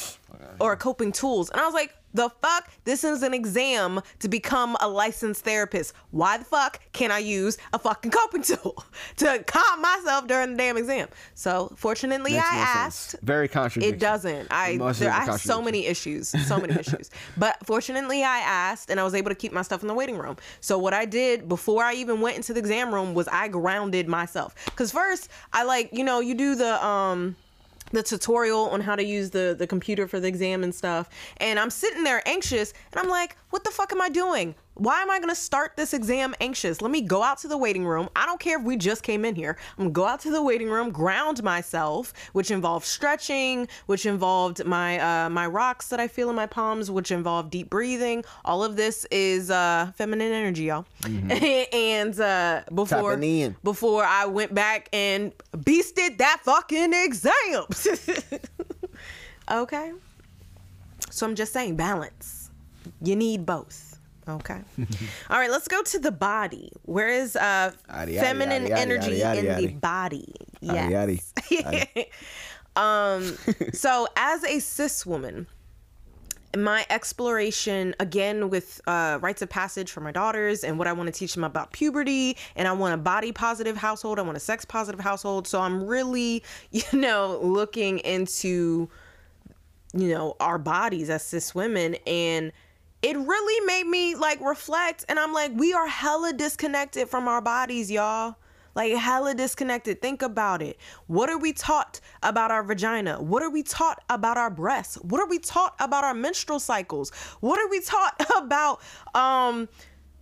or 0.60 0.76
coping 0.76 1.12
tools. 1.12 1.50
And 1.50 1.60
i 1.60 1.66
was 1.66 1.74
like 1.74 1.94
the 2.18 2.30
fuck 2.42 2.70
this 2.84 3.04
is 3.04 3.22
an 3.24 3.34
exam 3.34 4.02
to 4.20 4.28
become 4.28 4.76
a 4.82 4.88
licensed 4.88 5.44
therapist 5.44 5.94
why 6.12 6.38
the 6.38 6.44
fuck 6.46 6.80
can't 6.92 7.14
i 7.14 7.20
use 7.20 7.58
a 7.74 7.80
fucking 7.80 8.12
coping 8.12 8.42
tool 8.52 8.84
to 9.16 9.44
calm 9.46 9.82
myself 9.82 10.28
during 10.28 10.52
the 10.52 10.58
damn 10.58 10.78
exam 10.78 11.08
so 11.36 11.72
fortunately 11.76 12.34
Makes 12.34 12.46
i 12.46 12.52
no 12.52 12.58
sense. 12.58 12.70
asked 12.88 13.16
Very 13.22 13.48
contradictory. 13.48 13.96
it 13.98 14.00
doesn't. 14.00 14.48
I 14.52 14.78
Most 14.78 15.00
there, 15.00 15.12
I 15.12 15.22
have 15.26 15.40
so 15.40 15.62
many 15.62 15.86
issues, 15.86 16.30
so 16.48 16.58
many 16.60 16.74
issues. 16.80 17.10
But 17.38 17.58
fortunately, 17.66 18.24
I 18.24 18.40
asked, 18.40 18.90
and 18.90 19.00
I 19.00 19.04
was 19.04 19.14
able 19.14 19.30
to 19.30 19.36
keep 19.36 19.52
my 19.54 19.62
stuff 19.62 19.82
in 19.82 19.88
the 19.88 19.94
waiting 19.94 20.18
room. 20.18 20.38
So 20.62 20.78
what 20.78 20.94
I 20.94 21.06
did 21.06 21.48
before 21.48 21.84
I 21.84 21.94
even 21.94 22.22
went 22.22 22.36
into 22.38 22.54
the 22.54 22.60
exam 22.60 22.94
room 22.94 23.14
was 23.14 23.28
I 23.28 23.48
grounded 23.48 24.08
myself. 24.08 24.56
Cause 24.76 24.92
first, 24.92 25.30
I 25.54 25.64
like 25.64 25.90
you 25.94 26.04
know 26.04 26.20
you 26.20 26.34
do 26.36 26.56
the 26.56 26.74
um 26.86 27.36
the 27.92 28.04
tutorial 28.04 28.70
on 28.70 28.82
how 28.82 28.96
to 28.96 29.04
use 29.04 29.30
the 29.30 29.56
the 29.58 29.68
computer 29.68 30.08
for 30.08 30.20
the 30.20 30.28
exam 30.28 30.64
and 30.64 30.74
stuff. 30.74 31.10
And 31.38 31.60
i'm 31.60 31.70
sitting 31.70 32.04
there 32.04 32.22
anxious 32.28 32.74
and 32.92 33.00
i'm 33.00 33.10
like 33.10 33.36
what 33.50 33.64
the 33.64 33.72
fuck 33.72 33.92
am 33.92 34.02
i 34.02 34.10
doing 34.10 34.56
why 34.78 35.02
am 35.02 35.12
i 35.12 35.18
going 35.18 35.30
to 35.30 35.36
start 35.36 35.74
this 35.76 35.94
exam 35.94 36.34
anxious 36.42 36.82
let 36.82 36.92
me 36.92 37.02
go 37.02 37.24
out 37.24 37.38
to 37.38 37.48
the 37.48 37.58
waiting 37.58 37.86
room 37.86 38.10
i 38.16 38.26
don't 38.26 38.40
care 38.40 38.58
if 38.60 38.64
we 38.64 38.76
just 38.76 39.04
came 39.04 39.26
in 39.26 39.36
here 39.36 39.58
i'm 39.78 39.84
going 39.84 39.90
to 39.90 39.94
go 39.94 40.06
out 40.06 40.20
to 40.20 40.32
the 40.32 40.42
waiting 40.42 40.70
room 40.70 40.90
ground 40.92 41.44
myself 41.44 42.14
which 42.34 42.52
involved 42.52 42.86
stretching 42.86 43.68
which 43.88 44.06
involved 44.06 44.64
my 44.66 45.00
uh 45.00 45.30
my 45.30 45.46
rocks 45.46 45.90
that 45.90 46.00
i 46.00 46.08
feel 46.08 46.30
in 46.30 46.36
my 46.36 46.46
palms 46.46 46.90
which 46.90 47.12
involved 47.12 47.50
deep 47.50 47.70
breathing 47.70 48.24
all 48.46 48.64
of 48.64 48.76
this 48.76 49.06
is 49.12 49.50
uh 49.52 49.92
feminine 49.96 50.32
energy 50.32 50.64
y'all 50.64 50.86
and 51.04 52.20
uh 52.20 52.62
before 52.74 53.18
before 53.64 54.04
I 54.04 54.26
went 54.26 54.54
back 54.54 54.90
and 54.94 55.32
beasted 55.56 56.18
that 56.18 56.42
fucking 56.44 56.94
exam. 56.94 57.66
okay. 59.52 59.92
So 61.10 61.26
I'm 61.26 61.36
just 61.36 61.54
saying 61.54 61.76
balance. 61.76 62.50
You 63.02 63.16
need 63.16 63.46
both. 63.46 63.87
Okay. 64.28 64.62
All 65.30 65.40
right, 65.40 65.50
let's 65.50 65.68
go 65.68 65.82
to 65.84 66.00
the 66.00 66.12
body. 66.12 66.72
Where 66.84 67.10
is 67.10 67.36
uh 67.36 67.72
feminine 68.22 68.72
energy 68.72 69.22
in 69.22 69.46
the 69.58 69.68
body? 69.68 70.34
Yes. 70.62 71.34
um 72.76 73.38
so 73.74 74.08
as 74.16 74.44
a 74.44 74.60
cis 74.60 75.06
woman, 75.06 75.48
my 76.56 76.86
exploration 76.90 77.94
again 78.00 78.50
with 78.50 78.82
uh, 78.88 79.20
rites 79.22 79.42
of 79.42 79.50
passage 79.50 79.92
for 79.92 80.02
my 80.02 80.12
daughters 80.12 80.64
and 80.64 80.78
what 80.78 80.88
I 80.88 80.94
want 80.94 81.08
to 81.08 81.12
teach 81.14 81.34
them 81.34 81.44
about 81.44 81.72
puberty 81.72 82.38
and 82.56 82.68
I 82.68 82.72
want 82.72 82.94
a 82.94 82.98
body 82.98 83.32
positive 83.32 83.78
household 83.78 84.18
I 84.18 84.22
want 84.22 84.38
a 84.38 84.40
sex 84.40 84.66
positive 84.66 85.00
household 85.00 85.48
so 85.48 85.62
I'm 85.62 85.86
really 85.86 86.44
you 86.72 86.84
know 86.94 87.40
looking 87.42 88.00
into 88.00 88.90
you 89.94 90.10
know 90.10 90.36
our 90.40 90.58
bodies 90.58 91.10
as 91.10 91.24
cis 91.24 91.54
women 91.54 91.96
and 92.08 92.52
it 93.02 93.18
really 93.18 93.66
made 93.66 93.86
me 93.86 94.16
like 94.16 94.42
reflect 94.42 95.06
and 95.10 95.20
I'm 95.20 95.34
like 95.34 95.52
we 95.56 95.74
are 95.74 95.88
hella 95.88 96.34
disconnected 96.34 97.10
from 97.10 97.28
our 97.28 97.42
bodies 97.42 97.92
y'all 97.92 98.36
Like 98.76 98.94
hella 98.94 99.34
disconnected. 99.34 100.02
Think 100.02 100.22
about 100.22 100.62
it. 100.62 100.78
What 101.08 101.30
are 101.32 101.38
we 101.40 101.52
taught 101.52 102.00
about 102.22 102.52
our 102.52 102.64
vagina? 102.64 103.20
What 103.22 103.42
are 103.42 103.50
we 103.50 103.64
taught 103.64 104.04
about 104.10 104.38
our 104.38 104.52
breasts? 104.52 104.98
What 105.02 105.20
are 105.20 105.28
we 105.28 105.40
taught 105.40 105.76
about 105.80 106.04
our 106.04 106.14
menstrual 106.14 106.60
cycles? 106.60 107.12
What 107.40 107.60
are 107.60 107.70
we 107.70 107.82
taught 107.82 108.22
about 108.38 108.82
um 109.16 109.68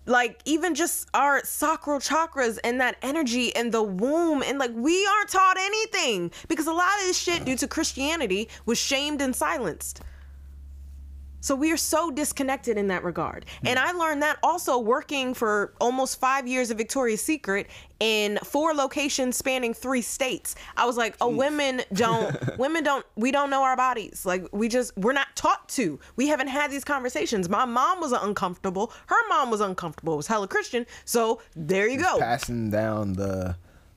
like 0.06 0.40
even 0.46 0.76
just 0.76 1.10
our 1.14 1.44
sacral 1.44 2.00
chakras 2.00 2.60
and 2.64 2.80
that 2.80 2.96
energy 3.02 3.54
and 3.56 3.72
the 3.72 3.84
womb 3.84 4.44
and 4.44 4.58
like 4.60 4.72
we 4.74 5.06
aren't 5.08 5.30
taught 5.30 5.58
anything 5.60 6.32
because 6.48 6.68
a 6.68 6.74
lot 6.74 6.98
of 7.00 7.08
this 7.08 7.18
shit 7.18 7.44
due 7.44 7.58
to 7.58 7.68
Christianity 7.68 8.48
was 8.66 8.78
shamed 8.78 9.22
and 9.22 9.36
silenced. 9.36 10.02
So 11.46 11.54
we 11.54 11.72
are 11.72 11.78
so 11.78 12.10
disconnected 12.10 12.76
in 12.76 12.88
that 12.88 13.04
regard. 13.04 13.46
Hmm. 13.62 13.68
And 13.68 13.78
I 13.78 13.92
learned 13.92 14.24
that 14.24 14.40
also 14.42 14.80
working 14.80 15.36
for 15.36 15.74
almost 15.80 16.20
five 16.20 16.48
years 16.48 16.72
of 16.72 16.80
Victoria's 16.80 17.22
Secret 17.22 17.68
in 18.00 18.40
four 18.44 18.74
locations 18.74 19.38
spanning 19.38 19.72
three 19.72 20.02
states. 20.02 20.56
I 20.76 20.88
was 20.88 20.98
like, 20.98 21.16
oh, 21.22 21.30
women 21.30 21.84
don't, 21.94 22.36
women 22.58 22.84
don't, 22.84 23.06
we 23.16 23.32
don't 23.32 23.52
know 23.52 23.62
our 23.62 23.78
bodies. 23.78 24.26
Like 24.26 24.48
we 24.54 24.68
just, 24.68 24.98
we're 24.98 25.14
not 25.14 25.36
taught 25.36 25.70
to. 25.70 26.00
We 26.16 26.30
haven't 26.30 26.48
had 26.48 26.72
these 26.72 26.84
conversations. 26.84 27.48
My 27.48 27.66
mom 27.66 28.02
was 28.02 28.12
uncomfortable. 28.12 28.92
Her 29.06 29.30
mom 29.30 29.52
was 29.52 29.62
uncomfortable. 29.62 30.14
It 30.14 30.18
Was 30.18 30.28
hella 30.28 30.48
Christian. 30.48 30.88
So 31.06 31.44
there 31.56 31.88
you 31.88 32.00
go. 32.00 32.18
Passing 32.18 32.72
down 32.72 33.14
the 33.14 33.56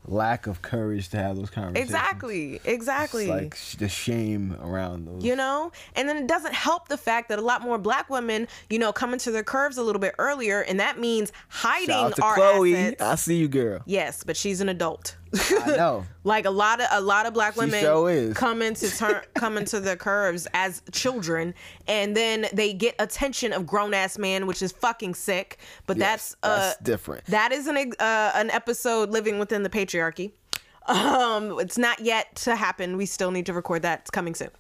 lack 0.09 0.47
of 0.47 0.63
courage 0.63 1.11
to 1.11 1.19
have 1.19 1.37
those 1.37 1.51
conversations. 1.51 1.91
Exactly. 1.91 2.61
Exactly. 2.65 3.25
It's 3.25 3.31
like 3.31 3.55
sh- 3.55 3.75
the 3.75 3.89
shame 3.89 4.57
around 4.63 5.05
those. 5.07 5.23
you 5.23 5.37
know 5.37 5.71
and 5.95 6.09
then 6.09 6.17
it 6.17 6.27
doesn't 6.27 6.55
help 6.55 6.89
the 6.89 6.97
fact 6.97 7.29
that 7.29 7.39
a 7.39 7.43
lot 7.43 7.61
more 7.61 7.77
black 7.77 8.09
women 8.09 8.49
you 8.71 8.79
know 8.79 8.91
come 8.91 9.13
into 9.13 9.31
their 9.31 9.45
curves 9.45 9.77
a 9.77 9.83
little 9.83 10.01
bit 10.01 10.15
earlier 10.19 10.63
and 10.63 10.81
that 10.81 10.99
means 10.99 11.31
hiding 11.49 11.89
Shout 11.89 12.13
out 12.13 12.17
to 12.17 12.23
our 12.23 12.35
Chloe. 12.37 12.75
assets 12.75 13.03
I 13.03 13.15
see 13.17 13.37
you, 13.37 13.49
girl. 13.49 13.81
yes 13.85 14.25
but 14.25 14.35
she's 14.37 14.63
an 14.63 14.71
adult 14.71 15.18
I 15.35 15.77
know. 15.77 16.05
like 16.25 16.45
a 16.47 16.51
lot 16.51 16.81
of 16.81 16.87
a 16.91 17.01
lot 17.01 17.27
of 17.27 17.35
black 17.35 17.57
women 17.57 17.81
sure 17.81 18.11
is. 18.11 18.35
come 18.37 18.63
into 18.63 18.91
turn 18.97 19.23
come 19.35 19.57
into 19.59 19.81
their 19.81 19.97
curves 19.97 20.47
as 20.55 20.83
children 20.93 21.55
and 21.87 22.17
then 22.17 22.47
they 22.53 22.73
get 22.73 22.95
attention 22.99 23.53
of 23.53 23.67
grown 23.67 23.95
ass 23.95 24.19
man 24.19 24.47
which 24.47 24.63
is 24.63 24.73
fucking 24.73 25.15
sick 25.15 25.59
but 25.87 25.97
Yes, 25.97 26.35
that's 26.43 26.53
uh 26.55 26.57
that's 26.69 26.83
different. 26.83 27.25
that 27.27 27.53
is 27.53 27.67
an 27.67 27.77
uh, 27.77 28.33
an 28.35 28.51
episode 28.51 29.11
living 29.11 29.39
within 29.39 29.63
the 29.63 29.71
patriarchy 29.71 30.33
um 30.87 31.59
it's 31.61 31.77
not 31.79 32.01
yet 32.01 32.35
to 32.37 32.57
happen 32.57 32.97
we 32.97 33.05
still 33.07 33.31
need 33.31 33.47
to 33.47 33.53
record 33.53 33.83
that 33.83 34.01
it's 34.01 34.11
coming 34.11 34.35
soon 34.35 34.51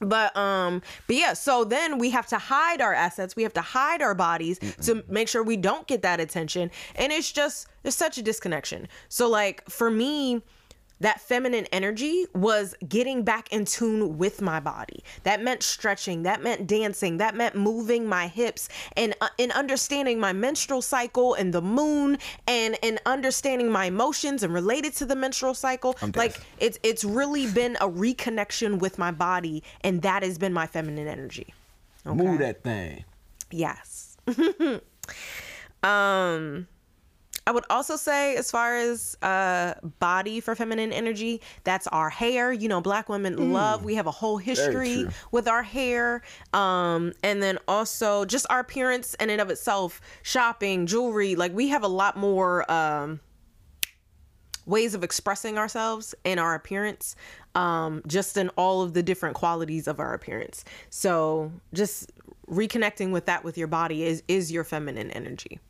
but 0.00 0.36
um 0.36 0.82
but 1.06 1.16
yeah 1.16 1.32
so 1.32 1.64
then 1.64 1.98
we 1.98 2.10
have 2.10 2.26
to 2.26 2.38
hide 2.38 2.80
our 2.80 2.94
assets. 2.94 3.36
We 3.36 3.42
have 3.42 3.54
to 3.54 3.60
hide 3.60 4.02
our 4.02 4.14
bodies 4.14 4.58
to 4.82 5.04
make 5.08 5.28
sure 5.28 5.42
we 5.42 5.56
don't 5.56 5.86
get 5.86 6.02
that 6.02 6.20
attention. 6.20 6.70
And 6.94 7.12
it's 7.12 7.32
just 7.32 7.66
there's 7.82 7.94
such 7.94 8.18
a 8.18 8.22
disconnection. 8.22 8.88
So 9.08 9.28
like 9.28 9.68
for 9.68 9.90
me 9.90 10.42
that 11.00 11.20
feminine 11.20 11.66
energy 11.72 12.26
was 12.34 12.74
getting 12.88 13.22
back 13.22 13.52
in 13.52 13.64
tune 13.64 14.18
with 14.18 14.40
my 14.40 14.60
body. 14.60 15.02
That 15.24 15.42
meant 15.42 15.62
stretching 15.62 16.22
that 16.24 16.42
meant 16.42 16.66
dancing 16.66 17.16
that 17.18 17.34
meant 17.34 17.54
moving 17.54 18.06
my 18.08 18.28
hips 18.28 18.68
and 18.96 19.14
uh, 19.20 19.28
in 19.38 19.50
understanding 19.52 20.18
my 20.18 20.32
menstrual 20.32 20.82
cycle 20.82 21.34
and 21.34 21.52
the 21.52 21.62
moon 21.62 22.18
and 22.46 22.76
and 22.82 23.00
understanding 23.06 23.70
my 23.70 23.86
emotions 23.86 24.42
and 24.42 24.52
related 24.52 24.92
to 24.94 25.06
the 25.06 25.16
menstrual 25.16 25.54
cycle. 25.54 25.96
Like 26.14 26.40
it's 26.58 26.78
it's 26.82 27.04
really 27.04 27.50
been 27.50 27.76
a 27.80 27.88
reconnection 27.88 28.78
with 28.78 28.98
my 28.98 29.10
body 29.10 29.62
and 29.82 30.02
that 30.02 30.22
has 30.22 30.38
been 30.38 30.52
my 30.52 30.66
feminine 30.66 31.08
energy. 31.08 31.52
Move 32.04 32.38
that 32.38 32.62
thing. 32.62 33.04
yes. 33.50 34.16
Um 35.82 36.66
I 37.46 37.52
would 37.52 37.64
also 37.70 37.94
say, 37.94 38.34
as 38.34 38.50
far 38.50 38.76
as 38.76 39.16
uh, 39.22 39.74
body 40.00 40.40
for 40.40 40.56
feminine 40.56 40.92
energy, 40.92 41.40
that's 41.62 41.86
our 41.86 42.10
hair. 42.10 42.52
You 42.52 42.68
know, 42.68 42.80
black 42.80 43.08
women 43.08 43.52
love. 43.52 43.84
We 43.84 43.94
have 43.94 44.08
a 44.08 44.10
whole 44.10 44.36
history 44.36 45.06
with 45.30 45.46
our 45.46 45.62
hair, 45.62 46.22
um, 46.52 47.12
and 47.22 47.40
then 47.40 47.58
also 47.68 48.24
just 48.24 48.46
our 48.50 48.58
appearance 48.58 49.14
in 49.14 49.30
and 49.30 49.40
of 49.40 49.48
itself. 49.50 50.00
Shopping, 50.22 50.86
jewelry, 50.86 51.36
like 51.36 51.54
we 51.54 51.68
have 51.68 51.84
a 51.84 51.88
lot 51.88 52.16
more. 52.16 52.70
Um, 52.70 53.20
ways 54.66 54.94
of 54.94 55.04
expressing 55.04 55.58
ourselves 55.58 56.12
and 56.24 56.40
our 56.40 56.56
appearance 56.56 57.14
um, 57.54 58.02
just 58.04 58.36
in 58.36 58.48
all 58.56 58.82
of 58.82 58.94
the 58.94 59.02
different 59.02 59.36
qualities 59.36 59.86
of 59.86 60.00
our 60.00 60.12
appearance 60.12 60.64
so 60.90 61.52
just 61.72 62.10
reconnecting 62.50 63.12
with 63.12 63.26
that 63.26 63.44
with 63.44 63.56
your 63.56 63.68
body 63.68 64.02
is 64.02 64.24
is 64.26 64.50
your 64.50 64.64
feminine 64.64 65.08
energy 65.12 65.60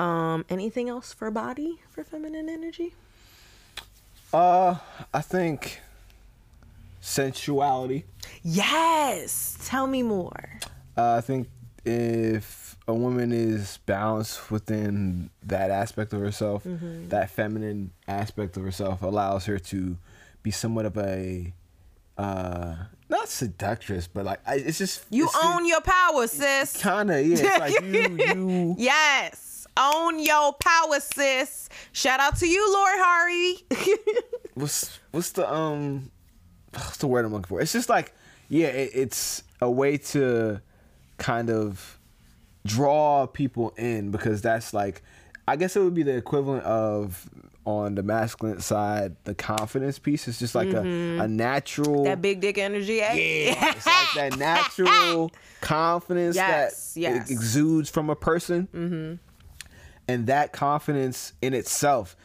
um 0.00 0.44
anything 0.48 0.88
else 0.88 1.12
for 1.12 1.30
body 1.30 1.72
for 1.92 2.02
feminine 2.04 2.48
energy 2.48 2.90
Uh, 4.32 4.76
I 5.12 5.20
think 5.22 5.80
sensuality. 7.00 8.04
yes 8.42 9.56
tell 9.64 9.86
me 9.86 10.02
more 10.02 10.58
Uh, 10.96 11.14
I 11.18 11.20
think 11.20 11.48
if 11.84 12.76
a 12.86 12.92
woman 12.94 13.32
is 13.32 13.78
balanced 13.86 14.50
within 14.50 15.30
that 15.42 15.70
aspect 15.70 16.12
of 16.12 16.20
herself, 16.20 16.64
Mm-hmm. 16.64 17.08
that 17.08 17.30
feminine 17.30 17.90
aspect 18.08 18.56
of 18.56 18.62
herself 18.64 19.00
allows 19.02 19.46
her 19.46 19.58
to 19.72 19.96
be 20.42 20.50
somewhat 20.50 20.84
of 20.86 20.96
a 20.98 21.52
uh 22.18 22.74
not 23.08 23.28
seductress, 23.28 24.06
but 24.06 24.24
like 24.24 24.40
I, 24.46 24.56
it's 24.56 24.78
just 24.78 25.04
you 25.10 25.24
it's 25.24 25.36
own 25.42 25.66
your 25.66 25.80
power 25.80 26.26
sis 26.26 26.76
kind 26.82 27.10
of 27.10 27.24
yeah. 27.26 27.36
It's 27.38 27.58
like 27.58 27.80
you 27.94 28.08
you 28.18 28.74
yes 28.78 29.49
own 29.76 30.18
your 30.18 30.52
power 30.54 31.00
sis 31.00 31.68
shout 31.92 32.20
out 32.20 32.36
to 32.36 32.46
you 32.46 32.72
lord 32.72 32.94
hari 32.98 33.64
what's 34.54 34.98
what's 35.12 35.30
the 35.32 35.52
um 35.52 36.10
what's 36.72 36.98
the 36.98 37.06
word 37.06 37.24
I'm 37.24 37.32
looking 37.32 37.44
for? 37.48 37.60
It's 37.60 37.72
just 37.72 37.88
like 37.88 38.12
yeah, 38.48 38.66
it, 38.68 38.90
it's 38.94 39.42
a 39.60 39.70
way 39.70 39.96
to 39.98 40.60
kind 41.18 41.50
of 41.50 41.98
draw 42.66 43.26
people 43.26 43.70
in 43.76 44.10
because 44.10 44.42
that's 44.42 44.74
like 44.74 45.02
I 45.48 45.56
guess 45.56 45.76
it 45.76 45.80
would 45.82 45.94
be 45.94 46.02
the 46.02 46.16
equivalent 46.16 46.64
of 46.64 47.28
on 47.64 47.94
the 47.94 48.02
masculine 48.02 48.60
side 48.60 49.16
the 49.24 49.34
confidence 49.34 49.98
piece 49.98 50.26
is 50.26 50.38
just 50.38 50.54
like 50.54 50.72
a, 50.72 50.80
a 50.80 51.28
natural 51.28 51.94
Mm-hmm. 51.96 52.04
that 52.04 52.22
big 52.22 52.40
dick 52.40 52.58
energy 52.58 53.00
eh? 53.00 53.14
yeah, 53.14 53.72
it's 53.76 53.86
like 53.86 54.12
that 54.14 54.38
natural 54.38 55.30
confidence 55.60 56.36
Yes, 56.36 56.94
that 56.94 57.00
yes. 57.00 57.30
exudes 57.30 57.90
from 57.90 58.10
a 58.10 58.16
person, 58.16 58.68
mm-hmm. 58.74 59.14
And 60.08 60.26
that 60.26 60.52
confidence 60.52 61.32
in 61.42 61.54
itself 61.54 62.16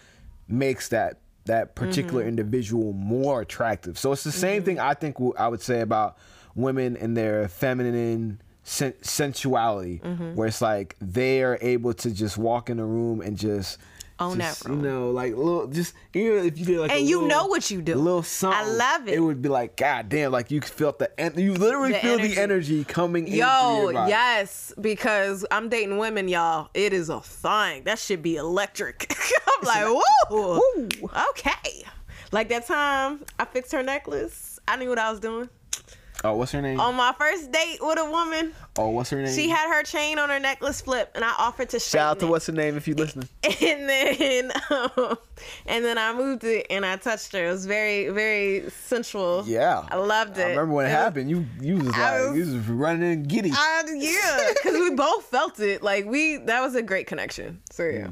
makes 0.47 0.89
that 0.89 1.19
that 1.45 1.75
particular 1.75 2.21
Mm-hmm. 2.21 2.29
individual 2.29 2.93
more 2.93 3.41
attractive. 3.41 3.97
So 3.99 4.11
it's 4.11 4.23
the 4.23 4.31
same 4.31 4.63
thing 4.63 4.79
I 4.79 4.95
think 4.95 5.17
I 5.37 5.47
would 5.47 5.61
say 5.61 5.81
about 5.81 6.17
women 6.55 6.97
and 6.97 7.15
their 7.15 7.47
feminine 7.47 8.41
sen- 8.63 8.95
sensuality, 9.03 10.01
Mm-hmm. 10.03 10.33
where 10.35 10.47
it's 10.47 10.61
like 10.61 10.95
they 10.99 11.43
are 11.43 11.57
able 11.61 11.93
to 11.93 12.09
just 12.11 12.37
walk 12.37 12.69
in 12.71 12.79
a 12.79 12.85
room 12.85 13.21
and 13.21 13.37
just. 13.37 13.77
That 14.17 14.37
just, 14.37 14.65
room. 14.65 14.83
You 14.83 14.89
know, 14.89 15.11
like 15.11 15.35
little, 15.35 15.67
just 15.67 15.93
you 16.13 16.35
know, 16.35 16.43
if 16.43 16.57
you 16.57 16.65
did 16.65 16.79
like, 16.79 16.91
a 16.91 16.95
And 16.95 17.07
you 17.07 17.17
little- 17.21 17.29
know 17.29 17.45
what 17.47 17.69
you 17.69 17.81
do. 17.81 17.93
a 17.93 17.95
little 17.95 18.23
something. 18.23 18.57
I 18.59 18.65
love 18.65 19.07
it. 19.07 19.15
It 19.15 19.19
would 19.19 19.41
be 19.41 19.49
like, 19.49 19.75
God 19.75 20.07
damn, 20.09 20.31
like 20.31 20.51
you 20.51 20.61
felt 20.61 20.99
the, 20.99 21.19
en- 21.19 21.37
you 21.37 21.53
literally 21.53 21.91
The 21.93 21.99
feel 21.99 22.13
energy. 22.19 22.33
the 22.35 22.41
energy 22.41 22.83
coming 22.85 23.27
in. 23.27 23.33
Yo, 23.35 23.89
yes, 24.07 24.73
because 24.79 25.45
I'm 25.51 25.67
dating 25.69 25.97
women, 25.97 26.27
y'all. 26.27 26.69
It 26.73 26.93
is 26.93 27.09
a 27.09 27.19
thing. 27.19 27.83
That 27.83 27.99
should 27.99 28.21
be 28.21 28.37
electric. 28.37 29.13
I'm 29.61 29.63
like, 29.67 30.01
woo, 30.29 30.59
Woo. 30.75 30.89
okay. 31.31 31.83
Like 32.31 32.49
that 32.49 32.65
time 32.67 33.23
I 33.39 33.45
fixed 33.45 33.71
her 33.71 33.83
necklace. 33.83 34.59
I 34.67 34.75
knew 34.77 34.89
what 34.89 34.99
I 34.99 35.11
was 35.11 35.19
doing. 35.19 35.49
Oh, 36.23 36.35
what's 36.35 36.51
her 36.53 36.61
name? 36.61 36.79
On 36.79 36.95
my 36.95 37.13
first 37.19 37.51
date 37.51 37.77
with 37.81 37.99
a 37.99 38.09
woman, 38.09 38.53
oh, 38.77 38.89
what's 38.89 39.09
her 39.11 39.21
name? 39.21 39.35
she 39.35 39.47
had 39.49 39.69
her 39.71 39.83
chain 39.83 40.17
on 40.17 40.29
her 40.29 40.39
necklace 40.39 40.81
flip, 40.81 41.11
and 41.13 41.23
I 41.23 41.33
offered 41.37 41.69
to 41.69 41.79
Shout 41.79 42.01
out 42.11 42.19
to 42.21 42.25
it. 42.25 42.29
what's 42.29 42.47
her 42.47 42.53
name 42.53 42.77
if 42.77 42.87
you 42.87 42.95
listening. 43.03 43.27
and 43.43 43.89
then 43.89 44.51
um, 44.71 45.17
and 45.67 45.85
then 45.85 45.97
I 45.99 46.13
moved 46.13 46.43
it 46.45 46.67
and 46.69 46.85
I 46.85 46.95
touched 46.97 47.31
her. 47.33 47.45
It 47.47 47.51
was 47.51 47.65
very 47.65 48.09
very 48.09 48.69
sensual. 48.71 49.43
Yeah, 49.45 49.85
I 49.91 49.97
loved 49.97 50.37
it. 50.37 50.43
I 50.45 50.49
remember 50.51 50.73
when 50.73 50.85
it 50.85 50.89
was- 50.89 50.97
happened. 50.97 51.29
You 51.29 51.45
you 51.61 51.77
was 51.77 51.87
like 51.87 51.97
was- 52.29 52.37
you 52.37 52.45
was 52.45 52.55
running 52.69 53.11
and 53.11 53.27
giddy. 53.27 53.51
Uh, 53.51 53.83
yeah, 53.93 54.51
because 54.53 54.73
we 54.73 54.91
both 54.95 55.25
felt 55.25 55.59
it. 55.59 55.83
Like 55.83 56.05
we, 56.05 56.37
that 56.37 56.61
was 56.61 56.75
a 56.75 56.81
great 56.81 57.05
connection. 57.07 57.61
So 57.71 57.83
yeah. 57.85 58.07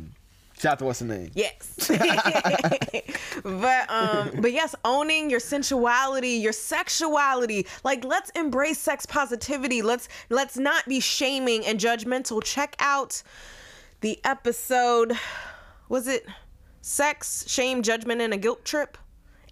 Shout 0.64 0.72
out 0.72 0.80
to 0.80 0.86
what's 0.86 1.02
her 1.02 1.06
name? 1.06 1.30
Yes. 1.34 1.76
but 3.44 3.90
um 3.90 4.32
but 4.40 4.54
yes, 4.54 4.74
owning 4.86 5.30
your 5.30 5.42
sensuality, 5.42 6.42
your 6.42 6.54
sexuality. 6.54 7.68
Like 7.84 8.06
let's 8.06 8.30
embrace 8.30 8.80
sex 8.80 9.06
positivity. 9.06 9.82
Let's 9.82 10.08
let's 10.30 10.56
not 10.56 10.86
be 10.86 11.02
shaming 11.02 11.66
and 11.66 11.78
judgmental. 11.78 12.42
Check 12.42 12.78
out 12.80 13.24
the 14.00 14.22
episode 14.24 15.18
was 15.90 16.08
it 16.08 16.26
sex, 16.80 17.44
shame, 17.46 17.84
judgment 17.84 18.22
and 18.22 18.34
a 18.34 18.38
guilt 18.38 18.64
trip? 18.64 18.98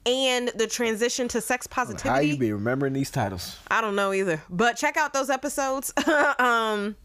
And 0.06 0.48
the 0.56 0.66
transition 0.66 1.28
to 1.28 1.42
sex 1.42 1.68
positivity. 1.68 2.08
How 2.08 2.20
you 2.20 2.38
be 2.38 2.54
remembering 2.54 2.94
these 2.94 3.12
titles? 3.12 3.58
I 3.70 3.82
don't 3.82 3.98
know 3.98 4.14
either. 4.14 4.42
But 4.50 4.78
check 4.78 4.96
out 4.96 5.12
those 5.12 5.30
episodes. 5.30 5.92
um 6.40 6.96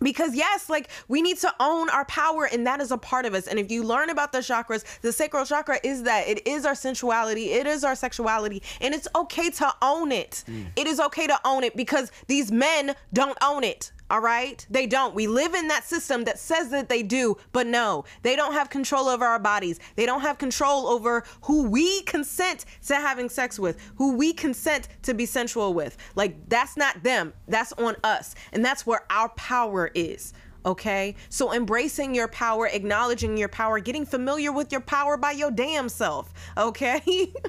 because 0.00 0.34
yes 0.34 0.68
like 0.68 0.88
we 1.08 1.22
need 1.22 1.38
to 1.38 1.54
own 1.60 1.90
our 1.90 2.04
power 2.06 2.48
and 2.50 2.66
that 2.66 2.80
is 2.80 2.90
a 2.90 2.98
part 2.98 3.24
of 3.24 3.34
us. 3.34 3.46
And 3.46 3.58
if 3.58 3.70
you 3.70 3.82
learn 3.82 4.10
about 4.10 4.32
the 4.32 4.38
chakras 4.38 4.84
the 5.00 5.12
sacral 5.12 5.44
chakra 5.44 5.78
is 5.82 6.02
that 6.04 6.28
it 6.28 6.46
is 6.46 6.64
our 6.64 6.74
sensuality 6.74 7.52
it 7.52 7.66
is 7.66 7.84
our 7.84 7.94
sexuality 7.94 8.62
and 8.80 8.94
it's 8.94 9.08
okay 9.14 9.50
to 9.50 9.72
own 9.82 10.12
it. 10.12 10.44
Mm. 10.48 10.66
It 10.76 10.86
is 10.86 11.00
okay 11.00 11.26
to 11.26 11.38
own 11.44 11.64
it 11.64 11.76
because 11.76 12.10
these 12.26 12.50
men 12.52 12.94
don't 13.12 13.38
own 13.42 13.64
it 13.64 13.92
all 14.10 14.20
right? 14.20 14.64
They 14.70 14.86
don't. 14.86 15.14
We 15.14 15.26
live 15.26 15.54
in 15.54 15.68
that 15.68 15.84
system 15.84 16.24
that 16.24 16.38
says 16.38 16.70
that 16.70 16.88
they 16.88 17.02
do 17.02 17.36
but 17.52 17.66
no. 17.66 18.04
They 18.22 18.36
don't 18.36 18.52
have 18.52 18.70
control 18.70 19.08
over 19.08 19.24
our 19.24 19.38
bodies. 19.38 19.80
They 19.96 20.06
don't 20.06 20.20
have 20.20 20.38
control 20.38 20.86
over 20.86 21.24
who 21.42 21.68
we 21.68 22.02
consent 22.02 22.64
to 22.86 22.96
having 22.96 23.28
sex 23.28 23.58
with 23.58 23.78
who 23.96 24.14
we 24.14 24.32
consent 24.32 24.88
to 25.02 25.14
be 25.14 25.26
sensual 25.26 25.74
with. 25.74 25.96
Like 26.14 26.48
that's 26.48 26.76
not 26.76 27.02
them. 27.02 27.32
That's 27.46 27.72
on 27.74 27.96
us. 28.04 28.34
And 28.52 28.64
that's 28.64 28.86
where 28.86 29.04
our 29.10 29.28
power 29.30 29.90
is 29.94 30.32
okay? 30.66 31.14
So 31.28 31.52
embracing 31.52 32.14
your 32.14 32.28
power 32.28 32.66
acknowledging 32.66 33.36
your 33.36 33.48
power 33.48 33.78
getting 33.78 34.04
familiar 34.04 34.50
with 34.52 34.72
your 34.72 34.80
power 34.80 35.16
by 35.16 35.30
your 35.30 35.52
damn 35.52 35.88
self 35.88 36.32
okay? 36.58 37.32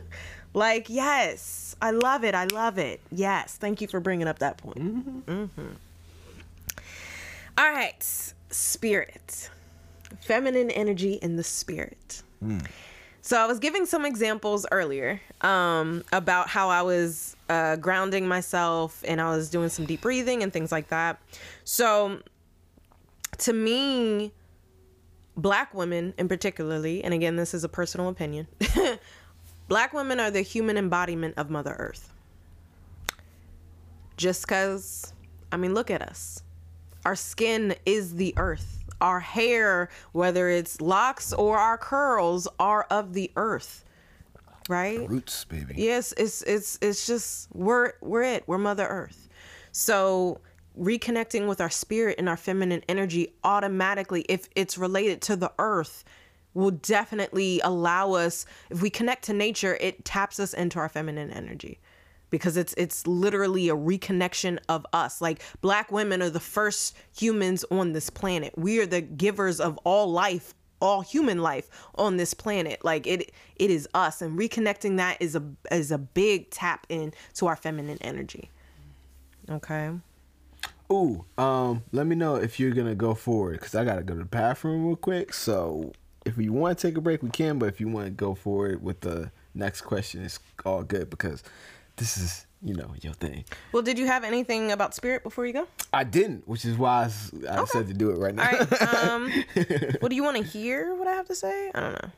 Like 0.54 0.90
yes. 0.90 1.76
I 1.82 1.92
love 1.92 2.24
it. 2.24 2.36
I 2.36 2.46
love 2.46 2.78
it. 2.78 3.02
Yes. 3.12 3.56
Thank 3.56 3.82
you 3.82 3.88
for 3.88 4.00
bringing 4.00 4.28
up 4.28 4.40
that 4.40 4.58
point. 4.58 5.26
Mm-hmm. 5.26 5.66
All 7.60 7.70
right, 7.74 8.02
spirit, 8.50 9.50
feminine 10.22 10.72
energy 10.72 11.16
in 11.16 11.36
the 11.36 11.44
spirit. 11.44 12.24
So 13.22 13.38
I 13.38 13.46
was 13.48 13.60
giving 13.60 13.86
some 13.86 14.06
examples 14.06 14.66
earlier 14.72 15.20
um, 15.42 16.06
about 16.14 16.48
how 16.48 16.70
I 16.70 16.84
was 16.84 17.36
uh, 17.50 17.76
grounding 17.76 18.30
myself 18.30 19.04
and 19.06 19.20
I 19.20 19.36
was 19.36 19.50
doing 19.50 19.68
some 19.68 19.86
deep 19.86 20.00
breathing 20.00 20.42
and 20.42 20.54
things 20.54 20.72
like 20.72 20.88
that. 20.88 21.20
So 21.66 22.22
to 23.40 23.52
me, 23.52 24.32
black 25.36 25.74
women 25.74 26.14
in 26.18 26.30
particularly, 26.30 27.04
and 27.04 27.14
again, 27.14 27.36
this 27.36 27.54
is 27.54 27.66
a 27.66 27.70
personal 27.70 28.08
opinion, 28.08 28.48
black 29.68 29.92
women 29.92 30.22
are 30.22 30.32
the 30.32 30.42
human 30.42 30.78
embodiment 30.78 31.34
of 31.38 31.50
Mother 31.50 31.76
Earth. 31.78 32.14
Just 34.16 34.44
because, 34.44 35.14
I 35.52 35.58
mean, 35.58 35.74
look 35.74 35.92
at 35.92 36.02
us 36.02 36.42
our 37.06 37.16
skin 37.16 37.76
is 37.86 38.16
the 38.16 38.34
earth. 38.38 38.84
Our 39.02 39.20
hair, 39.20 39.90
whether 40.12 40.50
it's 40.50 40.82
locks 40.82 41.32
or 41.32 41.58
our 41.58 41.78
curls, 41.78 42.48
are 42.60 42.84
of 42.90 43.14
the 43.14 43.32
earth. 43.36 43.86
Right? 44.68 45.10
Roots, 45.10 45.46
baby. 45.46 45.76
Yes, 45.78 46.14
it's 46.18 46.42
it's 46.44 46.78
it's 46.82 47.08
just 47.08 47.48
we're 47.54 47.94
we're 48.02 48.24
it. 48.24 48.44
We're 48.46 48.58
Mother 48.58 48.86
Earth. 48.86 49.30
So 49.72 50.42
reconnecting 50.80 51.48
with 51.48 51.62
our 51.62 51.70
spirit 51.70 52.16
and 52.20 52.30
our 52.30 52.38
feminine 52.38 52.84
energy 52.88 53.34
automatically, 53.44 54.26
if 54.30 54.48
it's 54.56 54.78
related 54.78 55.22
to 55.24 55.36
the 55.36 55.52
earth, 55.60 56.04
will 56.54 56.72
definitely 56.72 57.62
allow 57.64 58.14
us 58.14 58.46
if 58.70 58.82
we 58.82 58.90
connect 58.90 59.24
to 59.26 59.34
nature, 59.34 59.78
it 59.80 60.04
taps 60.06 60.40
us 60.40 60.54
into 60.54 60.80
our 60.80 60.90
feminine 60.90 61.32
energy 61.32 61.80
because 62.30 62.58
it's 62.58 62.74
it's 62.78 63.06
literally 63.08 63.70
a 63.70 63.76
reconnection 63.76 64.60
of 64.68 64.86
us. 64.94 65.22
Like 65.22 65.42
black 65.62 65.92
women 65.92 66.22
are 66.22 66.30
the 66.30 66.40
first 66.40 66.96
humans 67.16 67.66
on 67.72 67.94
this 67.94 68.10
planet. 68.10 68.54
We 68.58 68.80
are 68.80 68.86
the 68.86 69.02
givers 69.02 69.60
of 69.60 69.78
all 69.84 70.12
life, 70.12 70.54
all 70.82 71.02
human 71.02 71.40
life 71.40 71.70
on 71.96 72.18
this 72.18 72.34
planet. 72.34 72.84
Like 72.84 73.08
it 73.08 73.32
it 73.56 73.72
is 73.72 73.88
us 73.94 74.22
and 74.22 74.38
reconnecting 74.38 74.98
that 74.98 75.18
is 75.20 75.36
a 75.36 75.44
is 75.72 75.92
a 75.92 75.98
big 75.98 76.50
tap 76.50 76.86
in 76.90 77.14
to 77.36 77.48
our 77.48 77.56
feminine 77.56 77.98
energy. 78.02 78.50
Okay. 79.50 79.92
Ooh, 80.92 81.24
um, 81.38 81.84
let 81.92 82.08
me 82.08 82.16
know 82.16 82.36
if 82.36 82.60
you're 82.60 82.72
gonna 82.72 82.96
go 82.96 83.14
forward 83.14 83.60
because 83.60 83.76
I 83.76 83.84
gotta 83.86 84.04
go 84.04 84.16
to 84.16 84.20
the 84.20 84.26
bathroom 84.26 84.88
real 84.88 84.96
quick. 84.96 85.34
So 85.34 85.94
if 86.26 86.38
you 86.38 86.54
want 86.54 86.78
to 86.78 86.88
take 86.88 86.98
a 86.98 87.02
break, 87.02 87.24
we 87.24 87.30
can. 87.30 87.60
But 87.60 87.68
if 87.68 87.80
you 87.80 87.88
want 87.88 88.08
to 88.08 88.12
go 88.12 88.36
forward 88.36 88.84
with 88.84 89.02
the 89.02 89.32
next 89.54 89.82
question, 89.82 90.24
it's 90.24 90.40
all 90.66 90.84
good 90.84 91.10
because 91.10 91.44
this 92.00 92.18
is 92.18 92.46
you 92.62 92.74
know 92.74 92.94
your 93.02 93.14
thing. 93.14 93.46
Well, 93.72 93.84
did 93.84 94.00
you 94.00 94.08
have 94.08 94.24
anything 94.24 94.72
about 94.72 94.96
spirit 94.96 95.22
before 95.24 95.46
you 95.46 95.54
go? 95.54 95.68
I 95.94 96.04
didn't, 96.04 96.48
which 96.48 96.66
is 96.66 96.78
why 96.78 97.10
I, 97.48 97.62
I 97.62 97.66
said 97.66 97.88
to 97.88 97.94
do 97.94 98.10
it 98.10 98.18
right 98.18 98.34
now. 98.34 98.50
All 98.50 98.58
right. 98.58 98.94
Um, 99.06 99.32
well, 100.02 100.10
do 100.10 100.16
you 100.16 100.24
want 100.24 100.38
to 100.38 100.44
hear 100.44 100.96
what 100.96 101.08
I 101.08 101.14
have 101.14 101.28
to 101.28 101.36
say? 101.36 101.72
I 101.76 101.80
don't 101.80 101.92
know. 101.94 102.10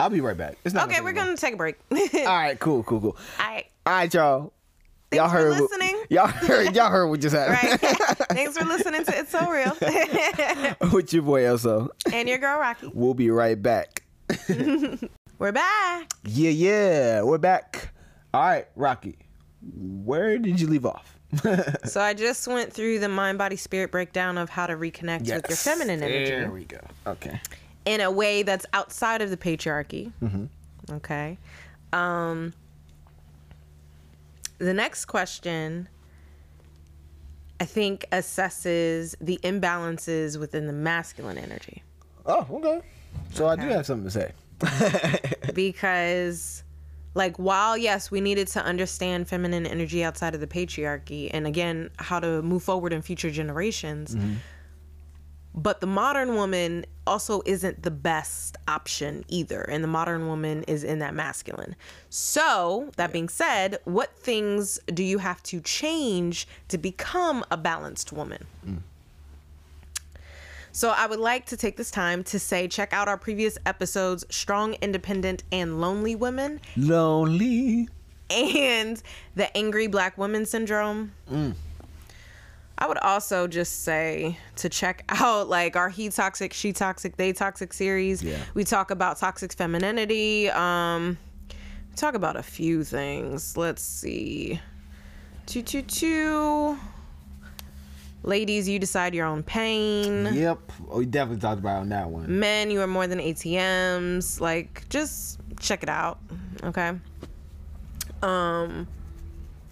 I'll 0.00 0.10
be 0.10 0.20
right 0.20 0.36
back. 0.36 0.56
It's 0.64 0.74
not 0.74 0.90
Okay, 0.90 1.00
we're 1.00 1.12
gonna 1.12 1.36
take 1.36 1.54
a 1.54 1.56
break. 1.56 1.76
All 1.92 2.24
right, 2.26 2.58
cool, 2.58 2.82
cool, 2.82 3.00
cool. 3.00 3.16
All 3.38 3.46
right. 3.46 3.66
All 3.86 3.92
right, 3.92 4.12
y'all. 4.12 4.52
Thanks 5.10 5.22
y'all 5.22 5.28
heard. 5.30 5.60
listening. 5.60 6.02
y'all 6.10 6.26
heard. 6.26 6.74
Y'all 6.74 6.90
heard 6.90 7.06
what 7.06 7.20
just 7.20 7.36
happened. 7.36 7.80
Right. 7.80 8.16
Thanks 8.30 8.58
for 8.58 8.64
listening 8.64 9.04
to 9.04 9.16
It's 9.16 9.30
So 9.30 9.48
Real. 9.48 9.72
with 10.92 11.12
your 11.12 11.22
boy 11.22 11.42
Elso. 11.42 11.88
and 12.12 12.28
your 12.28 12.38
girl 12.38 12.58
Rocky. 12.58 12.90
We'll 12.92 13.14
be 13.14 13.30
right 13.30 13.60
back. 13.62 14.02
We're 15.38 15.52
back. 15.52 16.10
Yeah, 16.24 16.50
yeah, 16.50 17.22
we're 17.22 17.38
back. 17.38 17.92
All 18.36 18.42
right, 18.42 18.66
Rocky. 18.76 19.16
Where 19.74 20.36
did 20.38 20.60
you 20.60 20.66
leave 20.68 20.84
off? 20.86 21.14
So 21.84 22.00
I 22.00 22.12
just 22.14 22.46
went 22.46 22.72
through 22.72 22.98
the 22.98 23.08
mind 23.08 23.38
body 23.38 23.56
spirit 23.56 23.90
breakdown 23.90 24.36
of 24.38 24.48
how 24.50 24.66
to 24.66 24.74
reconnect 24.74 25.20
with 25.20 25.28
your 25.28 25.40
Yes. 25.48 25.64
feminine 25.64 26.02
energy 26.02 26.30
There 26.30 26.50
we 26.50 26.64
go. 26.64 26.80
Okay. 27.06 27.40
in 27.84 28.00
a 28.00 28.10
way 28.10 28.42
that's 28.42 28.66
outside 28.72 29.22
of 29.22 29.30
the 29.30 29.36
patriarchy. 29.36 30.12
Mm-hmm. 30.22 30.94
Okay. 30.96 31.38
Um 31.92 32.52
the 34.58 34.74
next 34.74 35.06
question 35.06 35.88
I 37.58 37.64
think 37.64 38.04
assesses 38.12 39.14
the 39.20 39.40
imbalances 39.42 40.38
within 40.38 40.66
the 40.66 40.72
masculine 40.74 41.38
energy. 41.38 41.82
Oh, 42.26 42.46
okay. 42.52 42.82
So 43.32 43.46
I 43.48 43.56
do 43.56 43.62
have 43.68 43.86
something 43.86 44.04
to 44.04 44.10
say. 44.10 44.32
because 45.54 46.62
like 47.16 47.36
while 47.38 47.76
yes 47.76 48.10
we 48.10 48.20
needed 48.20 48.46
to 48.46 48.62
understand 48.62 49.26
feminine 49.26 49.66
energy 49.66 50.04
outside 50.04 50.34
of 50.34 50.40
the 50.40 50.46
patriarchy 50.46 51.30
and 51.32 51.46
again 51.46 51.90
how 51.96 52.20
to 52.20 52.42
move 52.42 52.62
forward 52.62 52.92
in 52.92 53.02
future 53.02 53.30
generations 53.30 54.14
mm-hmm. 54.14 54.34
but 55.54 55.80
the 55.80 55.86
modern 55.86 56.34
woman 56.34 56.84
also 57.06 57.40
isn't 57.46 57.82
the 57.82 57.90
best 57.90 58.56
option 58.68 59.24
either 59.28 59.62
and 59.62 59.82
the 59.82 59.88
modern 59.88 60.26
woman 60.26 60.64
is 60.64 60.82
in 60.82 60.98
that 60.98 61.14
masculine. 61.14 61.76
So 62.10 62.90
that 62.96 63.12
being 63.12 63.28
said 63.28 63.78
what 63.84 64.18
things 64.18 64.78
do 64.92 65.04
you 65.04 65.18
have 65.18 65.42
to 65.44 65.60
change 65.60 66.48
to 66.68 66.78
become 66.78 67.44
a 67.50 67.56
balanced 67.56 68.12
woman 68.12 68.46
mm. 68.66 68.78
So 70.76 70.90
I 70.90 71.06
would 71.06 71.18
like 71.18 71.46
to 71.46 71.56
take 71.56 71.78
this 71.78 71.90
time 71.90 72.22
to 72.24 72.38
say 72.38 72.68
check 72.68 72.92
out 72.92 73.08
our 73.08 73.16
previous 73.16 73.56
episodes 73.64 74.26
Strong, 74.28 74.74
Independent, 74.82 75.42
and 75.50 75.80
Lonely 75.80 76.14
Women 76.14 76.60
Lonely. 76.76 77.88
and 78.28 79.02
the 79.34 79.56
Angry 79.56 79.86
Black 79.86 80.18
Woman 80.18 80.44
Syndrome. 80.44 81.12
I 82.78 82.86
would 82.86 82.98
also 82.98 83.46
just 83.46 83.84
say 83.84 84.36
to 84.56 84.68
check 84.68 85.02
out 85.08 85.48
like 85.48 85.76
our 85.76 85.88
He 85.88 86.10
Toxic, 86.10 86.52
She 86.52 86.74
Toxic, 86.74 87.16
They 87.16 87.32
Toxic 87.32 87.72
series. 87.72 88.22
Yeah. 88.22 88.36
We 88.52 88.64
talk 88.64 88.90
about 88.90 89.16
toxic 89.16 89.54
femininity. 89.54 90.50
Um, 90.50 91.16
talk 91.96 92.14
about 92.14 92.36
a 92.36 92.42
few 92.42 92.84
things. 92.84 93.56
Let's 93.56 93.82
see. 93.82 94.60
Two, 95.46 95.62
two, 95.62 95.80
two. 95.80 96.78
Ladies, 98.26 98.68
you 98.68 98.78
decide 98.80 99.14
your 99.14 99.24
own 99.26 99.42
pain 99.44 100.26
Yep. 100.34 100.58
Oh, 100.90 100.98
we 100.98 101.06
definitely 101.06 101.40
talked 101.40 101.60
about 101.60 101.76
it 101.78 101.80
on 101.82 101.88
that 101.90 102.10
one. 102.10 102.38
men 102.40 102.70
you 102.72 102.80
are 102.80 102.86
more 102.88 103.06
than 103.06 103.20
atms 103.20 104.40
like 104.40 104.86
just 104.88 105.38
check 105.60 105.82
it 105.84 105.88
out 105.88 106.18
okay 106.64 106.92
um 108.22 108.86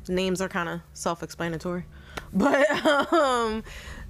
names 0.09 0.41
are 0.41 0.49
kind 0.49 0.69
of 0.69 0.81
self-explanatory 0.93 1.85
but 2.33 2.71
um 3.13 3.55
um 3.55 3.63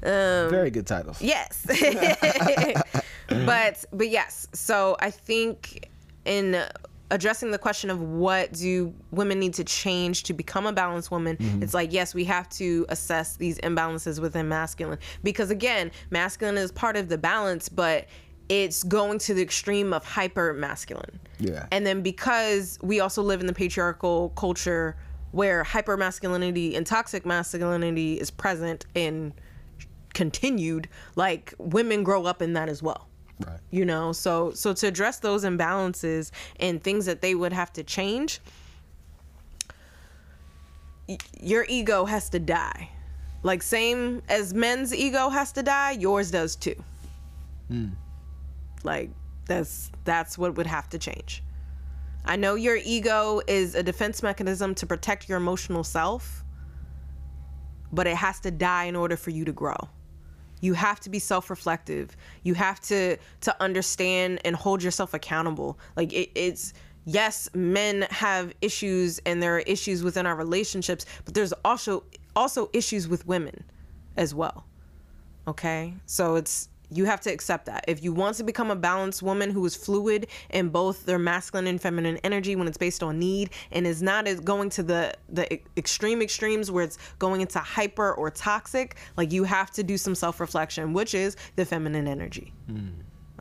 Very 0.02 0.70
good 0.70 0.86
titles. 0.86 1.22
yes 1.22 1.64
but 3.28 3.84
but 3.92 4.08
yes 4.10 4.46
so 4.52 4.96
i 5.00 5.10
think 5.10 5.88
in 6.26 6.62
addressing 7.10 7.50
the 7.50 7.58
question 7.58 7.90
of 7.90 8.00
what 8.00 8.52
do 8.52 8.92
women 9.10 9.38
need 9.38 9.54
to 9.54 9.64
change 9.64 10.22
to 10.24 10.32
become 10.32 10.66
a 10.66 10.72
balanced 10.72 11.10
woman 11.10 11.36
mm-hmm. 11.36 11.62
it's 11.62 11.74
like 11.74 11.92
yes 11.92 12.14
we 12.14 12.24
have 12.24 12.48
to 12.48 12.86
assess 12.88 13.36
these 13.36 13.58
imbalances 13.58 14.20
within 14.20 14.48
masculine 14.48 14.98
because 15.22 15.50
again 15.50 15.90
masculine 16.10 16.56
is 16.56 16.72
part 16.72 16.96
of 16.96 17.08
the 17.08 17.18
balance 17.18 17.68
but 17.68 18.06
it's 18.48 18.82
going 18.82 19.18
to 19.18 19.32
the 19.34 19.42
extreme 19.42 19.92
of 19.92 20.04
hyper 20.04 20.52
masculine 20.54 21.20
Yeah. 21.38 21.66
and 21.70 21.86
then 21.86 22.02
because 22.02 22.78
we 22.82 23.00
also 23.00 23.22
live 23.22 23.40
in 23.40 23.46
the 23.46 23.54
patriarchal 23.54 24.30
culture 24.30 24.96
where 25.32 25.64
hyper 25.64 25.96
masculinity 25.96 26.76
and 26.76 26.86
toxic 26.86 27.26
masculinity 27.26 28.20
is 28.20 28.30
present 28.30 28.86
and 28.94 29.32
continued, 30.14 30.88
like 31.16 31.52
women 31.58 32.02
grow 32.02 32.24
up 32.24 32.40
in 32.40 32.54
that 32.54 32.68
as 32.68 32.82
well. 32.82 33.08
Right. 33.46 33.60
You 33.70 33.84
know, 33.84 34.12
so 34.12 34.52
so 34.52 34.72
to 34.72 34.86
address 34.86 35.18
those 35.18 35.44
imbalances 35.44 36.30
and 36.60 36.82
things 36.82 37.06
that 37.06 37.20
they 37.20 37.34
would 37.34 37.52
have 37.52 37.72
to 37.74 37.82
change, 37.82 38.40
y- 41.08 41.18
your 41.40 41.66
ego 41.68 42.04
has 42.04 42.30
to 42.30 42.38
die. 42.38 42.90
Like 43.42 43.62
same 43.62 44.22
as 44.28 44.54
men's 44.54 44.94
ego 44.94 45.28
has 45.28 45.52
to 45.52 45.62
die, 45.62 45.92
yours 45.92 46.30
does 46.30 46.56
too. 46.56 46.82
Hmm. 47.68 47.88
Like 48.82 49.10
that's 49.46 49.90
that's 50.04 50.38
what 50.38 50.56
would 50.56 50.66
have 50.66 50.88
to 50.90 50.98
change. 50.98 51.42
I 52.24 52.36
know 52.36 52.54
your 52.54 52.76
ego 52.76 53.42
is 53.46 53.74
a 53.74 53.82
defense 53.82 54.22
mechanism 54.22 54.74
to 54.76 54.86
protect 54.86 55.28
your 55.28 55.36
emotional 55.36 55.84
self, 55.84 56.42
but 57.92 58.06
it 58.06 58.16
has 58.16 58.40
to 58.40 58.50
die 58.50 58.84
in 58.84 58.96
order 58.96 59.16
for 59.16 59.28
you 59.30 59.44
to 59.44 59.52
grow. 59.52 59.76
You 60.60 60.74
have 60.74 61.00
to 61.00 61.10
be 61.10 61.18
self-reflective. 61.18 62.16
You 62.42 62.54
have 62.54 62.80
to 62.82 63.16
to 63.42 63.62
understand 63.62 64.40
and 64.44 64.56
hold 64.56 64.82
yourself 64.82 65.14
accountable. 65.14 65.78
Like 65.96 66.12
it, 66.12 66.30
it's 66.34 66.72
yes, 67.04 67.48
men 67.54 68.06
have 68.10 68.52
issues 68.60 69.20
and 69.26 69.42
there 69.42 69.56
are 69.56 69.60
issues 69.60 70.02
within 70.02 70.26
our 70.26 70.36
relationships, 70.36 71.06
but 71.24 71.34
there's 71.34 71.52
also 71.64 72.04
also 72.36 72.70
issues 72.72 73.08
with 73.08 73.26
women 73.26 73.64
as 74.16 74.34
well. 74.34 74.64
Okay? 75.46 75.94
So 76.06 76.36
it's 76.36 76.68
you 76.96 77.04
have 77.06 77.20
to 77.22 77.30
accept 77.30 77.66
that. 77.66 77.84
If 77.88 78.02
you 78.02 78.12
want 78.12 78.36
to 78.36 78.44
become 78.44 78.70
a 78.70 78.76
balanced 78.76 79.22
woman 79.22 79.50
who 79.50 79.64
is 79.66 79.74
fluid 79.74 80.28
in 80.50 80.68
both 80.68 81.04
their 81.06 81.18
masculine 81.18 81.66
and 81.66 81.80
feminine 81.80 82.18
energy 82.18 82.56
when 82.56 82.68
it's 82.68 82.78
based 82.78 83.02
on 83.02 83.18
need 83.18 83.50
and 83.72 83.86
is 83.86 84.02
not 84.02 84.26
as 84.26 84.40
going 84.40 84.70
to 84.70 84.82
the 84.82 85.14
the 85.28 85.60
extreme 85.76 86.22
extremes 86.22 86.70
where 86.70 86.84
it's 86.84 86.98
going 87.18 87.40
into 87.40 87.58
hyper 87.58 88.12
or 88.14 88.30
toxic, 88.30 88.96
like 89.16 89.32
you 89.32 89.44
have 89.44 89.70
to 89.72 89.82
do 89.82 89.98
some 89.98 90.14
self-reflection, 90.14 90.92
which 90.92 91.14
is 91.14 91.36
the 91.56 91.64
feminine 91.64 92.06
energy. 92.06 92.52
Hmm. 92.66 92.88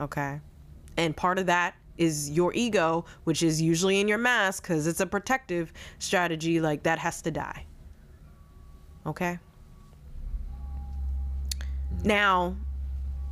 Okay? 0.01 0.39
And 0.97 1.15
part 1.15 1.39
of 1.39 1.45
that 1.45 1.75
is 1.97 2.31
your 2.31 2.51
ego, 2.55 3.05
which 3.23 3.43
is 3.43 3.61
usually 3.61 3.99
in 3.99 4.07
your 4.07 4.17
masc 4.17 4.63
cuz 4.63 4.87
it's 4.87 4.99
a 4.99 5.05
protective 5.05 5.71
strategy 5.99 6.59
like 6.59 6.83
that 6.83 6.99
has 6.99 7.21
to 7.21 7.31
die. 7.31 7.65
Okay? 9.05 9.39
Now, 12.03 12.55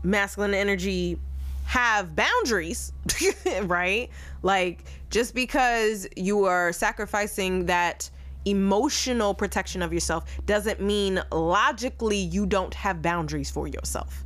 masculine 0.03 0.53
energy 0.53 1.17
have 1.65 2.15
boundaries, 2.15 2.91
right? 3.63 4.09
Like 4.43 4.83
just 5.09 5.33
because 5.33 6.07
you 6.15 6.45
are 6.45 6.73
sacrificing 6.73 7.65
that 7.67 8.09
emotional 8.45 9.33
protection 9.33 9.81
of 9.81 9.93
yourself 9.93 10.25
doesn't 10.45 10.81
mean 10.81 11.21
logically 11.31 12.17
you 12.17 12.45
don't 12.45 12.73
have 12.73 13.01
boundaries 13.01 13.51
for 13.51 13.67
yourself. 13.67 14.23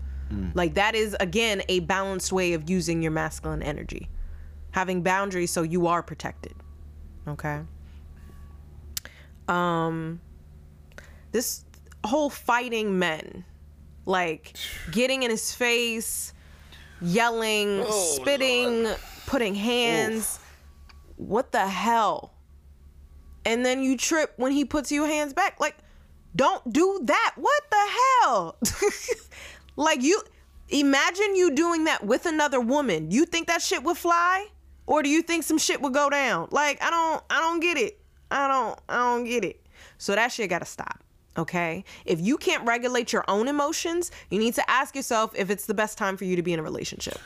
Like 0.55 0.73
that 0.73 0.95
is 0.95 1.15
again 1.19 1.61
a 1.69 1.81
balanced 1.81 2.31
way 2.31 2.53
of 2.53 2.69
using 2.69 3.01
your 3.01 3.11
masculine 3.11 3.61
energy. 3.61 4.09
Having 4.71 5.03
boundaries 5.03 5.51
so 5.51 5.61
you 5.61 5.87
are 5.87 6.01
protected. 6.01 6.53
Okay? 7.27 7.61
Um 9.47 10.19
this 11.31 11.63
whole 12.05 12.29
fighting 12.29 12.97
men 12.97 13.43
like 14.05 14.55
getting 14.91 15.23
in 15.23 15.31
his 15.31 15.53
face, 15.53 16.33
yelling, 17.01 17.83
oh, 17.85 18.15
spitting, 18.15 18.87
putting 19.25 19.55
hands. 19.55 20.39
What 21.17 21.51
the 21.51 21.67
hell? 21.67 22.33
And 23.45 23.65
then 23.65 23.83
you 23.83 23.97
trip 23.97 24.33
when 24.37 24.51
he 24.51 24.65
puts 24.65 24.91
your 24.91 25.07
hands 25.07 25.33
back. 25.33 25.59
Like, 25.59 25.75
don't 26.35 26.71
do 26.71 27.01
that. 27.03 27.33
What 27.35 27.63
the 27.69 27.87
hell? 28.23 28.57
like 29.75 30.01
you 30.01 30.21
imagine 30.69 31.35
you 31.35 31.51
doing 31.51 31.85
that 31.85 32.05
with 32.05 32.25
another 32.25 32.59
woman. 32.59 33.11
You 33.11 33.25
think 33.25 33.47
that 33.47 33.61
shit 33.61 33.83
would 33.83 33.97
fly? 33.97 34.47
Or 34.87 35.01
do 35.01 35.09
you 35.09 35.21
think 35.21 35.43
some 35.43 35.57
shit 35.57 35.81
would 35.81 35.93
go 35.93 36.09
down? 36.09 36.49
Like, 36.51 36.81
I 36.83 36.89
don't 36.89 37.23
I 37.29 37.39
don't 37.39 37.59
get 37.59 37.77
it. 37.77 37.99
I 38.29 38.47
don't 38.47 38.79
I 38.89 38.97
don't 38.97 39.25
get 39.25 39.45
it. 39.45 39.65
So 39.97 40.15
that 40.15 40.31
shit 40.31 40.49
gotta 40.49 40.65
stop. 40.65 41.04
Okay? 41.37 41.83
If 42.05 42.19
you 42.21 42.37
can't 42.37 42.65
regulate 42.65 43.11
your 43.13 43.25
own 43.27 43.47
emotions, 43.47 44.11
you 44.29 44.39
need 44.39 44.55
to 44.55 44.69
ask 44.69 44.95
yourself 44.95 45.33
if 45.35 45.49
it's 45.49 45.65
the 45.65 45.73
best 45.73 45.97
time 45.97 46.17
for 46.17 46.25
you 46.25 46.35
to 46.35 46.41
be 46.41 46.53
in 46.53 46.59
a 46.59 46.63
relationship. 46.63 47.17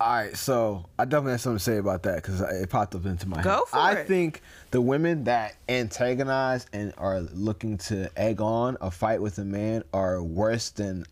All 0.00 0.12
right, 0.12 0.36
so 0.36 0.86
I 0.96 1.06
definitely 1.06 1.32
have 1.32 1.40
something 1.40 1.58
to 1.58 1.64
say 1.64 1.78
about 1.78 2.04
that 2.04 2.16
because 2.16 2.40
it 2.40 2.70
popped 2.70 2.94
up 2.94 3.04
into 3.04 3.28
my 3.28 3.42
Go 3.42 3.50
head. 3.64 3.68
for 3.68 3.76
I 3.78 3.92
it. 3.94 4.06
think 4.06 4.42
the 4.70 4.80
women 4.80 5.24
that 5.24 5.56
antagonize 5.68 6.66
and 6.72 6.92
are 6.98 7.18
looking 7.20 7.78
to 7.78 8.08
egg 8.16 8.40
on 8.40 8.76
a 8.80 8.92
fight 8.92 9.20
with 9.20 9.38
a 9.38 9.44
man 9.44 9.82
are 9.92 10.22
worse 10.22 10.70
than 10.70 11.04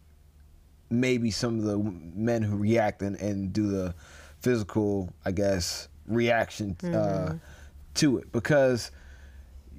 maybe 0.89 1.32
some 1.32 1.59
of 1.59 1.64
the 1.64 1.78
men 2.14 2.43
who 2.43 2.57
react 2.57 3.03
and, 3.03 3.16
and 3.16 3.53
do 3.53 3.66
the 3.66 3.93
physical, 4.39 5.12
I 5.24 5.32
guess, 5.32 5.89
reaction 6.07 6.76
uh, 6.84 6.87
Mm-hmm. 6.87 7.37
to 7.95 8.18
it 8.18 8.30
because 8.30 8.93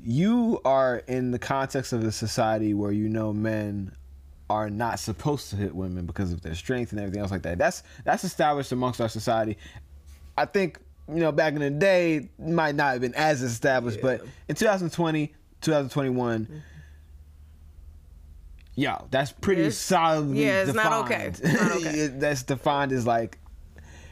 you 0.09 0.61
are 0.63 1.03
in 1.07 1.31
the 1.31 1.39
context 1.39 1.91
of 1.91 2.01
a 2.05 2.11
society 2.13 2.73
where 2.73 2.93
you 2.93 3.09
know 3.09 3.33
men 3.33 3.91
are 4.49 4.69
not 4.69 4.97
supposed 4.99 5.49
to 5.49 5.57
hit 5.57 5.75
women 5.75 6.05
because 6.05 6.31
of 6.31 6.41
their 6.41 6.55
strength 6.55 6.91
and 6.93 7.01
everything 7.01 7.19
else 7.19 7.29
like 7.31 7.41
that. 7.41 7.57
That's 7.57 7.83
that's 8.05 8.23
established 8.23 8.71
amongst 8.71 9.01
our 9.01 9.09
society. 9.09 9.57
I 10.37 10.45
think 10.45 10.79
you 11.09 11.15
know 11.19 11.33
back 11.33 11.53
in 11.55 11.59
the 11.59 11.69
day 11.69 12.29
might 12.39 12.73
not 12.75 12.93
have 12.93 13.01
been 13.01 13.15
as 13.15 13.41
established, 13.41 13.99
but 14.01 14.21
in 14.47 14.55
2020, 14.55 15.27
2021. 15.59 16.63
Yo, 18.75 19.07
that's 19.11 19.31
pretty 19.33 19.61
It's- 19.61 19.77
solidly 19.77 20.45
yeah, 20.45 20.61
it's 20.63 20.73
not 20.73 21.05
defined. 21.05 21.05
okay. 21.05 21.27
It's 21.27 21.41
not 21.61 21.71
okay. 21.77 22.07
That's 22.19 22.43
defined 22.43 22.91
as 22.91 23.07
like 23.07 23.39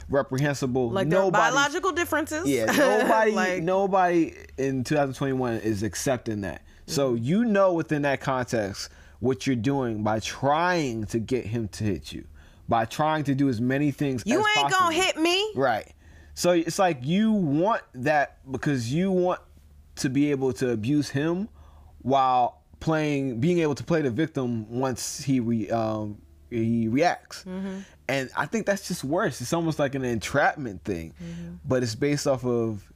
reprehensible. 0.10 0.89
Like 0.91 1.10
there 1.10 1.20
are 1.20 1.26
Nobody- 1.26 1.51
biological 1.56 1.91
differences. 1.91 2.47
yeah, 2.47 2.66
nobody, 2.78 3.32
Like- 3.32 3.64
nobody 3.64 4.34
in 4.58 4.84
2021 4.84 5.56
is 5.58 5.84
accepting 5.84 6.41
that. 6.41 6.62
So 6.88 7.14
Mm-hmm. 7.14 7.24
you 7.24 7.45
know 7.45 7.74
within 7.74 8.03
that 8.03 8.22
context 8.22 8.89
what 9.20 9.47
you're 9.47 9.56
doing 9.56 10.03
by 10.03 10.20
trying 10.20 11.06
to 11.06 11.20
get 11.20 11.45
him 11.45 11.68
to 11.70 11.84
hit 11.84 12.12
you, 12.14 12.26
by 12.70 12.86
trying 12.86 13.24
to 13.26 13.34
do 13.36 13.49
as 13.49 13.60
many 13.60 13.91
things. 13.91 14.24
You 14.26 14.38
ain't 14.38 14.45
possible. 14.56 14.80
gonna 14.80 14.95
hit 14.95 15.18
me. 15.18 15.51
Right. 15.56 15.91
So 16.36 16.51
it's 16.51 16.78
like 16.78 16.99
you 17.03 17.32
want 17.32 17.82
that 17.95 18.38
because 18.51 18.91
you 18.93 19.10
want 19.12 19.39
to 19.97 20.10
be 20.10 20.30
able 20.32 20.51
to 20.53 20.72
abuse 20.72 21.10
him 21.10 21.47
while 22.01 22.62
playing, 22.82 23.39
being 23.39 23.60
able 23.60 23.74
to 23.76 23.84
play 23.84 24.01
the 24.01 24.12
victim 24.12 24.70
once 24.70 25.24
he 25.24 25.39
re, 25.39 25.70
um, 25.72 26.22
he 26.64 26.88
reacts. 26.88 27.43
Mm-hmm. 27.43 27.80
And 28.08 28.30
I 28.36 28.45
think 28.45 28.66
that's 28.66 28.88
just 28.88 29.03
worse. 29.03 29.41
It's 29.41 29.53
almost 29.53 29.80
like 29.80 29.95
an 29.95 30.06
entrapment 30.06 30.84
thing, 30.84 31.14
mm-hmm. 31.22 31.56
but 31.66 31.84
it's 31.84 31.95
based 31.95 32.28
off 32.28 32.45
of 32.45 32.91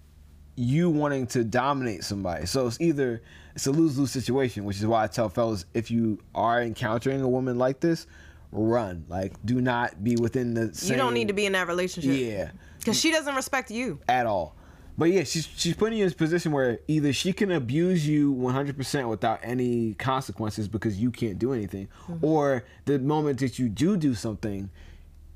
you 0.55 0.89
wanting 0.89 1.26
to 1.28 1.43
dominate 1.43 2.03
somebody. 2.03 2.45
So 2.45 2.68
it's 2.68 2.80
either 2.82 3.22
it's 3.55 3.66
a 3.66 3.72
lose 3.72 3.97
lose 3.97 4.12
situation, 4.12 4.66
which 4.66 4.78
is 4.78 4.86
why 4.86 5.03
I 5.03 5.07
tell 5.07 5.30
fellas 5.30 5.66
if 5.74 5.89
you 5.89 6.20
are 6.36 6.62
encountering 6.62 7.22
a 7.22 7.30
woman 7.30 7.57
like 7.57 7.80
this, 7.80 8.07
run. 8.51 9.05
Like 9.07 9.34
do 9.45 9.62
not 9.62 10.03
be 10.03 10.16
within 10.18 10.53
the 10.53 10.74
same 10.74 10.91
You 10.91 10.97
don't 10.97 11.14
need 11.14 11.30
to 11.30 11.34
be 11.34 11.45
in 11.45 11.53
that 11.53 11.68
relationship. 11.68 12.12
Yeah. 12.20 12.51
Because 12.78 12.99
she 12.99 13.12
doesn't 13.12 13.36
respect 13.36 13.72
you. 13.72 13.99
At 14.07 14.26
all. 14.26 14.55
But 15.00 15.12
yeah, 15.12 15.24
she's 15.24 15.47
she's 15.56 15.76
putting 15.76 15.97
you 15.97 16.06
in 16.06 16.12
a 16.12 16.14
position 16.14 16.52
where 16.52 16.80
either 16.89 17.14
she 17.14 17.32
can 17.32 17.54
abuse 17.54 18.06
you 18.06 18.34
100% 18.36 19.08
without 19.08 19.39
any 19.41 19.93
consequences 19.93 20.68
because 20.68 21.00
you 21.00 21.10
can't 21.10 21.39
do 21.39 21.54
anything, 21.54 21.88
mm-hmm. 22.04 22.24
or 22.24 22.66
the 22.84 23.00
moment 23.00 23.39
that 23.39 23.58
you 23.58 23.70
do 23.70 23.95
do 23.95 24.14
something, 24.14 24.70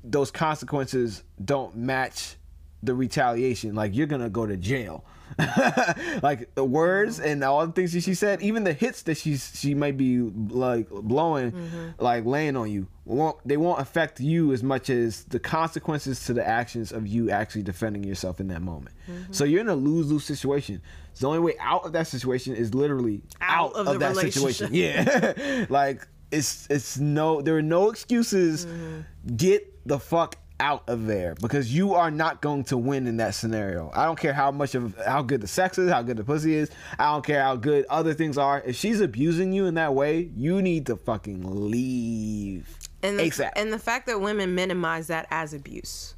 those 0.04 0.30
consequences 0.30 1.24
don't 1.42 1.74
match 1.76 2.36
the 2.82 2.94
retaliation. 2.94 3.74
Like 3.74 3.96
you're 3.96 4.06
gonna 4.06 4.28
go 4.28 4.44
to 4.44 4.58
jail. 4.58 5.02
like 6.22 6.54
the 6.54 6.64
words 6.64 7.18
and 7.18 7.42
all 7.42 7.66
the 7.66 7.72
things 7.72 7.92
that 7.92 8.02
she 8.02 8.14
said, 8.14 8.40
even 8.42 8.64
the 8.64 8.72
hits 8.72 9.02
that 9.02 9.16
she's 9.16 9.58
she 9.58 9.74
might 9.74 9.96
be 9.96 10.20
like 10.20 10.88
blowing, 10.88 11.52
mm-hmm. 11.52 11.88
like 11.98 12.24
laying 12.24 12.56
on 12.56 12.70
you, 12.70 12.86
won't 13.04 13.36
they 13.46 13.56
won't 13.56 13.80
affect 13.80 14.20
you 14.20 14.52
as 14.52 14.62
much 14.62 14.90
as 14.90 15.24
the 15.24 15.40
consequences 15.40 16.24
to 16.26 16.32
the 16.32 16.46
actions 16.46 16.92
of 16.92 17.06
you 17.06 17.30
actually 17.30 17.62
defending 17.62 18.04
yourself 18.04 18.38
in 18.40 18.48
that 18.48 18.62
moment. 18.62 18.94
Mm-hmm. 19.10 19.32
So 19.32 19.44
you're 19.44 19.60
in 19.60 19.68
a 19.68 19.74
lose 19.74 20.10
lose 20.10 20.24
situation. 20.24 20.80
The 21.18 21.26
only 21.26 21.40
way 21.40 21.54
out 21.60 21.84
of 21.84 21.92
that 21.92 22.06
situation 22.06 22.54
is 22.54 22.74
literally 22.74 23.22
Out 23.40 23.70
out, 23.70 23.76
of 23.76 23.86
of, 23.86 23.92
the 23.94 23.98
that 24.00 24.16
situation. 24.16 24.70
Yeah, 24.72 25.66
like 25.68 26.06
it's 26.30 26.66
it's 26.70 26.98
no 26.98 27.40
there 27.42 27.56
are 27.56 27.62
no 27.62 27.90
excuses. 27.90 28.66
Mm-hmm. 28.66 29.36
Get 29.36 29.86
the 29.86 29.98
fuck 29.98 30.36
out 30.60 30.84
of 30.88 31.06
there 31.06 31.34
because 31.40 31.74
you 31.74 31.94
are 31.94 32.10
not 32.10 32.40
going 32.40 32.62
to 32.64 32.76
win 32.78 33.06
in 33.06 33.16
that 33.16 33.34
scenario. 33.34 33.90
I 33.94 34.04
don't 34.04 34.18
care 34.18 34.32
how 34.32 34.50
much 34.50 34.74
of 34.74 34.96
how 35.04 35.20
good 35.22 35.40
the 35.40 35.48
sex 35.48 35.78
is, 35.78 35.90
how 35.90 36.02
good 36.02 36.16
the 36.16 36.24
pussy 36.24 36.54
is. 36.54 36.70
I 36.98 37.06
don't 37.12 37.24
care 37.24 37.42
how 37.42 37.56
good 37.56 37.86
other 37.90 38.14
things 38.14 38.38
are. 38.38 38.62
If 38.64 38.76
she's 38.76 39.00
abusing 39.00 39.52
you 39.52 39.66
in 39.66 39.74
that 39.74 39.94
way, 39.94 40.30
you 40.36 40.62
need 40.62 40.86
to 40.86 40.96
fucking 40.96 41.42
leave. 41.70 42.78
And 43.02 43.18
the, 43.18 43.24
ASAP. 43.24 43.50
and 43.56 43.72
the 43.72 43.78
fact 43.78 44.06
that 44.06 44.20
women 44.20 44.54
minimize 44.54 45.08
that 45.08 45.26
as 45.30 45.52
abuse. 45.52 46.14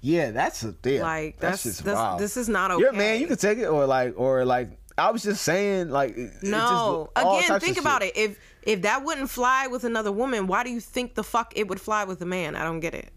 Yeah, 0.00 0.30
that's 0.30 0.62
a 0.64 0.74
yeah, 0.84 1.02
Like, 1.02 1.38
that's, 1.38 1.62
that's- 1.62 1.62
just 1.64 1.84
that's- 1.84 2.02
wild. 2.02 2.20
this 2.20 2.36
is 2.36 2.48
not 2.48 2.78
You're 2.78 2.90
a 2.90 2.92
man, 2.94 3.20
you 3.20 3.26
can 3.26 3.36
take 3.36 3.58
it 3.58 3.66
or 3.66 3.86
like 3.86 4.14
or 4.16 4.44
like 4.46 4.70
I 4.96 5.10
was 5.10 5.22
just 5.22 5.42
saying 5.42 5.90
like 5.90 6.16
No. 6.42 7.10
just 7.16 7.44
Again, 7.48 7.60
think 7.60 7.78
about 7.78 8.02
shit. 8.02 8.16
it. 8.16 8.20
If 8.30 8.38
if 8.62 8.82
that 8.82 9.04
wouldn't 9.04 9.28
fly 9.30 9.66
with 9.66 9.84
another 9.84 10.12
woman, 10.12 10.46
why 10.46 10.62
do 10.64 10.70
you 10.70 10.80
think 10.80 11.14
the 11.16 11.22
fuck 11.24 11.52
it 11.56 11.68
would 11.68 11.80
fly 11.80 12.04
with 12.04 12.20
a 12.22 12.26
man? 12.26 12.56
I 12.56 12.62
don't 12.64 12.80
get 12.80 12.94
it. 12.94 13.10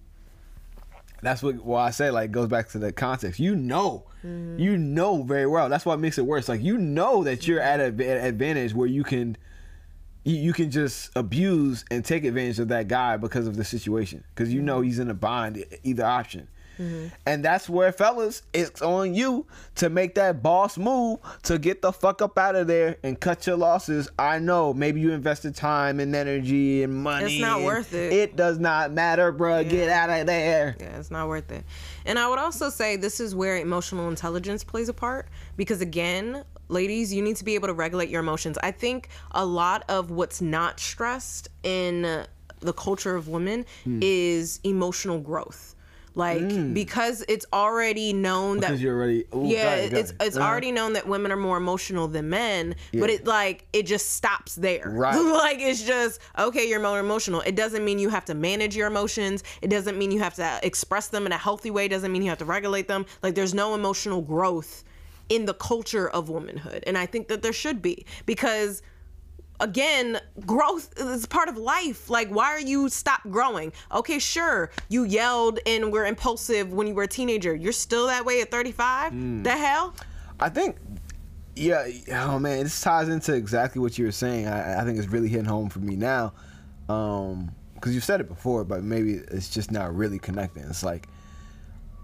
That's 1.24 1.41
what 1.41 1.55
why 1.63 1.86
I 1.88 1.91
say 1.91 2.11
like 2.11 2.32
goes 2.32 2.47
back 2.47 2.69
to 2.69 2.80
the 2.80 2.91
context. 2.91 3.39
You 3.39 3.55
know, 3.55 4.05
Mm-hmm. 4.26 4.57
you 4.57 4.78
know 4.78 5.21
very 5.24 5.45
well. 5.47 5.67
That's 5.67 5.86
what 5.86 5.99
makes 5.99 6.17
it 6.17 6.26
worse. 6.26 6.47
Like 6.47 6.61
you 6.63 6.78
know 6.78 7.26
that 7.26 7.45
you're 7.45 7.59
at 7.59 7.82
an 7.82 7.99
advantage 7.99 8.74
where 8.74 8.88
you 8.88 9.03
can 9.03 9.36
you, 10.24 10.38
you 10.38 10.53
can 10.53 10.71
just 10.71 11.11
abuse 11.17 11.84
and 11.91 12.05
take 12.05 12.24
advantage 12.24 12.57
of 12.59 12.69
that 12.69 12.88
guy 12.88 13.17
because 13.17 13.47
of 13.47 13.57
the 13.57 13.65
situation 13.65 14.24
because 14.34 14.53
you 14.53 14.61
know 14.61 14.80
he's 14.80 14.97
in 14.99 15.09
a 15.09 15.13
bind 15.13 15.65
either 15.84 16.05
option 16.05 16.47
and 16.80 17.45
that's 17.45 17.69
where 17.69 17.91
fellas 17.91 18.41
it's 18.53 18.82
on 18.82 19.13
you 19.13 19.45
to 19.76 19.89
make 19.89 20.15
that 20.15 20.41
boss 20.41 20.78
move 20.78 21.19
to 21.43 21.57
get 21.57 21.82
the 21.82 21.91
fuck 21.91 22.21
up 22.21 22.38
out 22.38 22.55
of 22.55 22.67
there 22.67 22.97
and 23.03 23.19
cut 23.19 23.45
your 23.45 23.55
losses 23.57 24.09
i 24.17 24.39
know 24.39 24.74
maybe 24.74 24.99
you 24.99 25.11
invested 25.11 25.55
time 25.55 25.99
and 25.99 26.15
energy 26.15 26.84
and 26.84 26.93
money 26.93 27.36
It's 27.36 27.41
not 27.41 27.61
worth 27.61 27.93
it. 27.93 28.11
it 28.11 28.36
does 28.36 28.57
not 28.59 28.91
matter 28.91 29.32
bruh 29.32 29.67
get 29.69 29.89
out 29.89 30.09
of 30.09 30.26
there 30.26 30.76
Yeah, 30.80 30.97
it's 30.99 31.11
not 31.11 31.28
worth 31.28 31.51
it. 31.51 31.63
And 32.05 32.17
I 32.19 32.28
would 32.30 32.39
also 32.39 32.69
say 32.69 32.95
this 32.95 33.19
is 33.19 33.34
where 33.36 33.57
emotional 33.57 34.09
intelligence 34.09 34.63
plays 34.63 34.89
a 34.89 34.93
part 34.93 35.28
because 35.55 35.80
again, 35.82 36.43
ladies, 36.67 37.13
you 37.13 37.21
need 37.21 37.36
to 37.38 37.43
be 37.45 37.55
able 37.55 37.67
to 37.67 37.74
regulate 37.74 38.09
your 38.09 38.19
emotions. 38.19 38.57
I 38.61 38.71
think 38.71 39.09
a 39.32 39.45
lot 39.45 39.84
of 39.89 40.11
what's 40.11 40.41
not 40.41 40.80
stressed 40.80 41.47
in 41.63 42.26
the 42.59 42.74
culture 42.74 43.15
of 43.15 43.28
women 43.28 43.65
Hmm. 43.84 43.99
is 44.01 44.59
emotional 44.63 45.19
growth. 45.19 45.72
Like 46.16 46.74
because 46.76 47.26
it's 47.28 47.45
already 47.51 48.14
known 48.14 48.59
because 48.59 48.78
that 48.78 48.84
you're 48.84 48.95
already 48.95 49.26
ooh, 49.34 49.45
yeah, 49.47 49.74
it, 49.76 49.93
it's 49.93 50.11
it. 50.11 50.18
it's 50.22 50.38
Uh-huh. 50.38 50.47
already 50.47 50.72
known 50.72 50.93
that 50.93 51.07
women 51.07 51.32
are 51.32 51.38
more 51.38 51.57
emotional 51.57 52.07
than 52.07 52.30
men, 52.30 52.76
but 52.93 53.09
it 53.09 53.26
like 53.26 53.66
it 53.74 53.88
just 53.88 54.11
stops 54.11 54.53
there. 54.55 54.91
Right. 54.95 55.16
like 55.16 55.57
it's 55.59 55.82
just 55.82 56.20
okay, 56.38 56.70
you're 56.70 56.80
more 56.80 56.99
emotional. 56.99 57.41
It 57.41 57.55
doesn't 57.55 57.84
mean 57.84 57.97
you 57.97 58.09
have 58.09 58.26
to 58.26 58.36
manage 58.36 58.76
your 58.76 58.88
emotions. 58.88 59.43
It 59.64 59.70
doesn't 59.70 59.97
mean 59.97 60.11
you 60.11 60.20
have 60.20 60.36
to 60.36 60.59
express 60.61 61.07
them 61.07 61.26
in 61.26 61.32
a 61.32 61.38
healthy 61.38 61.72
way. 61.72 61.86
It 61.86 61.89
doesn't 61.89 62.11
mean 62.11 62.22
you 62.22 62.30
have 62.30 62.38
to 62.39 62.45
regulate 62.45 62.88
them. 62.88 63.07
Like 63.24 63.34
there's 63.34 63.55
no 63.55 63.74
emotional 63.74 64.22
growth 64.22 64.84
in 65.30 65.45
the 65.45 65.53
culture 65.55 66.07
of 66.09 66.30
womanhood, 66.30 66.84
and 66.86 66.95
I 66.95 67.07
think 67.07 67.28
that 67.30 67.41
there 67.41 67.53
should 67.53 67.82
be 67.82 68.05
because 68.28 68.84
again, 69.59 70.19
growth 70.45 70.93
is 70.97 71.25
part 71.25 71.49
of 71.49 71.57
life. 71.57 72.09
Like, 72.09 72.29
why 72.29 72.47
are 72.47 72.59
you 72.59 72.89
stop 72.89 73.21
growing? 73.29 73.71
Okay, 73.91 74.19
sure, 74.19 74.69
you 74.89 75.03
yelled 75.03 75.59
and 75.65 75.91
were 75.91 76.05
impulsive 76.05 76.73
when 76.73 76.87
you 76.87 76.93
were 76.93 77.03
a 77.03 77.07
teenager. 77.07 77.55
You're 77.55 77.71
still 77.71 78.07
that 78.07 78.25
way 78.25 78.41
at 78.41 78.51
35? 78.51 79.43
The 79.43 79.51
hell? 79.51 79.93
I 80.39 80.49
think, 80.49 80.77
yeah. 81.55 81.87
Oh 82.11 82.39
man, 82.39 82.63
this 82.63 82.81
ties 82.81 83.09
into 83.09 83.33
exactly 83.33 83.81
what 83.81 83.97
you 83.97 84.05
were 84.05 84.11
saying. 84.11 84.47
I, 84.47 84.81
I 84.81 84.83
think 84.83 84.97
it's 84.97 85.07
really 85.07 85.29
hitting 85.29 85.45
home 85.45 85.69
for 85.69 85.79
me 85.79 85.95
now, 85.95 86.33
um, 86.89 87.51
because 87.75 87.93
you've 87.93 88.03
said 88.03 88.19
it 88.21 88.27
before, 88.27 88.63
but 88.63 88.83
maybe 88.83 89.13
it's 89.13 89.49
just 89.49 89.71
not 89.71 89.95
really 89.95 90.19
connecting. 90.19 90.63
It's 90.63 90.83
like 90.83 91.07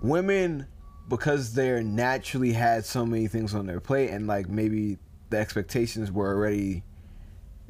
women, 0.02 0.68
because 1.10 1.54
they're 1.54 1.82
naturally 1.82 2.54
had 2.54 2.86
so 2.86 3.06
many 3.06 3.28
things 3.28 3.56
on 3.56 3.66
their 3.66 3.80
plate, 3.80 4.12
and 4.12 4.28
like 4.28 4.48
maybe 4.48 4.98
the 5.32 5.38
expectations 5.38 6.12
were 6.12 6.28
already 6.28 6.84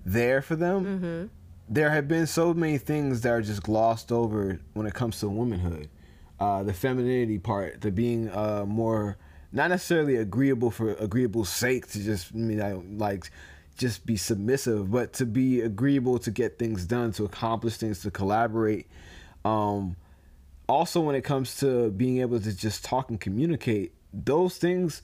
there 0.05 0.41
for 0.41 0.55
them. 0.55 1.29
There 1.67 1.91
have 1.91 2.07
been 2.07 2.25
so 2.25 2.53
many 2.53 2.77
things 2.79 3.21
that 3.21 3.29
are 3.29 3.41
just 3.41 3.61
glossed 3.61 4.11
over 4.11 4.59
when 4.73 4.87
it 4.87 4.93
comes 4.93 5.19
to 5.19 5.29
womanhood 5.29 5.89
uh, 6.39 6.63
the 6.63 6.73
femininity 6.73 7.37
part, 7.37 7.81
the 7.81 7.91
being 7.91 8.29
uh, 8.29 8.65
more 8.65 9.17
not 9.51 9.69
necessarily 9.69 10.15
agreeable 10.15 10.69
for 10.71 10.93
agreeable 10.93 11.43
sake 11.43 11.87
to 11.87 11.99
just 11.99 12.33
I 12.33 12.37
mean 12.37 12.61
I, 12.61 12.73
like 12.73 13.31
just 13.77 14.05
be 14.05 14.17
submissive, 14.17 14.91
but 14.91 15.13
to 15.13 15.25
be 15.25 15.61
agreeable 15.61 16.19
to 16.19 16.31
get 16.31 16.59
things 16.59 16.85
done, 16.85 17.11
to 17.13 17.23
accomplish 17.23 17.77
things, 17.77 18.01
to 18.01 18.11
collaborate. 18.11 18.87
Um, 19.45 19.95
also, 20.67 20.99
when 20.99 21.15
it 21.15 21.23
comes 21.23 21.57
to 21.57 21.89
being 21.91 22.19
able 22.19 22.41
to 22.41 22.55
just 22.55 22.83
talk 22.83 23.09
and 23.09 23.19
communicate, 23.19 23.93
those 24.13 24.57
things, 24.57 25.01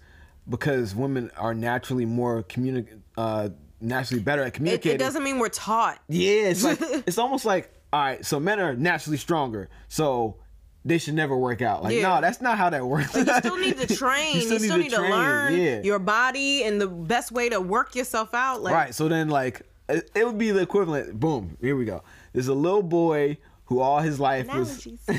because 0.48 0.94
women 0.94 1.32
are 1.38 1.54
naturally 1.54 2.06
more 2.06 2.44
communi- 2.44 3.00
uh, 3.18 3.50
naturally 3.82 4.22
better 4.24 4.42
at 4.42 4.50
It, 4.50 4.54
communicating. 4.54 4.96
it 4.96 5.00
doesn't 5.00 5.24
mean 5.24 5.40
we're 5.40 5.50
taught. 5.50 6.00
Yeah, 6.08 6.44
it's 6.50 6.64
like 6.64 6.78
it's 6.82 7.18
almost 7.18 7.46
like 7.46 7.72
all 7.94 8.02
right. 8.02 8.26
So 8.26 8.40
men 8.40 8.60
are 8.60 8.76
naturally 8.76 9.18
stronger, 9.18 9.70
so 9.88 10.38
they 10.84 10.98
should 10.98 11.14
never 11.16 11.36
work 11.38 11.62
out. 11.62 11.84
Like 11.84 11.96
Yeah. 11.96 12.16
no, 12.16 12.22
that's 12.22 12.42
not 12.42 12.58
how 12.58 12.70
that 12.70 12.86
works. 12.86 13.16
You 13.16 13.26
still 13.40 13.58
need 13.58 13.78
to 13.80 13.96
train. 13.96 14.36
you 14.36 14.42
still, 14.60 14.78
need, 14.78 14.90
to, 14.92 14.98
train, 14.98 15.12
learn 15.12 15.54
Yeah. 15.56 15.82
your 15.82 16.00
body 16.00 16.64
and 16.64 16.80
the 16.80 16.88
best 16.88 17.32
way 17.32 17.50
to 17.50 17.60
work 17.60 17.96
yourself 17.96 18.34
out. 18.34 18.62
Like, 18.62 18.74
right. 18.74 18.94
So 18.96 19.08
then, 19.08 19.30
like, 19.30 19.62
it, 19.90 20.10
it 20.14 20.26
would 20.26 20.38
be 20.38 20.52
the 20.52 20.62
equivalent. 20.62 21.20
Boom. 21.20 21.58
Here 21.62 21.76
we 21.76 21.86
go. 21.86 22.04
There's 22.34 22.48
a 22.50 22.54
little 22.54 22.84
boy 22.84 23.38
who 23.66 23.80
all 23.80 24.00
his 24.00 24.20
life 24.20 24.44
Analogies. 24.48 25.00
was 25.08 25.18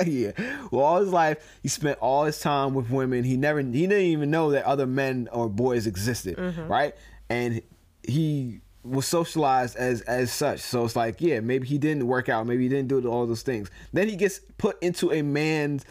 yeah. 0.06 0.32
Well, 0.72 0.84
all 0.84 1.00
his 1.00 1.10
life 1.12 1.38
he 1.62 1.68
spent 1.68 1.96
all 2.00 2.24
his 2.24 2.40
time 2.40 2.74
with 2.74 2.90
women. 2.90 3.22
He 3.22 3.36
never 3.36 3.60
he 3.60 3.86
didn't 3.86 3.98
even 4.00 4.32
know 4.32 4.50
that 4.50 4.64
other 4.64 4.86
men 4.86 5.28
or 5.30 5.48
boys 5.48 5.86
existed, 5.86 6.36
Mm-hmm. 6.36 6.66
right? 6.66 6.94
And 7.30 7.62
he 8.08 8.60
was 8.84 9.06
socialized 9.06 9.76
as 9.76 10.02
as 10.02 10.30
such. 10.30 10.60
So 10.60 10.84
it's 10.84 10.94
like, 10.94 11.20
yeah, 11.20 11.40
maybe 11.40 11.66
he 11.66 11.78
didn't 11.78 12.06
work 12.06 12.28
out, 12.28 12.46
maybe 12.46 12.64
he 12.64 12.68
didn't 12.68 12.88
do 12.88 13.06
all 13.08 13.26
those 13.26 13.42
things. 13.42 13.70
Then 13.92 14.08
he 14.08 14.16
gets 14.16 14.40
put 14.58 14.80
into 14.82 15.12
a 15.12 15.22
man's 15.22 15.84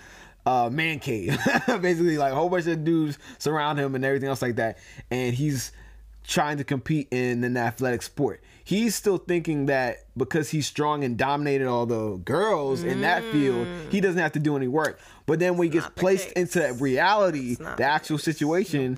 uh 0.46 0.70
man 0.70 1.00
cave. 1.00 1.38
Basically 1.68 2.18
like 2.18 2.34
a 2.34 2.36
whole 2.36 2.50
bunch 2.50 2.68
of 2.68 2.84
dudes 2.84 3.18
surround 3.40 3.80
him 3.80 3.96
and 3.96 4.06
everything 4.06 4.30
else 4.30 4.42
like 4.42 4.58
that. 4.58 4.78
And 5.10 5.34
he's 5.34 5.72
trying 6.26 6.58
to 6.58 6.64
compete 6.64 7.08
in 7.12 7.44
an 7.44 7.58
athletic 7.58 8.02
sport. 8.02 8.42
He's 8.64 8.96
still 8.96 9.18
thinking 9.18 9.66
that 9.66 10.06
because 10.16 10.50
he's 10.50 10.66
strong 10.66 11.04
and 11.04 11.18
dominated 11.18 11.68
all 11.68 11.86
the 11.86 12.18
girls 12.18 12.84
in 12.84 13.02
that 13.02 13.22
field, 13.26 13.68
he 13.90 14.00
doesn't 14.00 14.22
have 14.22 14.32
to 14.34 14.40
do 14.40 14.56
any 14.56 14.70
work. 14.70 15.00
But 15.26 15.40
then 15.40 15.58
when 15.58 15.66
he 15.66 15.70
gets 15.70 15.90
placed 15.96 16.28
case. 16.28 16.34
into 16.34 16.60
that 16.60 16.80
reality, 16.80 17.56
the 17.56 17.76
the 17.76 17.84
actual 17.84 18.18
situation, 18.18 18.98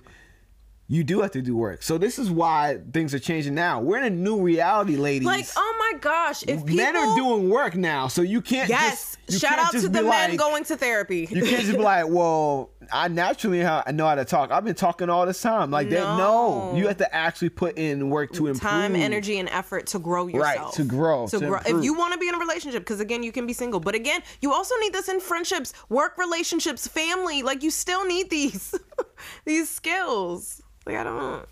you 0.87 1.03
do 1.03 1.21
have 1.21 1.31
to 1.31 1.41
do 1.41 1.55
work. 1.55 1.81
So 1.81 1.97
this 1.97 2.19
is 2.19 2.29
why 2.29 2.77
things 2.93 3.13
are 3.15 3.19
changing 3.19 3.55
now. 3.55 3.81
We're 3.81 3.97
in 3.97 4.03
a 4.03 4.09
new 4.15 4.39
reality, 4.39 4.97
ladies. 4.97 5.25
like, 5.25 5.47
oh 5.55 5.75
my 5.91 5.97
gosh, 5.99 6.43
if 6.43 6.63
people, 6.63 6.75
men 6.75 6.95
are 6.95 7.15
doing 7.15 7.49
work 7.49 7.75
now, 7.75 8.07
so 8.07 8.21
you 8.21 8.39
can't 8.39 8.69
yes, 8.69 9.17
just 9.25 9.33
you 9.33 9.39
shout 9.39 9.55
can't 9.55 9.67
out 9.67 9.71
just 9.71 9.85
to 9.85 9.89
the 9.91 10.03
men 10.03 10.29
like- 10.31 10.37
going 10.39 10.63
to 10.65 10.77
therapy. 10.77 11.27
you 11.31 11.41
can't 11.43 11.61
just 11.65 11.71
be 11.71 11.77
like, 11.93 12.05
well, 12.07 12.69
I 12.91 13.07
naturally 13.07 13.63
ha- 13.63 13.81
I 13.87 13.93
know 13.93 14.05
how 14.05 14.13
to 14.13 14.25
talk. 14.25 14.51
I've 14.51 14.63
been 14.63 14.75
talking 14.75 15.09
all 15.09 15.25
this 15.25 15.41
time. 15.41 15.71
Like 15.71 15.89
that. 15.89 16.03
No, 16.03 16.71
No. 16.71 16.77
you 16.77 16.87
have 16.87 16.97
to 16.97 17.15
actually 17.15 17.49
put 17.49 17.79
in 17.79 18.11
work 18.11 18.31
to 18.33 18.45
improve. 18.45 18.61
time, 18.61 18.95
energy, 18.95 19.39
and 19.39 19.49
effort 19.49 19.87
to 19.87 19.97
grow 19.97 20.27
yourself. 20.27 20.75
to 20.75 20.83
grow, 20.83 21.25
To 21.27 21.39
to 21.39 21.45
grow. 21.47 21.59
If 21.65 21.83
you 21.83 21.95
want 21.95 22.13
to 22.13 22.19
be 22.19 22.27
in 22.29 22.35
a 22.35 22.39
relationship, 22.39 22.81
because 22.81 22.99
again, 22.99 23.23
you 23.23 23.31
can 23.31 23.47
be 23.47 23.53
single, 23.53 23.79
but 23.79 23.95
again, 23.95 24.21
you 24.41 24.53
also 24.53 24.75
need 24.81 24.93
this 24.93 25.09
in 25.09 25.19
friendships, 25.19 25.73
work 25.89 26.15
relationships, 26.19 26.87
family. 26.87 27.41
Like 27.41 27.63
you 27.63 27.71
still 27.71 28.05
need 28.05 28.29
these 28.29 28.75
these 29.45 29.67
skills. 29.67 30.61
Like 30.85 30.95
I 30.97 31.03
don't. 31.03 31.45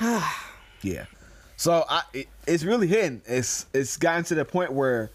Know. 0.00 0.22
Yeah. 0.82 1.06
So 1.56 1.84
I, 1.88 2.02
it, 2.12 2.28
it's 2.46 2.62
really 2.62 2.86
hitting. 2.86 3.22
It's 3.26 3.64
it's 3.72 3.96
gotten 3.96 4.24
to 4.24 4.34
the 4.34 4.44
point 4.44 4.72
where 4.72 5.10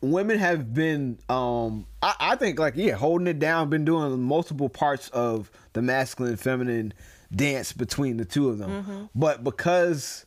women 0.00 0.38
have 0.38 0.72
been, 0.72 1.18
um, 1.28 1.86
I, 2.02 2.14
I 2.18 2.36
think 2.36 2.58
like 2.58 2.74
yeah, 2.76 2.94
holding 2.94 3.26
it 3.26 3.38
down, 3.38 3.68
been 3.68 3.84
doing 3.84 4.22
multiple 4.22 4.68
parts 4.68 5.08
of 5.10 5.50
the 5.72 5.82
masculine 5.82 6.36
feminine 6.36 6.94
dance 7.34 7.72
between 7.72 8.16
the 8.16 8.24
two 8.24 8.48
of 8.48 8.58
them, 8.58 8.70
Mm-hmm. 8.70 9.04
but 9.14 9.44
because 9.44 10.24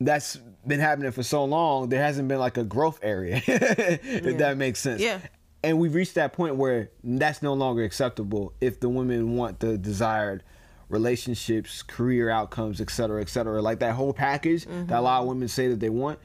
that's 0.00 0.36
been 0.66 0.80
happening 0.80 1.12
for 1.12 1.22
so 1.22 1.44
long, 1.44 1.88
there 1.90 2.02
hasn't 2.02 2.28
been 2.28 2.38
like 2.38 2.56
a 2.56 2.64
growth 2.64 2.98
area, 3.02 3.42
if 3.46 4.38
that 4.38 4.56
makes 4.56 4.80
sense. 4.80 5.00
Yeah. 5.02 5.18
And 5.64 5.78
we've 5.78 5.94
reached 5.94 6.14
that 6.16 6.32
point 6.32 6.56
where 6.56 6.90
that's 7.02 7.42
no 7.42 7.54
longer 7.54 7.82
acceptable 7.82 8.52
if 8.60 8.80
the 8.80 8.88
women 8.88 9.36
want 9.36 9.60
the 9.60 9.78
desired 9.78 10.42
relationships, 10.90 11.82
career 11.82 12.28
outcomes, 12.28 12.80
et 12.80 12.90
cetera, 12.90 13.20
et 13.20 13.28
cetera. 13.28 13.62
Like 13.62 13.78
that 13.80 13.94
whole 13.94 14.12
package 14.12 14.66
that 14.66 14.98
a 14.98 15.00
lot 15.00 15.22
of 15.22 15.28
women 15.28 15.48
say 15.48 15.68
that 15.68 15.80
they 15.80 15.88
want, 15.88 16.18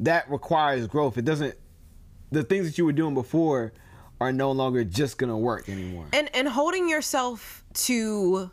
that 0.00 0.28
requires 0.30 0.86
growth. 0.86 1.16
It 1.16 1.24
doesn't, 1.24 1.54
the 2.32 2.42
things 2.42 2.66
that 2.66 2.78
you 2.78 2.84
were 2.84 2.92
doing 2.92 3.14
before 3.14 3.72
are 4.20 4.32
no 4.32 4.52
longer 4.52 4.84
just 4.84 5.16
gonna 5.18 5.38
work 5.38 5.68
anymore. 5.68 6.06
And 6.12 6.28
and 6.34 6.46
holding 6.46 6.88
yourself 6.88 7.64
to 7.72 8.50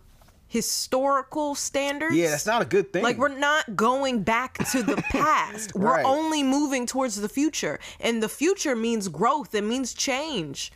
historical 0.47 1.55
standards. 1.55 2.15
Yeah, 2.15 2.29
that's 2.29 2.45
not 2.45 2.61
a 2.61 2.65
good 2.65 2.93
thing. 2.93 3.03
Like 3.03 3.17
we're 3.17 3.27
not 3.37 3.75
going 3.75 4.23
back 4.23 4.57
to 4.71 4.81
the 4.81 4.95
past. 5.09 5.75
We're 5.75 5.95
Right. 5.95 6.05
only 6.05 6.41
moving 6.43 6.85
towards 6.85 7.15
the 7.19 7.29
future. 7.29 7.79
And 7.99 8.23
the 8.23 8.29
future 8.29 8.75
means 8.75 9.07
growth. 9.09 9.53
It 9.53 9.63
means 9.63 9.93
change. 9.93 10.71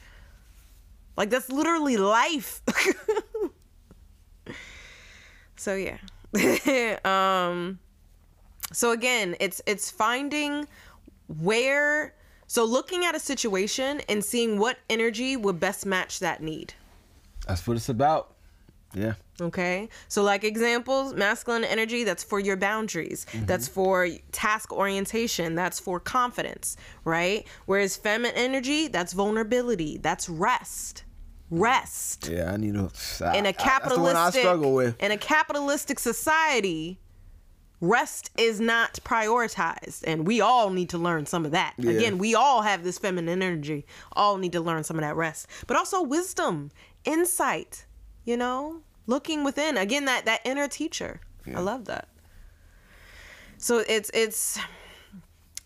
Like 1.17 1.30
that's 1.30 1.49
literally 1.49 1.97
life. 1.97 2.61
so 5.55 5.76
yeah. 5.76 5.97
um 7.05 7.80
so 8.74 8.91
again, 8.91 9.36
it's 9.39 9.61
it's 9.65 9.89
finding 9.91 10.67
where 11.28 12.15
so 12.47 12.65
looking 12.65 13.05
at 13.05 13.15
a 13.15 13.19
situation 13.19 14.01
and 14.09 14.24
seeing 14.24 14.57
what 14.59 14.78
energy 14.89 15.38
would 15.38 15.59
best 15.59 15.86
match 15.86 16.19
that 16.19 16.41
need. 16.43 16.74
That's 17.47 17.65
what 17.65 17.78
it's 17.78 17.89
about. 17.89 18.30
Yeah. 18.93 19.13
Okay. 19.39 19.89
So, 20.07 20.23
like 20.23 20.43
examples, 20.43 21.13
masculine 21.13 21.63
energy, 21.63 22.03
that's 22.03 22.23
for 22.23 22.39
your 22.39 22.57
boundaries, 22.57 23.25
mm-hmm. 23.31 23.45
that's 23.45 23.67
for 23.67 24.07
task 24.31 24.71
orientation, 24.71 25.55
that's 25.55 25.79
for 25.79 25.99
confidence, 25.99 26.77
right? 27.03 27.47
Whereas 27.65 27.97
feminine 27.97 28.35
energy, 28.35 28.87
that's 28.87 29.13
vulnerability, 29.13 29.97
that's 29.97 30.29
rest. 30.29 31.03
rest. 31.49 32.29
Yeah, 32.29 32.51
I 32.53 32.57
need 32.57 32.73
to. 32.75 32.91
In 33.35 33.45
a 33.45 33.53
That's 33.53 33.89
the 33.89 33.99
one 33.99 34.15
I 34.15 34.29
struggle 34.29 34.73
with. 34.73 35.01
in 35.01 35.11
a 35.11 35.17
capitalistic 35.17 35.99
society, 35.99 36.99
rest 37.81 38.29
is 38.37 38.59
not 38.59 38.93
prioritized 39.03 40.03
and 40.05 40.25
we 40.27 40.39
all 40.39 40.69
need 40.69 40.89
to 40.89 40.97
learn 40.97 41.25
some 41.25 41.45
of 41.45 41.51
that. 41.51 41.73
Yeah. 41.77 41.91
Again, 41.91 42.17
we 42.19 42.35
all 42.35 42.61
have 42.61 42.83
this 42.83 42.99
feminine 42.99 43.41
energy. 43.41 43.85
All 44.13 44.37
need 44.37 44.51
to 44.53 44.61
learn 44.61 44.83
some 44.83 44.97
of 44.97 45.01
that 45.01 45.15
rest. 45.15 45.47
But 45.67 45.77
also 45.77 46.01
wisdom, 46.03 46.71
insight, 47.05 47.85
you 48.26 48.38
know? 48.38 48.82
Looking 49.07 49.43
within. 49.43 49.78
Again, 49.78 50.05
that 50.05 50.26
that 50.26 50.41
inner 50.45 50.67
teacher. 50.67 51.19
I 51.53 51.59
love 51.59 51.86
that. 51.86 52.07
So 53.57 53.84
it's 53.88 54.09
it's 54.13 54.59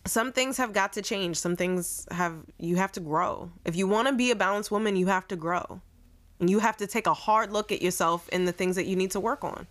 some 0.06 0.32
things 0.32 0.56
have 0.56 0.72
got 0.72 0.92
to 0.94 1.02
change. 1.02 1.36
Some 1.38 1.56
things 1.56 2.06
have 2.10 2.34
you 2.58 2.76
have 2.76 2.92
to 2.92 3.00
grow. 3.00 3.50
If 3.64 3.76
you 3.76 3.86
want 3.86 4.08
to 4.08 4.14
be 4.14 4.30
a 4.30 4.36
balanced 4.36 4.70
woman, 4.70 4.96
you 4.96 5.06
have 5.06 5.28
to 5.28 5.36
grow. 5.36 5.80
And 6.40 6.50
you 6.50 6.58
have 6.58 6.76
to 6.78 6.86
take 6.86 7.06
a 7.06 7.14
hard 7.14 7.52
look 7.52 7.72
at 7.72 7.80
yourself 7.80 8.28
and 8.32 8.46
the 8.46 8.52
things 8.52 8.76
that 8.76 8.84
you 8.86 8.94
need 8.96 9.10
to 9.12 9.20
work 9.20 9.42
on. 9.42 9.66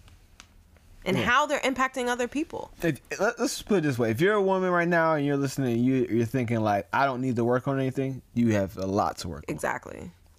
And 1.08 1.16
how 1.16 1.46
they're 1.46 1.60
impacting 1.60 2.08
other 2.08 2.28
people. 2.28 2.72
If, 2.82 3.00
let- 3.20 3.40
let's 3.40 3.62
put 3.62 3.78
it 3.78 3.82
this 3.84 4.00
way: 4.00 4.10
if 4.10 4.20
you're 4.20 4.34
a 4.34 4.42
woman 4.42 4.72
right 4.72 4.88
now 4.88 5.14
and 5.14 5.24
you're 5.24 5.38
listening, 5.38 5.84
you 5.84 6.08
you're 6.10 6.26
thinking 6.26 6.62
like, 6.62 6.88
I 6.92 7.06
don't 7.06 7.22
need 7.22 7.36
to 7.36 7.44
work 7.44 7.68
on 7.68 7.80
anything. 7.80 8.24
You 8.34 8.54
have 8.54 8.76
a 8.78 8.88
lot 8.88 9.18
to 9.20 9.28
work 9.30 9.46
on. 9.48 9.54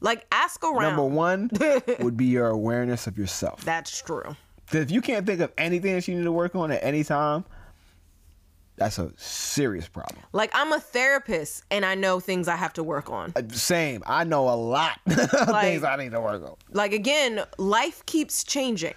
Like 0.07 0.25
ask 0.31 0.63
around. 0.63 0.83
Number 0.83 1.05
one 1.05 1.51
would 2.01 2.17
be 2.17 2.27
your 2.27 2.47
awareness 2.47 3.07
of 3.09 3.19
yourself. 3.19 3.65
That's 3.65 4.01
true. 4.01 4.37
if 4.73 4.91
you 4.91 5.01
can't 5.01 5.27
think 5.27 5.41
of 5.41 5.53
anything 5.59 5.95
that 5.95 6.07
you 6.07 6.15
need 6.17 6.23
to 6.25 6.31
work 6.33 6.55
on 6.55 6.71
at 6.71 6.83
any 6.85 7.03
time, 7.03 7.45
that's 8.77 8.99
a 9.01 9.11
serious 9.17 9.89
problem. 9.89 10.23
Like 10.33 10.51
I'm 10.55 10.73
a 10.73 10.79
therapist 10.79 11.65
and 11.73 11.85
I 11.85 11.97
know 11.97 12.21
things 12.21 12.47
I 12.47 12.55
have 12.55 12.73
to 12.75 12.85
work 12.85 13.11
on. 13.11 13.33
Uh, 13.35 13.43
Same. 13.51 14.05
I 14.07 14.23
know 14.23 14.49
a 14.49 14.55
lot 14.55 15.01
of 15.07 15.17
Like- 15.49 15.65
things 15.65 15.83
I 15.83 15.97
need 15.97 16.13
to 16.13 16.21
work 16.21 16.41
on. 16.43 16.55
Like 16.71 16.93
again, 16.93 17.43
life 17.59 18.07
keeps 18.07 18.45
changing. 18.45 18.95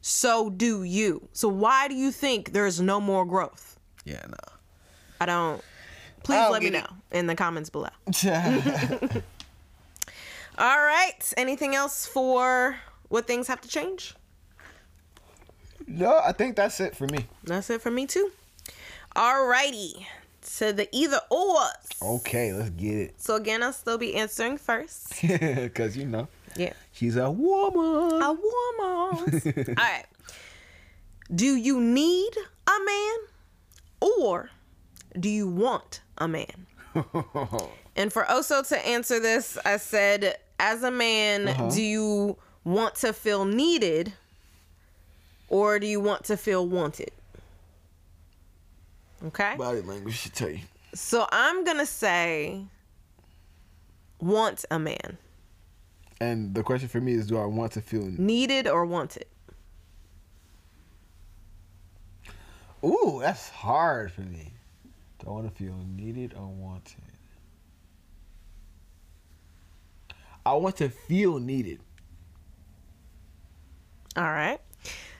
So 0.00 0.48
do 0.50 0.84
you. 0.84 1.28
So 1.32 1.48
why 1.48 1.88
do 1.88 1.94
you 1.96 2.12
think 2.12 2.52
there's 2.52 2.80
no 2.80 3.00
more 3.00 3.24
growth? 3.24 3.80
Yeah, 4.04 4.20
no. 4.28 4.36
I 5.20 5.26
don't. 5.26 5.60
Please 6.22 6.36
I 6.36 6.42
don't 6.44 6.52
let 6.52 6.62
me 6.62 6.70
get 6.70 6.82
know 6.84 6.96
in 7.10 7.26
the 7.26 7.34
comments 7.34 7.68
below. 7.70 7.88
All 10.58 10.78
right. 10.78 11.32
Anything 11.36 11.74
else 11.74 12.06
for 12.06 12.76
what 13.08 13.26
things 13.26 13.48
have 13.48 13.60
to 13.62 13.68
change? 13.68 14.14
no, 15.86 16.18
I 16.24 16.32
think 16.32 16.56
that's 16.56 16.80
it 16.80 16.96
for 16.96 17.06
me. 17.06 17.26
That's 17.44 17.68
it 17.70 17.82
for 17.82 17.90
me 17.90 18.06
too. 18.06 18.30
All 19.14 19.46
righty. 19.46 20.06
To 20.58 20.72
the 20.74 20.88
either 20.92 21.20
ors. 21.30 21.72
Okay, 22.02 22.52
let's 22.52 22.70
get 22.70 22.94
it. 22.94 23.14
So 23.20 23.34
again, 23.36 23.62
I'll 23.62 23.72
still 23.72 23.96
be 23.98 24.14
answering 24.14 24.58
first. 24.58 25.22
it. 25.24 25.62
Because, 25.62 25.96
you 25.96 26.04
know, 26.06 26.28
Yeah. 26.56 26.74
she's 26.92 27.16
a 27.16 27.30
woman. 27.30 28.22
A 28.22 28.32
woman. 28.32 28.44
All 29.68 29.74
right. 29.74 30.04
Do 31.34 31.46
you 31.56 31.80
need 31.80 32.32
a 32.66 32.84
man 32.84 33.16
or 34.20 34.50
do 35.18 35.28
you 35.30 35.48
want 35.48 36.02
a 36.18 36.28
man? 36.28 36.66
and 37.96 38.12
for 38.12 38.24
Oso 38.24 38.66
to 38.68 38.86
answer 38.86 39.18
this, 39.20 39.56
I 39.64 39.78
said, 39.78 40.36
as 40.58 40.82
a 40.82 40.90
man, 40.90 41.48
uh-huh. 41.48 41.70
do 41.70 41.82
you 41.82 42.36
want 42.64 42.94
to 42.96 43.12
feel 43.12 43.44
needed 43.44 44.12
or 45.48 45.78
do 45.78 45.86
you 45.86 46.00
want 46.00 46.24
to 46.24 46.36
feel 46.36 46.66
wanted? 46.66 47.10
Okay. 49.26 49.54
Body 49.56 49.80
language 49.80 50.16
should 50.16 50.34
tell 50.34 50.50
you. 50.50 50.60
So 50.94 51.26
I'm 51.30 51.64
going 51.64 51.78
to 51.78 51.86
say 51.86 52.64
want 54.20 54.64
a 54.70 54.78
man. 54.78 55.18
And 56.20 56.54
the 56.54 56.62
question 56.62 56.88
for 56.88 57.00
me 57.00 57.12
is 57.14 57.26
do 57.26 57.38
I 57.38 57.44
want 57.44 57.72
to 57.72 57.80
feel. 57.80 58.02
Needed 58.02 58.68
or 58.68 58.84
wanted? 58.86 59.26
Ooh, 62.84 63.18
that's 63.20 63.48
hard 63.48 64.12
for 64.12 64.20
me. 64.20 64.52
Do 65.18 65.28
I 65.28 65.30
want 65.30 65.48
to 65.48 65.54
feel 65.54 65.74
needed 65.96 66.34
or 66.34 66.46
wanted? 66.46 67.13
I 70.46 70.54
want 70.54 70.76
to 70.76 70.88
feel 70.88 71.38
needed. 71.38 71.80
All 74.16 74.24
right. 74.24 74.60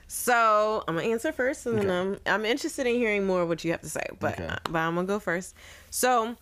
So 0.07 0.85
I'm 0.87 0.95
gonna 0.95 1.09
answer 1.09 1.33
first, 1.33 1.67
and 1.67 1.79
then 1.79 1.91
I'm 1.91 2.19
I'm 2.27 2.45
interested 2.45 2.87
in 2.87 2.95
hearing 2.95 3.27
more 3.27 3.43
of 3.43 3.49
what 3.49 3.65
you 3.65 3.73
have 3.73 3.81
to 3.81 3.89
say. 3.89 4.07
But 4.21 4.35
Okay. 4.35 4.47
Uh, 4.47 4.57
but 4.71 4.79
I'm 4.79 4.95
gonna 4.95 5.07
go 5.07 5.19
first. 5.19 5.55
So 5.91 6.37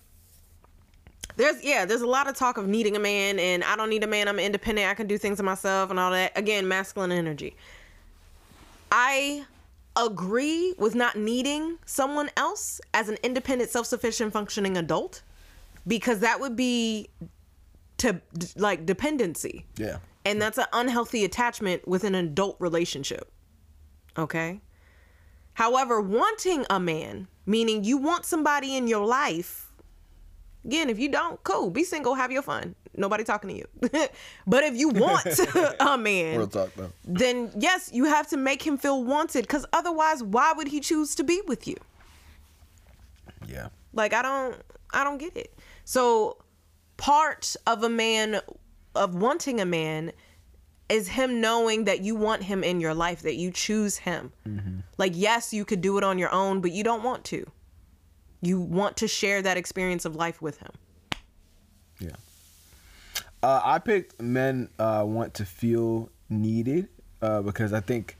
there's 1.37 1.65
yeah, 1.65 1.85
there's 1.87 2.03
a 2.03 2.07
lot 2.07 2.29
of 2.29 2.37
talk 2.37 2.59
of 2.59 2.67
needing 2.67 2.97
a 2.97 2.99
man, 2.99 3.39
and 3.39 3.65
I 3.65 3.77
don't 3.77 3.89
need 3.89 4.05
a 4.05 4.07
man. 4.07 4.29
I'm 4.29 4.39
independent. 4.39 4.89
I 4.89 4.95
can 4.95 5.07
do 5.07 5.17
things 5.17 5.39
to 5.39 5.43
myself, 5.43 5.91
and 5.91 5.99
all 5.99 6.11
that. 6.11 6.37
Again, 6.37 6.69
masculine 6.69 7.13
energy. 7.13 7.57
I 8.91 9.47
agree 9.97 10.75
with 10.79 10.95
not 10.95 11.17
needing 11.17 11.79
someone 11.87 12.31
else 12.37 12.81
as 12.93 13.09
an 13.09 13.17
independent, 13.23 13.71
self-sufficient, 13.71 14.33
functioning 14.33 14.77
adult, 14.77 15.23
because 15.87 16.19
that 16.21 16.41
would 16.41 16.57
be 16.57 17.09
to 17.99 18.21
like 18.57 18.87
dependency. 18.87 19.67
Yeah. 19.77 19.99
And 20.25 20.41
that's 20.41 20.59
an 20.59 20.67
unhealthy 20.73 21.25
attachment 21.25 21.87
with 21.87 22.05
an 22.05 22.15
adult 22.15 22.57
relationship. 22.61 23.31
Okay? 24.17 24.61
However, 25.55 26.01
wanting 26.01 26.65
a 26.71 26.81
man, 26.81 27.29
meaning 27.45 27.85
you 27.85 27.99
want 27.99 28.25
somebody 28.25 28.77
in 28.77 28.87
your 28.87 29.05
life, 29.05 29.73
again, 30.65 30.89
if 30.89 30.99
you 30.99 31.09
don't, 31.09 31.43
cool, 31.45 31.71
be 31.71 31.85
single, 31.85 32.15
have 32.15 32.31
your 32.31 32.43
fun. 32.43 32.75
Nobody 32.95 33.25
talking 33.25 33.51
to 33.51 33.57
you. 33.57 33.67
but 34.47 34.65
if 34.65 34.77
you 34.77 34.91
want 34.91 35.27
a 35.81 35.99
man, 35.99 36.39
Real 36.39 36.47
talk 36.47 36.75
though. 36.75 36.93
then 37.05 37.51
yes, 37.57 37.91
you 37.93 38.05
have 38.05 38.29
to 38.29 38.37
make 38.37 38.67
him 38.67 38.77
feel 38.77 39.03
wanted 39.03 39.43
because 39.43 39.65
otherwise, 39.73 40.23
why 40.23 40.53
would 40.53 40.69
he 40.69 40.81
choose 40.81 41.15
to 41.17 41.25
be 41.25 41.41
with 41.47 41.67
you? 41.67 41.77
Yeah. 43.49 43.69
Like 43.95 44.13
I 44.13 44.23
don't 44.23 44.57
I 44.93 45.05
don't 45.05 45.19
get 45.19 45.37
it. 45.37 45.55
So 45.85 46.37
part 47.03 47.57
of 47.67 47.83
a 47.83 47.89
man 47.89 48.41
of 48.95 49.13
wanting 49.17 49.61
a 49.61 49.67
man 49.67 50.13
is 50.89 51.09
him 51.09 51.41
knowing 51.41 51.85
that 51.85 52.01
you 52.01 52.15
want 52.15 52.45
him 52.45 52.63
in 52.63 52.81
your 52.81 52.95
life, 52.95 53.23
that 53.23 53.35
you 53.35 53.51
choose 53.51 53.97
him. 53.99 54.31
Like 54.99 55.13
yes, 55.17 55.53
you 55.53 55.65
could 55.65 55.81
do 55.81 55.99
it 55.99 56.05
on 56.05 56.17
your 56.17 56.33
own, 56.33 56.61
but 56.61 56.71
you 56.71 56.85
don't 56.85 57.03
want 57.03 57.25
to. 57.25 57.45
You 58.41 58.61
want 58.61 58.97
to 58.99 59.09
share 59.09 59.43
that 59.43 59.57
experience 59.57 60.05
of 60.05 60.15
life 60.15 60.41
with 60.41 60.59
him. 60.59 60.71
Yeah. 61.99 62.11
Uh, 63.43 63.61
I 63.65 63.81
picked 63.81 64.21
men 64.21 64.69
uh, 64.79 65.03
want 65.05 65.35
to 65.35 65.45
feel 65.45 66.09
needed 66.31 66.89
uh, 67.21 67.43
because 67.43 67.73
I 67.73 67.81
think 67.81 68.17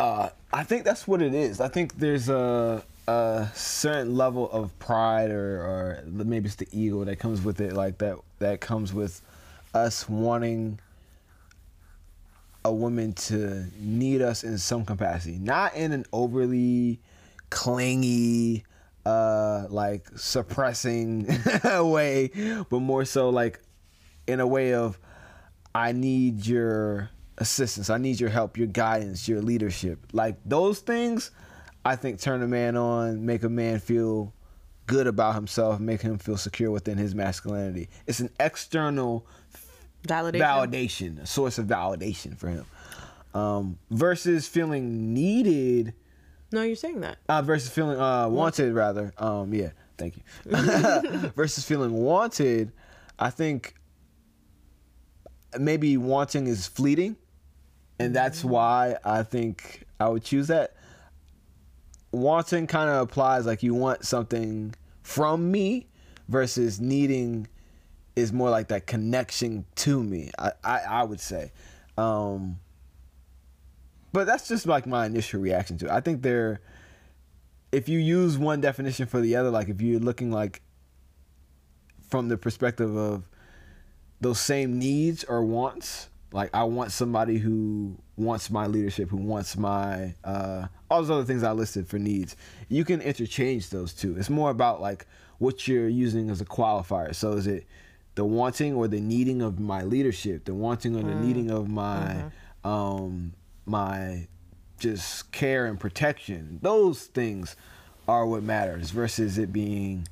uh, 0.00 0.30
I 0.52 0.64
think 0.64 0.84
that's 0.84 1.06
what 1.06 1.22
it 1.22 1.34
is. 1.34 1.60
I 1.60 1.68
think 1.68 1.98
there's 1.98 2.28
a, 2.28 2.82
a 3.10 3.50
certain 3.54 4.16
level 4.16 4.50
of 4.52 4.78
pride 4.78 5.30
or, 5.30 5.60
or 5.60 6.04
maybe 6.06 6.46
it's 6.46 6.54
the 6.54 6.68
ego 6.70 7.04
that 7.04 7.18
comes 7.18 7.42
with 7.42 7.60
it, 7.60 7.72
like 7.72 7.98
that 7.98 8.16
that 8.38 8.60
comes 8.60 8.92
with 8.92 9.20
us 9.74 10.08
wanting 10.08 10.78
a 12.64 12.72
woman 12.72 13.12
to 13.12 13.66
need 13.78 14.22
us 14.22 14.44
in 14.44 14.58
some 14.58 14.84
capacity, 14.84 15.38
not 15.38 15.74
in 15.74 15.92
an 15.92 16.04
overly 16.12 17.00
clingy, 17.48 18.64
uh, 19.04 19.66
like 19.70 20.06
suppressing 20.16 21.26
way, 21.64 22.30
but 22.70 22.78
more 22.78 23.04
so 23.04 23.30
like 23.30 23.60
in 24.28 24.38
a 24.38 24.46
way 24.46 24.74
of 24.74 24.98
I 25.74 25.90
need 25.90 26.46
your 26.46 27.10
assistance, 27.38 27.90
I 27.90 27.98
need 27.98 28.20
your 28.20 28.30
help, 28.30 28.56
your 28.56 28.68
guidance, 28.68 29.26
your 29.26 29.42
leadership. 29.42 29.98
Like 30.12 30.36
those 30.44 30.78
things, 30.78 31.32
I 31.84 31.96
think 31.96 32.20
turn 32.20 32.42
a 32.42 32.48
man 32.48 32.76
on, 32.76 33.24
make 33.24 33.42
a 33.42 33.48
man 33.48 33.80
feel 33.80 34.32
good 34.86 35.06
about 35.06 35.34
himself, 35.34 35.80
make 35.80 36.02
him 36.02 36.18
feel 36.18 36.36
secure 36.36 36.70
within 36.70 36.98
his 36.98 37.14
masculinity. 37.14 37.88
It's 38.06 38.20
an 38.20 38.30
external 38.38 39.26
Validation. 40.06 40.40
validation, 40.40 41.22
a 41.22 41.26
source 41.26 41.58
of 41.58 41.66
validation 41.66 42.36
for 42.36 42.48
him. 42.48 42.66
Um, 43.32 43.78
versus 43.90 44.48
feeling 44.48 45.14
needed, 45.14 45.94
no, 46.52 46.62
you're 46.62 46.74
saying 46.76 47.00
that. 47.02 47.18
uh, 47.28 47.42
versus 47.42 47.70
feeling 47.70 48.00
uh, 48.00 48.28
wanted, 48.28 48.74
rather. 48.74 49.12
Um, 49.18 49.54
yeah, 49.54 49.70
thank 49.96 50.16
you. 50.16 50.22
versus 51.36 51.64
feeling 51.64 51.92
wanted, 51.92 52.72
I 53.18 53.30
think 53.30 53.74
maybe 55.58 55.96
wanting 55.96 56.46
is 56.46 56.66
fleeting, 56.66 57.16
and 57.98 58.14
that's 58.14 58.44
why 58.44 58.96
I 59.04 59.22
think 59.22 59.84
I 60.00 60.08
would 60.08 60.24
choose 60.24 60.48
that. 60.48 60.74
Wanting 62.12 62.66
kind 62.66 62.90
of 62.90 63.02
applies 63.02 63.46
like 63.46 63.62
you 63.62 63.74
want 63.74 64.04
something 64.04 64.74
from 65.02 65.50
me, 65.50 65.86
versus 66.28 66.80
needing 66.80 67.46
is 68.16 68.32
more 68.32 68.50
like 68.50 68.68
that 68.68 68.86
connection 68.86 69.64
to 69.74 70.02
me. 70.02 70.30
I 70.38 70.52
I, 70.64 70.78
I 70.78 71.02
would 71.04 71.20
say. 71.20 71.52
Um, 71.98 72.60
but 74.12 74.26
that's 74.26 74.48
just 74.48 74.66
like 74.66 74.86
my 74.86 75.06
initial 75.06 75.40
reaction 75.40 75.76
to 75.78 75.86
it. 75.86 75.90
I 75.90 76.00
think 76.00 76.22
they're 76.22 76.60
if 77.72 77.88
you 77.88 77.98
use 77.98 78.38
one 78.38 78.60
definition 78.60 79.06
for 79.06 79.20
the 79.20 79.36
other, 79.36 79.50
like 79.50 79.68
if 79.68 79.80
you're 79.80 80.00
looking 80.00 80.30
like 80.30 80.62
from 82.08 82.28
the 82.28 82.36
perspective 82.36 82.96
of 82.96 83.28
those 84.20 84.40
same 84.40 84.78
needs 84.78 85.24
or 85.24 85.44
wants. 85.44 86.08
Like 86.32 86.50
I 86.54 86.64
want 86.64 86.92
somebody 86.92 87.38
who 87.38 87.96
wants 88.16 88.50
my 88.50 88.66
leadership, 88.66 89.10
who 89.10 89.16
wants 89.16 89.56
my 89.56 90.14
uh, 90.22 90.66
all 90.90 91.00
those 91.00 91.10
other 91.10 91.24
things 91.24 91.42
I 91.42 91.52
listed 91.52 91.86
for 91.88 91.98
needs. 91.98 92.36
You 92.68 92.84
can 92.84 93.00
interchange 93.00 93.70
those 93.70 93.92
two. 93.92 94.16
It's 94.16 94.30
more 94.30 94.50
about 94.50 94.80
like 94.80 95.06
what 95.38 95.68
you're 95.68 95.88
using 95.88 96.30
as 96.30 96.40
a 96.40 96.44
qualifier. 96.44 97.14
So 97.14 97.32
is 97.32 97.46
it 97.46 97.66
the 98.16 98.24
wanting 98.24 98.74
or 98.74 98.88
the 98.88 99.00
needing 99.00 99.40
of 99.40 99.60
my 99.60 99.82
leadership, 99.82 100.44
the 100.44 100.54
wanting 100.54 100.96
or 100.96 101.02
the 101.02 101.14
needing 101.14 101.50
of 101.50 101.68
my 101.68 102.24
um 102.64 103.32
my 103.64 104.26
just 104.78 105.30
care 105.30 105.66
and 105.66 105.78
protection. 105.78 106.58
Those 106.62 107.04
things 107.04 107.54
are 108.08 108.26
what 108.26 108.42
matters 108.42 108.90
versus 108.90 109.38
it 109.38 109.52
being 109.52 110.08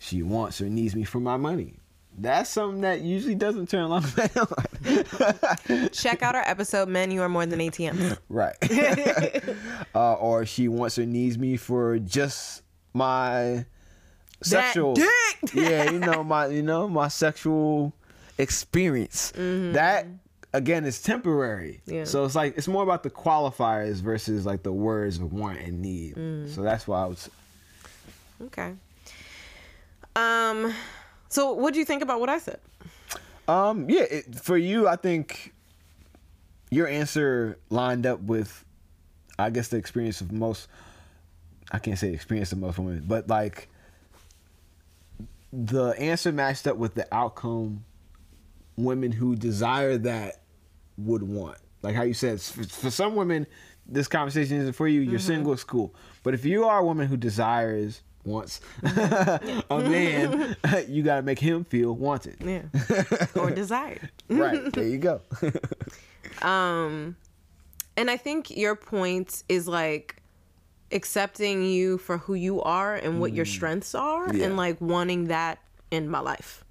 she 0.00 0.22
wants 0.22 0.60
or 0.60 0.66
needs 0.66 0.94
me 0.94 1.04
for 1.04 1.20
my 1.20 1.36
money. 1.36 1.74
That's 2.16 2.50
something 2.50 2.82
that 2.82 3.00
usually 3.00 3.34
doesn't 3.34 3.68
turn 3.68 3.82
a 3.82 3.88
lot 3.88 4.04
of 4.04 4.16
men 4.16 4.30
on. 4.36 5.88
Check 5.90 6.22
out 6.22 6.34
our 6.34 6.42
episode, 6.46 6.88
Men, 6.88 7.10
You 7.10 7.22
Are 7.22 7.28
More 7.28 7.46
Than 7.46 7.58
ATMs. 7.58 8.18
right. 8.28 8.56
uh, 9.94 10.14
or 10.14 10.46
she 10.46 10.68
wants 10.68 10.98
or 10.98 11.06
needs 11.06 11.38
me 11.38 11.56
for 11.56 11.98
just 11.98 12.62
my 12.92 13.66
sexual 14.42 14.94
dick! 14.94 15.10
yeah, 15.54 15.90
you 15.90 15.98
know, 15.98 16.22
my 16.22 16.46
you 16.46 16.62
know, 16.62 16.88
my 16.88 17.08
sexual 17.08 17.92
experience. 18.38 19.32
That 19.34 20.06
again 20.52 20.84
is 20.84 21.02
temporary. 21.02 21.80
Yeah. 21.86 22.04
So 22.04 22.24
it's 22.24 22.34
like 22.36 22.56
it's 22.56 22.68
more 22.68 22.82
about 22.84 23.02
the 23.02 23.10
qualifiers 23.10 23.96
versus 23.96 24.46
like 24.46 24.62
the 24.62 24.72
words 24.72 25.18
of 25.18 25.32
want 25.32 25.58
and 25.58 25.82
need. 25.82 26.14
So 26.48 26.62
that's 26.62 26.86
why 26.86 27.02
I 27.02 27.06
was 27.06 27.28
Okay. 28.42 28.74
Um, 30.16 30.72
so 31.34 31.52
what 31.52 31.72
do 31.72 31.80
you 31.80 31.84
think 31.84 32.00
about 32.00 32.20
what 32.20 32.28
I 32.28 32.38
said? 32.38 32.60
Um, 33.48 33.90
yeah, 33.90 34.02
it, 34.02 34.36
for 34.36 34.56
you, 34.56 34.86
I 34.86 34.94
think 34.94 35.52
your 36.70 36.86
answer 36.86 37.58
lined 37.70 38.06
up 38.06 38.20
with, 38.20 38.64
I 39.36 39.50
guess, 39.50 39.68
the 39.68 39.76
experience 39.76 40.20
of 40.20 40.30
most. 40.30 40.68
I 41.72 41.80
can't 41.80 41.98
say 41.98 42.12
experience 42.12 42.52
of 42.52 42.58
most 42.58 42.78
women, 42.78 43.04
but 43.06 43.26
like 43.28 43.68
the 45.52 45.88
answer 45.98 46.30
matched 46.30 46.68
up 46.68 46.76
with 46.76 46.94
the 46.94 47.12
outcome 47.12 47.84
women 48.76 49.10
who 49.10 49.34
desire 49.34 49.98
that 49.98 50.40
would 50.96 51.24
want. 51.24 51.58
Like 51.82 51.96
how 51.96 52.02
you 52.02 52.14
said, 52.14 52.40
for, 52.40 52.62
for 52.62 52.90
some 52.90 53.16
women, 53.16 53.46
this 53.86 54.06
conversation 54.06 54.58
isn't 54.58 54.74
for 54.74 54.86
you. 54.86 55.00
You're 55.00 55.18
single, 55.18 55.52
it's 55.52 55.64
cool. 55.64 55.94
But 56.22 56.34
if 56.34 56.44
you 56.44 56.64
are 56.64 56.78
a 56.78 56.84
woman 56.84 57.08
who 57.08 57.16
desires, 57.16 58.02
wants 58.24 58.60
a 58.82 59.40
man, 59.70 60.56
you 60.88 61.02
got 61.02 61.16
to 61.16 61.22
make 61.22 61.38
him 61.38 61.64
feel 61.64 61.92
wanted. 61.94 62.36
Yeah. 62.40 62.62
or 63.34 63.50
desired. 63.50 64.10
right 64.28 64.72
there 64.72 64.86
you 64.88 64.98
go 64.98 65.20
Um, 66.42 67.16
and 67.96 68.10
I 68.10 68.16
think 68.16 68.56
your 68.56 68.74
point 68.76 69.44
is 69.48 69.68
like 69.68 70.16
accepting 70.90 71.64
you 71.64 71.98
for 71.98 72.18
who 72.18 72.34
you 72.34 72.60
are 72.62 72.94
and 72.96 73.20
what 73.20 73.32
your 73.32 73.44
strengths 73.44 73.94
are 73.94 74.28
Mm. 74.28 74.38
Yeah. 74.38 74.44
and 74.46 74.56
like 74.56 74.80
wanting 74.80 75.24
that 75.26 75.58
in 75.90 76.08
my 76.08 76.20
life. 76.20 76.64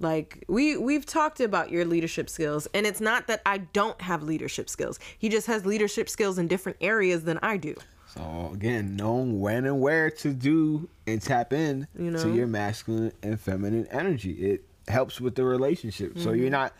Like 0.00 0.44
we 0.48 0.76
we've 0.76 1.06
talked 1.06 1.40
about 1.40 1.70
your 1.70 1.84
leadership 1.84 2.28
skills 2.28 2.66
and 2.74 2.86
it's 2.86 3.00
not 3.00 3.28
that 3.28 3.40
I 3.46 3.58
don't 3.58 4.00
have 4.00 4.22
leadership 4.24 4.68
skills. 4.68 4.98
He 5.16 5.28
just 5.28 5.46
has 5.46 5.64
leadership 5.64 6.08
skills 6.08 6.38
in 6.38 6.48
different 6.48 6.78
areas 6.80 7.22
than 7.24 7.38
I 7.42 7.56
do. 7.56 7.74
So 8.14 8.50
again 8.52 8.96
knowing 8.96 9.40
when 9.40 9.64
and 9.64 9.80
where 9.80 10.10
to 10.10 10.32
do 10.32 10.88
and 11.06 11.20
tap 11.22 11.52
in 11.52 11.86
You 11.98 12.10
know? 12.10 12.22
to 12.22 12.32
your 12.34 12.46
masculine 12.46 13.12
and 13.22 13.40
feminine 13.40 13.86
energy 13.90 14.32
it 14.32 14.64
helps 14.88 15.20
with 15.20 15.34
the 15.34 15.44
relationship 15.44 16.18
so 16.18 16.30
Mm-hmm. 16.30 16.40
you're 16.40 16.50
not 16.50 16.72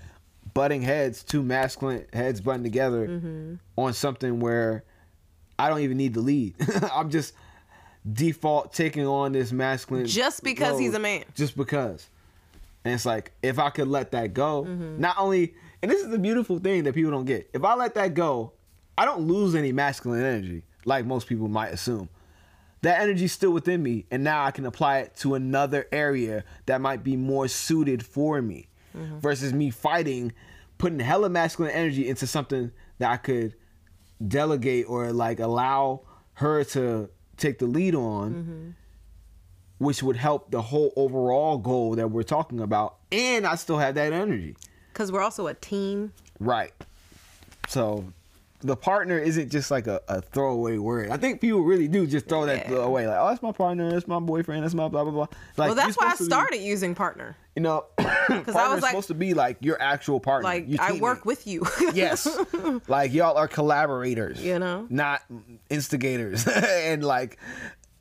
butting 0.54 0.82
heads 0.82 1.22
two 1.22 1.42
masculine 1.42 2.04
heads 2.12 2.40
butting 2.40 2.62
together 2.64 3.06
Mm-hmm. 3.08 3.54
on 3.76 3.92
something 3.92 4.40
where 4.40 4.84
i 5.58 5.68
don't 5.68 5.80
even 5.80 5.96
need 5.96 6.14
to 6.14 6.20
lead 6.20 6.54
i'm 6.92 7.10
just 7.10 7.34
default 8.10 8.72
taking 8.72 9.06
on 9.06 9.32
this 9.32 9.52
masculine 9.52 10.06
Just 10.06 10.42
because 10.42 10.78
he's 10.78 10.94
a 10.94 10.98
man. 10.98 11.24
just 11.34 11.56
because 11.56 12.08
and 12.84 12.92
it's 12.94 13.06
like 13.06 13.30
if 13.42 13.58
i 13.60 13.70
could 13.70 13.88
let 13.88 14.10
that 14.12 14.34
go 14.34 14.64
Mm-hmm. 14.64 15.00
not 15.00 15.16
only 15.18 15.54
and 15.82 15.90
this 15.90 16.02
is 16.02 16.08
the 16.10 16.18
beautiful 16.18 16.58
thing 16.58 16.84
that 16.84 16.94
people 16.94 17.12
don't 17.12 17.24
get 17.24 17.48
if 17.52 17.64
i 17.64 17.74
let 17.74 17.94
that 17.94 18.14
go 18.14 18.52
i 18.98 19.04
don't 19.04 19.20
lose 19.22 19.54
any 19.54 19.70
masculine 19.72 20.22
energy 20.24 20.62
like 20.84 21.04
most 21.04 21.26
people 21.26 21.48
might 21.48 21.68
assume. 21.68 22.08
That 22.82 23.00
energy's 23.00 23.32
still 23.32 23.52
within 23.52 23.80
me 23.80 24.06
and 24.10 24.24
now 24.24 24.44
i 24.44 24.50
can 24.50 24.66
apply 24.66 24.98
it 24.98 25.14
to 25.18 25.36
another 25.36 25.86
area 25.92 26.44
that 26.66 26.80
might 26.80 27.04
be 27.04 27.16
more 27.16 27.46
suited 27.46 28.04
for 28.04 28.42
me 28.42 28.66
mm-hmm. 28.96 29.18
versus 29.20 29.52
me 29.52 29.70
fighting 29.70 30.32
putting 30.78 30.98
hella 30.98 31.28
masculine 31.28 31.72
energy 31.72 32.08
into 32.08 32.26
something 32.26 32.72
that 32.98 33.08
i 33.08 33.16
could 33.16 33.54
delegate 34.26 34.86
or 34.88 35.12
like 35.12 35.38
allow 35.38 36.00
her 36.34 36.64
to 36.64 37.08
take 37.36 37.60
the 37.60 37.66
lead 37.66 37.94
on 37.94 38.34
mm-hmm. 38.34 38.70
which 39.78 40.02
would 40.02 40.16
help 40.16 40.50
the 40.50 40.62
whole 40.62 40.92
overall 40.96 41.58
goal 41.58 41.94
that 41.94 42.08
we're 42.08 42.24
talking 42.24 42.58
about 42.58 42.96
and 43.12 43.46
i 43.46 43.54
still 43.54 43.78
have 43.78 43.94
that 43.94 44.12
energy. 44.12 44.56
Cause 44.92 45.12
we're 45.12 45.22
also 45.22 45.46
a 45.46 45.54
team. 45.54 46.12
right. 46.40 46.72
So 47.68 48.04
the 48.62 48.76
partner 48.76 49.18
isn't 49.18 49.50
just 49.50 49.70
like 49.70 49.86
a, 49.86 50.00
a 50.08 50.22
throwaway 50.22 50.78
word. 50.78 51.10
I 51.10 51.16
think 51.16 51.40
people 51.40 51.60
really 51.62 51.88
do 51.88 52.06
just 52.06 52.26
throw 52.28 52.46
that 52.46 52.70
away 52.72 53.06
like 53.06 53.16
oh 53.18 53.28
that's 53.28 53.42
my 53.42 53.52
partner 53.52 53.90
that's 53.90 54.06
my 54.08 54.20
boyfriend 54.20 54.62
that's 54.64 54.74
my 54.74 54.88
blah 54.88 55.02
blah 55.04 55.12
blah. 55.12 55.26
Like 55.56 55.68
well, 55.68 55.74
that's 55.74 55.96
why 55.96 56.08
I 56.08 56.12
to 56.12 56.18
be- 56.18 56.24
started 56.24 56.58
using 56.58 56.94
partner. 56.94 57.36
you 57.56 57.62
know 57.62 57.86
because 57.96 58.54
I 58.56 58.72
was 58.72 58.82
like- 58.82 58.90
supposed 58.90 59.08
to 59.08 59.14
be 59.14 59.34
like 59.34 59.58
your 59.60 59.80
actual 59.82 60.20
partner 60.20 60.48
Like 60.48 60.66
I 60.78 60.92
work 61.00 61.24
with 61.24 61.46
you. 61.46 61.64
yes. 61.94 62.28
Like 62.88 63.12
y'all 63.12 63.36
are 63.36 63.48
collaborators 63.48 64.42
You 64.42 64.58
know? 64.58 64.86
not 64.88 65.22
instigators. 65.68 66.46
And 66.56 67.04
like 67.04 67.38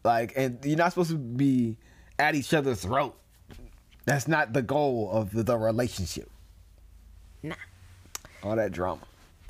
like 0.03 0.33
and 0.35 0.59
you're 0.63 0.77
not 0.77 0.89
supposed 0.89 1.11
to 1.11 1.17
be 1.17 1.77
at 2.19 2.35
each 2.35 2.53
other's 2.53 2.81
throat. 2.81 3.17
That's 4.05 4.27
not 4.27 4.53
the 4.53 4.61
goal 4.61 5.09
of 5.11 5.31
the, 5.31 5.43
the 5.43 5.57
relationship. 5.57 6.29
Nah. 7.43 7.55
all 8.43 8.55
that 8.55 8.71
drama 8.71 9.01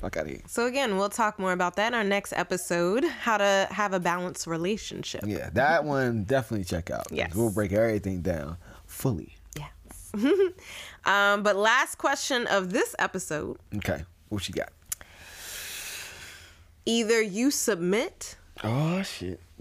fuck 0.02 0.16
out 0.16 0.24
of 0.24 0.30
here 0.30 0.40
So 0.48 0.66
again, 0.66 0.96
we'll 0.98 1.08
talk 1.08 1.38
more 1.38 1.52
about 1.52 1.76
that 1.76 1.86
in 1.88 1.94
our 1.94 2.02
next 2.04 2.32
episode. 2.34 3.04
How 3.04 3.38
to 3.38 3.68
have 3.70 3.92
a 3.94 4.00
balanced 4.00 4.46
relationship. 4.48 5.22
yeah 5.24 5.48
that 5.54 5.84
one 5.84 6.24
definitely 6.24 6.64
check 6.64 6.90
out. 6.90 7.06
Yes. 7.10 7.34
we'll 7.34 7.52
break 7.52 7.72
everything 7.72 8.20
down 8.20 8.56
fully 8.86 9.36
Yes. 9.56 10.10
um, 11.04 11.42
but 11.44 11.54
last 11.56 11.96
question 11.98 12.46
of 12.48 12.72
this 12.72 12.94
episode: 12.98 13.58
okay 13.76 14.02
what 14.28 14.48
you 14.48 14.54
got 14.54 14.70
either 16.84 17.22
you 17.22 17.50
submit 17.52 18.36
oh 18.64 19.02
shit 19.02 19.40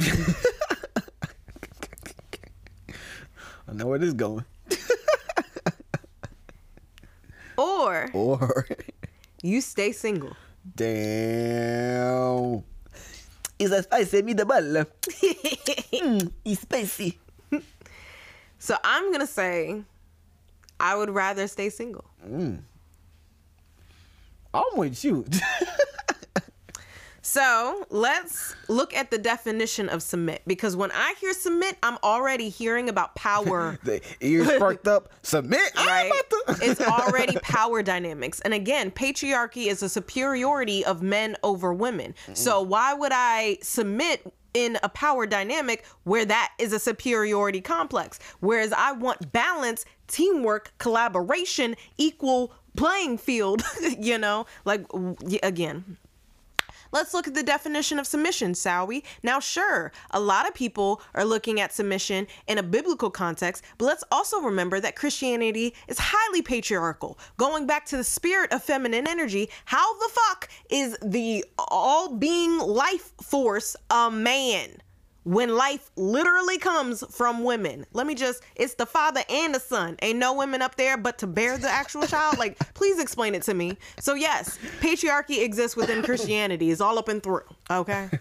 i 3.68 3.74
know 3.74 3.86
where 3.86 4.00
this 4.00 4.08
is 4.08 4.14
going 4.16 4.44
or 7.58 8.10
or 8.14 8.66
you 9.42 9.62
stay 9.62 9.92
single. 9.92 10.36
Damn. 10.76 12.64
It's 13.60 13.72
a 13.72 13.84
spicy 13.84 14.22
meatball. 14.22 14.86
mm, 15.94 16.32
it's 16.46 16.62
spicy. 16.62 17.20
So 18.60 18.78
I'm 18.84 19.12
gonna 19.12 19.28
say, 19.28 19.82
I 20.80 20.96
would 20.96 21.10
rather 21.10 21.48
stay 21.48 21.70
single. 21.70 22.06
I'm 24.54 24.78
with 24.78 25.04
you. 25.04 25.26
So 27.22 27.86
let's 27.90 28.56
look 28.68 28.96
at 28.96 29.12
the 29.12 29.18
definition 29.18 29.90
of 29.90 30.02
submit 30.02 30.42
because 30.48 30.76
when 30.76 30.92
I 30.92 31.14
hear 31.20 31.34
submit, 31.34 31.78
I'm 31.84 31.98
already 32.04 32.50
hearing 32.50 32.90
about 32.90 33.16
power. 33.16 33.78
the 33.84 34.02
ears 34.22 34.48
perked 34.58 34.88
up. 34.88 35.12
Submit. 35.22 35.62
Right? 35.76 36.12
about 36.12 36.58
to- 36.60 36.66
it's 36.70 36.82
already 36.82 37.38
power 37.44 37.84
dynamics. 37.84 38.40
And 38.42 38.54
again, 38.54 38.92
patriarchy 38.92 39.68
is 39.68 39.84
a 39.84 39.90
superiority 39.90 40.84
of 40.84 41.02
men 41.02 41.38
over 41.44 41.74
women. 41.74 42.16
So 42.34 42.62
why 42.62 42.94
would 42.94 43.12
I 43.14 43.60
submit 43.62 44.34
in 44.54 44.78
a 44.84 44.90
power 44.90 45.26
dynamic 45.26 45.86
where 46.04 46.26
that 46.26 46.54
is 46.58 46.74
a 46.74 46.80
superiority 46.80 47.62
complex? 47.62 48.20
Whereas 48.40 48.74
I 48.74 48.94
want 48.94 49.32
balance, 49.32 49.86
teamwork, 50.08 50.74
collaboration, 50.80 51.76
equal 51.98 52.54
playing 52.76 53.18
field, 53.18 53.64
you 54.00 54.18
know? 54.18 54.46
Like 54.66 54.86
again, 55.44 55.98
Let's 56.92 57.14
look 57.14 57.28
at 57.28 57.34
the 57.34 57.44
definition 57.44 58.00
of 58.00 58.08
submission, 58.08 58.54
shall 58.54 58.86
we? 58.86 59.04
Now, 59.24 59.40
sure, 59.40 59.92
a 60.12 60.20
lot 60.20 60.48
of 60.48 60.54
people 60.54 61.02
are 61.14 61.24
looking 61.24 61.62
at 61.62 61.74
submission 61.74 62.28
in 62.48 62.58
a 62.58 62.64
biblical 62.64 63.10
context, 63.10 63.64
but 63.78 63.86
let's 63.86 64.04
also 64.12 64.42
remember 64.42 64.80
that 64.80 64.96
Christianity 64.96 65.74
is 65.88 65.98
highly 66.00 66.42
patriarchal. 66.42 67.18
Going 67.38 67.66
back 67.66 67.86
to 67.88 67.98
the 67.98 68.04
spirit 68.04 68.52
of 68.52 68.64
feminine 68.64 69.08
energy, 69.08 69.50
how 69.66 69.98
the 70.00 70.10
fuck 70.10 70.50
is 70.70 70.98
the 71.02 71.46
all 71.58 72.16
being 72.16 72.58
life 72.60 73.14
force 73.22 73.76
a 73.90 74.12
man? 74.12 74.82
When 75.24 75.56
life 75.56 75.92
literally 75.96 76.58
comes 76.58 77.04
from 77.16 77.44
women. 77.44 77.86
Let 77.94 78.08
me 78.08 78.16
just, 78.16 78.44
it's 78.56 78.74
the 78.74 78.86
father 78.86 79.22
and 79.30 79.54
the 79.54 79.60
son. 79.60 79.98
Ain't 80.02 80.20
no 80.20 80.34
women 80.34 80.62
up 80.62 80.76
there 80.76 80.98
but 80.98 81.18
to 81.20 81.28
bear 81.28 81.58
the 81.58 81.70
actual 81.70 82.08
child. 82.08 82.38
Like, 82.38 82.58
please 82.74 83.00
explain 83.00 83.36
it 83.36 83.44
to 83.44 83.54
me. 83.54 83.78
So, 84.00 84.14
yes, 84.16 84.58
patriarchy 84.80 85.44
exists 85.44 85.78
within 85.78 86.02
Christianity, 86.04 86.72
it's 86.72 86.82
all 86.82 86.98
up 86.98 87.08
and 87.08 87.22
through. 87.22 87.44
Okay. 87.70 88.10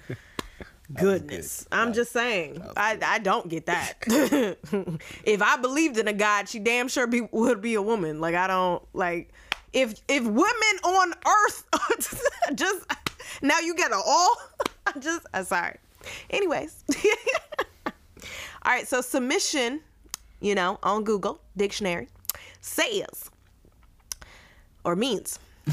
Goodness. 0.92 1.68
I'm 1.70 1.92
just 1.92 2.10
saying. 2.10 2.60
I, 2.76 2.98
I 3.00 3.20
don't 3.20 3.48
get 3.48 3.66
that. 3.66 3.94
if 5.24 5.40
I 5.40 5.56
believed 5.56 5.98
in 5.98 6.08
a 6.08 6.12
God, 6.12 6.48
she 6.48 6.58
damn 6.58 6.88
sure 6.88 7.06
be, 7.06 7.28
would 7.30 7.62
be 7.62 7.74
a 7.74 7.82
woman. 7.82 8.20
Like, 8.20 8.34
I 8.34 8.48
don't, 8.48 8.82
like, 8.92 9.30
if 9.72 9.94
if 10.08 10.24
women 10.24 10.44
on 10.82 11.14
earth 11.26 11.64
just 12.54 12.86
now 13.42 13.60
you 13.60 13.74
get 13.74 13.92
a 13.92 13.96
all 14.04 14.36
just 14.98 15.26
uh, 15.32 15.42
sorry 15.44 15.76
anyways 16.30 16.84
all 17.86 17.92
right 18.66 18.86
so 18.88 19.00
submission 19.00 19.80
you 20.40 20.54
know 20.54 20.78
on 20.82 21.04
google 21.04 21.40
dictionary 21.56 22.08
says 22.60 23.30
or 24.84 24.96
means 24.96 25.38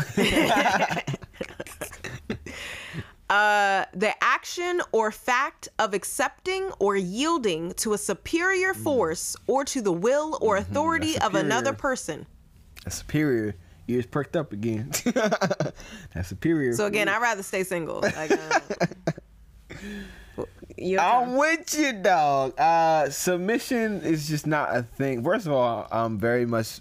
uh, 3.30 3.86
the 3.94 4.14
action 4.22 4.82
or 4.92 5.12
fact 5.12 5.70
of 5.80 5.94
accepting 5.94 6.72
or 6.80 6.96
yielding 6.96 7.72
to 7.74 7.94
a 7.94 7.98
superior 7.98 8.74
force 8.74 9.36
or 9.48 9.64
to 9.66 9.82
the 9.82 9.92
will 9.92 10.38
or 10.42 10.58
authority 10.58 11.18
of 11.20 11.36
another 11.36 11.74
person 11.74 12.26
That's 12.84 12.98
superior. 12.98 13.56
Ears 13.90 14.06
perked 14.06 14.36
up 14.36 14.52
again. 14.52 14.92
That's 16.14 16.28
superior. 16.28 16.74
So 16.74 16.86
again, 16.86 17.08
I'd 17.08 17.22
rather 17.22 17.42
stay 17.42 17.64
single. 17.64 18.02
Like, 18.02 18.32
uh, 18.32 18.60
your 20.78 21.02
I'm 21.02 21.36
with 21.36 21.78
you, 21.78 21.94
dog. 21.94 22.60
Uh, 22.60 23.10
submission 23.10 24.02
is 24.02 24.28
just 24.28 24.46
not 24.46 24.76
a 24.76 24.84
thing. 24.84 25.24
First 25.24 25.48
of 25.48 25.54
all, 25.54 25.88
I'm 25.92 26.18
very 26.20 26.46
much 26.46 26.80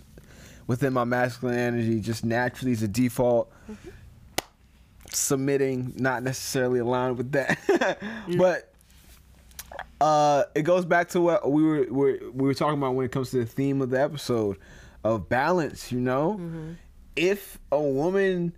within 0.66 0.92
my 0.92 1.04
masculine 1.04 1.58
energy, 1.58 2.00
just 2.00 2.24
naturally 2.24 2.72
as 2.72 2.82
a 2.82 2.88
default. 2.88 3.50
Submitting, 5.10 5.94
not 5.96 6.22
necessarily 6.22 6.80
aligned 6.80 7.16
with 7.16 7.32
that, 7.32 7.58
but 8.36 8.72
uh, 10.00 10.44
it 10.54 10.62
goes 10.62 10.84
back 10.84 11.08
to 11.10 11.20
what 11.20 11.50
we 11.50 11.62
were, 11.62 11.86
we 11.90 12.18
we 12.18 12.46
were 12.46 12.54
talking 12.54 12.76
about 12.76 12.94
when 12.94 13.06
it 13.06 13.12
comes 13.12 13.30
to 13.30 13.38
the 13.38 13.46
theme 13.46 13.80
of 13.80 13.90
the 13.90 14.00
episode 14.00 14.58
of 15.04 15.28
balance. 15.28 15.90
You 15.90 16.00
know, 16.00 16.40
if 17.14 17.58
a 17.72 17.80
woman 17.80 18.54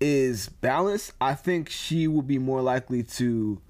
is 0.00 0.48
balanced, 0.48 1.12
I 1.20 1.34
think 1.34 1.68
she 1.68 2.08
will 2.08 2.22
be 2.22 2.38
more 2.38 2.62
likely 2.62 3.02
to 3.02 3.60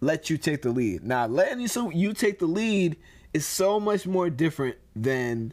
let 0.00 0.30
you 0.30 0.38
take 0.38 0.62
the 0.62 0.70
lead. 0.70 1.04
Now, 1.04 1.26
letting 1.26 1.60
you 1.60 1.68
so 1.68 1.90
you 1.90 2.12
take 2.12 2.38
the 2.38 2.46
lead 2.46 2.96
is 3.34 3.46
so 3.46 3.78
much 3.78 4.06
more 4.06 4.30
different 4.30 4.76
than 4.96 5.52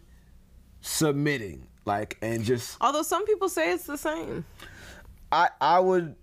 submitting. 0.81 1.67
Like 1.85 2.17
and 2.21 2.43
just 2.43 2.77
Although 2.81 3.03
some 3.03 3.25
people 3.25 3.47
say 3.47 3.71
it's 3.71 3.85
the 3.85 3.97
same. 3.97 4.43
I 5.31 5.49
I 5.61 5.79
would 5.79 6.15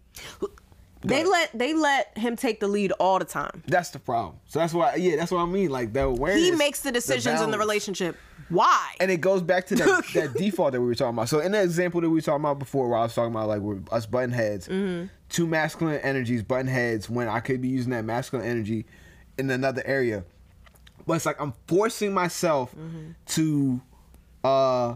They 1.03 1.16
ahead. 1.22 1.27
let 1.27 1.59
they 1.59 1.72
let 1.75 2.16
him 2.18 2.37
take 2.37 2.61
the 2.61 2.68
lead 2.68 2.93
all 2.93 3.18
the 3.18 3.25
time. 3.25 3.62
that's 3.66 3.89
the 3.91 3.99
problem. 3.99 4.37
So 4.47 4.59
that's 4.59 4.75
why 4.75 4.97
yeah, 4.97 5.16
that's 5.16 5.31
what 5.33 5.41
I 5.41 5.47
mean. 5.47 5.70
Like 5.70 5.93
the 5.95 6.05
awareness. 6.05 6.45
He 6.45 6.51
makes 6.51 6.81
the 6.81 6.93
decisions 6.93 7.41
in 7.41 7.51
the 7.51 7.59
relationship. 7.59 8.16
Why? 8.49 8.95
And 9.01 9.11
it 9.11 9.20
goes 9.20 9.42
back 9.42 9.66
to 9.66 9.74
that, 9.76 10.05
that 10.14 10.34
default 10.34 10.72
that 10.72 10.80
we 10.80 10.86
were 10.86 10.95
talking 10.95 11.14
about. 11.16 11.28
So 11.28 11.40
in 11.40 11.53
the 11.53 11.62
example 11.62 12.01
that 12.01 12.09
we 12.11 12.16
were 12.16 12.20
talking 12.20 12.42
about 12.42 12.59
before, 12.59 12.88
where 12.88 12.99
I 12.99 13.03
was 13.03 13.14
talking 13.14 13.32
about 13.32 13.49
like 13.49 13.61
we're 13.61 13.78
us 13.90 14.07
button 14.07 14.32
heads, 14.32 14.68
Mm-hmm. 14.68 15.07
two 15.28 15.47
masculine 15.47 16.01
energies 16.01 16.42
button 16.42 16.66
heads 16.66 17.09
when 17.09 17.28
I 17.28 17.40
could 17.40 17.61
be 17.61 17.68
using 17.68 17.90
that 17.92 18.05
masculine 18.05 18.47
energy 18.47 18.86
in 19.38 19.51
another 19.51 19.82
area. 19.86 20.24
But 21.07 21.14
it's 21.14 21.26
like 21.26 21.40
I'm 21.40 21.55
forcing 21.66 22.12
myself 22.14 22.74
Mm-hmm. 22.74 23.11
to, 23.26 23.80
uh, 24.45 24.88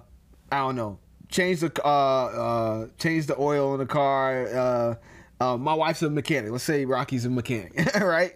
I 0.53 0.59
don't 0.59 0.77
know, 0.77 0.99
change 1.31 1.61
the 1.61 1.73
uh, 1.85 1.89
uh, 1.89 2.87
change 2.99 3.27
the 3.27 3.39
oil 3.39 3.75
in 3.75 3.81
the 3.81 3.87
car. 3.87 4.47
Uh, 4.49 4.95
uh, 5.41 5.57
my 5.57 5.75
wife's 5.75 6.03
a 6.03 6.11
mechanic. 6.11 6.51
Let's 6.51 6.65
say 6.65 6.85
Rocky's 6.85 7.25
a 7.25 7.31
mechanic, 7.31 7.95
right? 8.01 8.35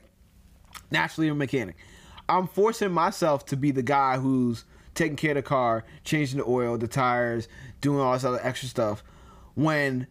naturally 0.90 1.28
a 1.28 1.34
mechanic. 1.34 1.76
I'm 2.28 2.46
forcing 2.46 2.92
myself 2.92 3.46
to 3.46 3.56
be 3.56 3.70
the 3.70 3.82
guy 3.82 4.18
who's 4.18 4.64
taking 4.95 5.16
care 5.16 5.30
of 5.32 5.36
the 5.36 5.43
car, 5.43 5.84
changing 6.05 6.38
the 6.38 6.45
oil, 6.47 6.78
the 6.78 6.88
tires, 6.88 7.49
doing 7.80 8.01
all 8.01 8.12
this 8.12 8.24
other 8.24 8.40
extra 8.43 8.68
stuff. 8.68 9.03
When 9.55 10.07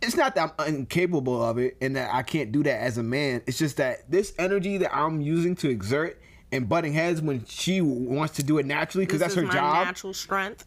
it's 0.00 0.16
not 0.16 0.34
that 0.36 0.54
I'm 0.58 0.74
incapable 0.74 1.42
of 1.42 1.58
it 1.58 1.76
and 1.80 1.96
that 1.96 2.14
I 2.14 2.22
can't 2.22 2.52
do 2.52 2.62
that 2.62 2.80
as 2.80 2.98
a 2.98 3.02
man. 3.02 3.42
It's 3.46 3.58
just 3.58 3.78
that 3.78 4.10
this 4.10 4.32
energy 4.38 4.78
that 4.78 4.96
I'm 4.96 5.20
using 5.20 5.56
to 5.56 5.68
exert 5.68 6.20
and 6.52 6.68
butting 6.68 6.92
heads 6.92 7.20
when 7.20 7.44
she 7.46 7.80
wants 7.80 8.36
to 8.36 8.42
do 8.42 8.58
it 8.58 8.66
naturally 8.66 9.06
because 9.06 9.20
that's 9.20 9.34
her 9.34 9.42
my 9.42 9.52
job. 9.52 9.86
natural 9.86 10.14
strength. 10.14 10.66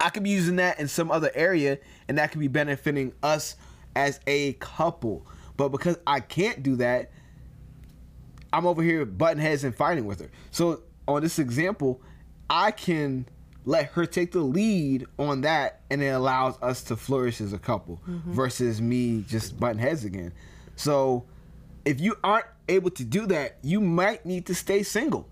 I 0.00 0.10
could 0.10 0.24
be 0.24 0.30
using 0.30 0.56
that 0.56 0.80
in 0.80 0.88
some 0.88 1.10
other 1.10 1.30
area 1.34 1.78
and 2.08 2.18
that 2.18 2.32
could 2.32 2.40
be 2.40 2.48
benefiting 2.48 3.12
us 3.22 3.56
as 3.94 4.20
a 4.26 4.54
couple. 4.54 5.26
But 5.56 5.68
because 5.68 5.98
I 6.06 6.20
can't 6.20 6.62
do 6.62 6.76
that, 6.76 7.12
I'm 8.52 8.66
over 8.66 8.82
here 8.82 9.04
butting 9.04 9.42
heads 9.42 9.64
and 9.64 9.74
fighting 9.74 10.06
with 10.06 10.20
her. 10.20 10.30
So 10.50 10.82
on 11.06 11.22
this 11.22 11.38
example, 11.38 12.00
I 12.48 12.70
can 12.70 13.26
let 13.64 13.86
her 13.92 14.04
take 14.06 14.32
the 14.32 14.40
lead 14.40 15.06
on 15.18 15.42
that 15.42 15.80
and 15.90 16.02
it 16.02 16.08
allows 16.08 16.56
us 16.60 16.82
to 16.84 16.96
flourish 16.96 17.40
as 17.40 17.52
a 17.52 17.58
couple 17.58 18.00
mm-hmm. 18.08 18.32
versus 18.32 18.80
me 18.80 19.24
just 19.26 19.58
butting 19.58 19.78
heads 19.78 20.04
again. 20.04 20.32
So 20.76 21.24
if 21.84 22.00
you 22.00 22.16
aren't 22.22 22.46
able 22.68 22.90
to 22.90 23.04
do 23.04 23.26
that, 23.26 23.58
you 23.62 23.80
might 23.80 24.26
need 24.26 24.46
to 24.46 24.54
stay 24.54 24.82
single. 24.82 25.28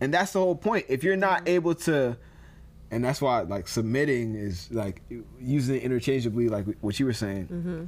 And 0.00 0.12
that's 0.12 0.32
the 0.32 0.40
whole 0.40 0.56
point. 0.56 0.86
If 0.88 1.04
you're 1.04 1.16
not 1.16 1.48
able 1.48 1.74
to 1.74 2.16
and 2.90 3.04
that's 3.04 3.20
why 3.20 3.40
like 3.40 3.68
submitting 3.68 4.34
is 4.34 4.70
like 4.70 5.02
using 5.40 5.76
it 5.76 5.82
interchangeably 5.82 6.48
like 6.48 6.64
what 6.80 6.98
you 7.00 7.06
were 7.06 7.12
saying 7.12 7.44
mm-hmm. 7.46 7.84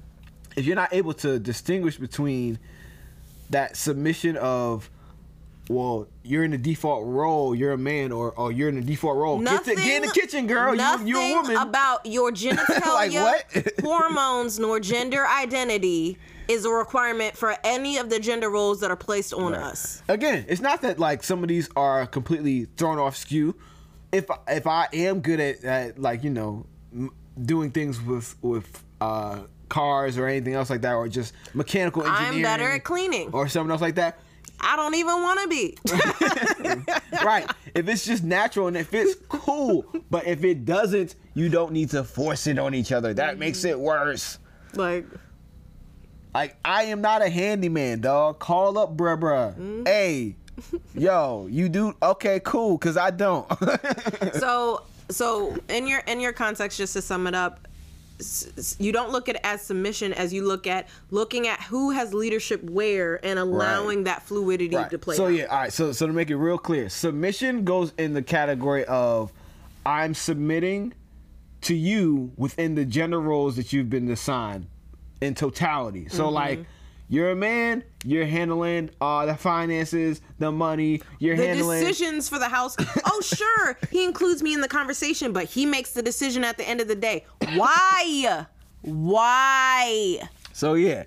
if 0.57 0.64
you're 0.64 0.76
not 0.76 0.93
able 0.93 1.14
to 1.14 1.39
distinguish 1.39 1.97
between 1.97 2.59
that 3.51 3.76
submission 3.76 4.37
of 4.37 4.91
well 5.69 6.07
you're 6.23 6.45
in 6.45 6.51
the 6.51 6.59
default 6.59 7.05
role 7.07 7.55
you're 7.55 7.73
a 7.73 7.79
man 7.79 8.11
or, 8.12 8.33
or 8.33 8.51
you're 8.53 8.69
in 8.69 8.75
the 8.77 8.81
default 8.83 9.16
role 9.16 9.39
get, 9.41 9.64
to, 9.64 9.75
get 9.75 10.03
in 10.03 10.09
the 10.09 10.12
kitchen 10.14 10.47
girl 10.47 10.71
you, 10.73 10.77
Nothing 10.79 11.07
you're 11.07 11.21
a 11.21 11.33
woman 11.35 11.57
about 11.57 12.07
your 12.07 12.31
genitalia, 12.43 13.23
Like 13.23 13.45
what? 13.55 13.73
hormones, 13.83 14.59
nor 14.59 14.81
gender 14.81 15.27
identity 15.27 16.16
is 16.49 16.64
a 16.64 16.71
requirement 16.71 17.37
for 17.37 17.55
any 17.64 17.99
of 17.99 18.09
the 18.09 18.19
gender 18.19 18.49
roles 18.51 18.81
that 18.81 18.91
are 18.91 18.97
placed 18.97 19.35
on 19.35 19.55
us. 19.55 20.03
again 20.09 20.45
it's 20.49 20.61
not 20.62 20.81
that 20.83 20.99
like 20.99 21.23
some 21.23 21.43
of 21.43 21.49
these 21.49 21.69
are 21.77 22.07
completely 22.07 22.64
thrown 22.77 22.99
off 22.99 23.16
skew 23.16 23.55
if 24.12 24.25
if 24.49 24.66
i 24.66 24.89
am 24.95 25.21
good 25.21 25.39
at, 25.41 25.62
at 25.64 25.99
like 25.99 26.25
you 26.25 26.31
know 26.31 26.64
m- 26.95 27.11
doing 27.43 27.71
things 27.71 28.01
with 28.01 28.35
with 28.43 28.83
uh 29.03 29.41
cars 29.69 30.16
or 30.16 30.27
anything 30.27 30.55
else 30.55 30.71
like 30.71 30.81
that 30.81 30.95
or 30.95 31.07
just 31.09 31.35
mechanical 31.53 32.03
engineering 32.03 32.37
I'm 32.37 32.43
better 32.43 32.71
at 32.71 32.85
cleaning. 32.85 33.29
or 33.35 33.49
something 33.49 33.71
else 33.71 33.83
like 33.83 33.97
that 33.97 34.19
I 34.61 34.76
don't 34.76 34.94
even 34.94 35.22
want 35.22 35.40
to 35.40 35.48
be. 35.48 35.78
right. 37.24 37.48
If 37.74 37.88
it's 37.88 38.04
just 38.04 38.24
natural 38.24 38.66
and 38.66 38.76
if 38.76 38.92
it's 38.92 39.14
cool. 39.28 39.84
But 40.11 40.26
if 40.26 40.44
it 40.44 40.64
doesn't, 40.64 41.14
you 41.34 41.48
don't 41.48 41.72
need 41.72 41.90
to 41.90 42.02
force 42.05 42.47
it 42.47 42.59
on 42.59 42.74
each 42.74 42.93
other. 42.93 43.14
That 43.14 43.39
makes 43.39 43.64
it 43.64 43.78
worse. 43.78 44.39
like, 44.74 45.06
Like 46.35 46.56
I 46.64 46.85
am 46.85 47.01
not 47.01 47.22
a 47.22 47.28
handyman, 47.28 48.01
dog. 48.01 48.39
Call 48.40 48.78
up, 48.78 48.97
bruh, 48.97 49.18
bruh. 49.18 49.55
Mm. 49.56 49.86
Hey, 49.86 50.36
yo, 50.94 51.47
you 51.51 51.68
do 51.68 51.94
okay, 52.02 52.40
cool? 52.44 52.78
Cause 52.78 52.97
I 52.97 53.10
don't. 53.10 53.47
so 54.35 54.82
so 55.10 55.56
in 55.68 55.86
your 55.86 56.01
in 56.06 56.20
your 56.20 56.32
context 56.32 56.78
just 56.78 56.93
to 56.94 57.02
sum 57.02 57.26
it 57.26 57.35
up 57.35 57.68
you 58.78 58.93
don't 58.93 59.11
look 59.11 59.28
at 59.28 59.36
it 59.36 59.40
as 59.45 59.62
submission 59.62 60.12
as 60.12 60.32
you 60.32 60.45
look 60.45 60.66
at 60.66 60.89
looking 61.11 61.47
at 61.47 61.61
who 61.62 61.90
has 61.90 62.12
leadership 62.12 62.62
where 62.65 63.24
and 63.24 63.39
allowing 63.39 64.05
that 64.05 64.23
fluidity 64.23 64.74
Right. 64.74 64.90
to 64.90 64.99
play 64.99 65.15
So 65.16 65.27
out. 65.27 65.35
yeah, 65.35 65.45
all 65.45 65.59
right. 65.61 65.73
So 65.73 65.93
so 65.93 66.07
to 66.07 66.12
make 66.12 66.31
it 66.31 66.36
real 66.36 66.59
clear, 66.59 66.89
submission 66.89 67.65
goes 67.65 67.93
in 67.99 68.15
the 68.15 68.23
category 68.23 68.85
of 68.86 69.32
I'm 69.86 70.15
submitting 70.15 70.95
to 71.62 71.74
you 71.74 72.32
within 72.36 72.74
the 72.74 72.85
gender 72.85 73.20
roles 73.20 73.57
that 73.57 73.73
you've 73.73 73.90
been 73.90 74.11
assigned 74.11 74.66
in 75.20 75.35
totality. 75.35 76.03
Mm-hmm. 76.07 76.16
So 76.16 76.28
like 76.28 76.65
you're 77.09 77.30
a 77.30 77.36
man, 77.36 77.82
you're 78.05 78.26
handling 78.26 78.90
uh 79.01 79.26
the 79.26 79.35
finances, 79.35 80.20
the 80.39 80.52
money, 80.52 81.02
you're 81.18 81.35
handling 81.36 81.51
the 81.51 81.56
handling 81.56 81.80
decisions 81.80 82.28
for 82.28 82.39
the 82.39 82.48
house. 82.48 82.76
Oh, 83.05 83.20
sure, 83.20 83.78
he 83.90 84.05
includes 84.05 84.43
me 84.43 84.55
in 84.55 84.60
the 84.60 84.68
conversation, 84.68 85.32
but 85.32 85.44
he 85.47 85.66
makes 85.66 85.93
the 85.93 86.02
decision 86.02 86.44
at 86.44 86.56
the 86.56 86.68
end 86.68 86.80
of 86.80 86.89
the 86.89 86.94
day. 86.94 87.24
Why? 87.55 88.47
Why? 88.82 90.28
So 90.52 90.74
yeah, 90.74 91.05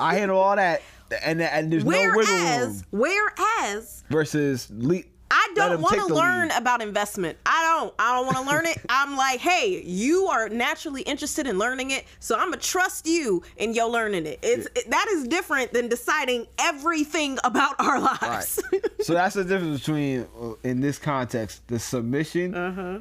I 0.00 0.14
handle 0.14 0.38
all 0.38 0.56
that 0.56 0.82
and 1.22 1.42
and 1.42 1.72
there's 1.72 1.84
no 1.84 1.90
wiggle 1.90 2.12
room 2.12 2.26
Whereas, 2.26 2.84
whereas 2.90 4.04
versus 4.08 4.68
le- 4.70 5.02
I 5.34 5.52
don't 5.54 5.80
want 5.80 5.96
to 5.98 6.14
learn 6.14 6.48
lead. 6.50 6.58
about 6.58 6.82
investment. 6.82 7.38
I 7.46 7.62
don't. 7.80 7.94
I 7.98 8.14
don't 8.16 8.26
want 8.26 8.38
to 8.38 8.44
learn 8.54 8.66
it. 8.66 8.78
I'm 8.90 9.16
like, 9.16 9.40
hey, 9.40 9.82
you 9.82 10.26
are 10.26 10.48
naturally 10.50 11.00
interested 11.02 11.46
in 11.46 11.58
learning 11.58 11.90
it, 11.90 12.04
so 12.20 12.36
I'm 12.36 12.50
gonna 12.50 12.58
trust 12.58 13.06
you 13.06 13.42
in 13.56 13.72
your 13.72 13.88
learning 13.88 14.26
it. 14.26 14.38
It's 14.42 14.66
it, 14.76 14.90
that 14.90 15.06
is 15.10 15.26
different 15.26 15.72
than 15.72 15.88
deciding 15.88 16.46
everything 16.58 17.38
about 17.44 17.76
our 17.78 17.98
Right. 18.00 18.20
lives. 18.22 18.60
so 19.00 19.14
that's 19.14 19.34
the 19.34 19.44
difference 19.44 19.80
between, 19.80 20.26
uh, 20.40 20.52
in 20.64 20.80
this 20.82 20.98
context, 20.98 21.66
the 21.68 21.78
submission, 21.78 22.54
Uh-huh. 22.54 22.98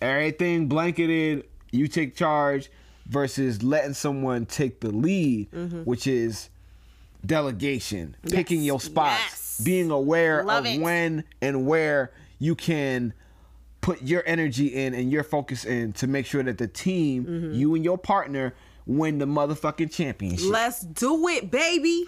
everything 0.00 0.68
blanketed, 0.68 1.44
you 1.70 1.86
take 1.88 2.16
charge, 2.16 2.70
versus 3.06 3.62
letting 3.62 3.92
someone 3.92 4.46
take 4.46 4.80
the 4.80 4.90
lead, 4.90 5.48
which 5.84 6.06
is 6.06 6.48
delegation, 7.24 8.16
picking 8.30 8.58
Mm-hmm. 8.58 8.64
Your 8.66 8.80
spots, 8.80 9.20
Yes. 9.30 9.43
Being 9.62 9.90
aware 9.90 10.42
Love 10.44 10.64
of 10.66 10.72
it. 10.72 10.80
when 10.80 11.24
and 11.40 11.66
where 11.66 12.12
you 12.38 12.54
can 12.54 13.12
put 13.80 14.02
your 14.02 14.22
energy 14.26 14.68
in 14.68 14.94
and 14.94 15.10
your 15.12 15.22
focus 15.22 15.64
in 15.64 15.92
to 15.92 16.06
make 16.06 16.26
sure 16.26 16.42
that 16.42 16.58
the 16.58 16.66
team, 16.68 17.24
Mm-hmm. 17.26 17.52
you 17.54 17.74
and 17.74 17.84
your 17.84 17.98
partner, 17.98 18.54
win 18.86 19.18
the 19.18 19.26
motherfucking 19.26 19.90
championship 19.92 20.50
Let's 20.50 20.80
do 20.80 21.28
it, 21.28 21.50
baby. 21.50 22.06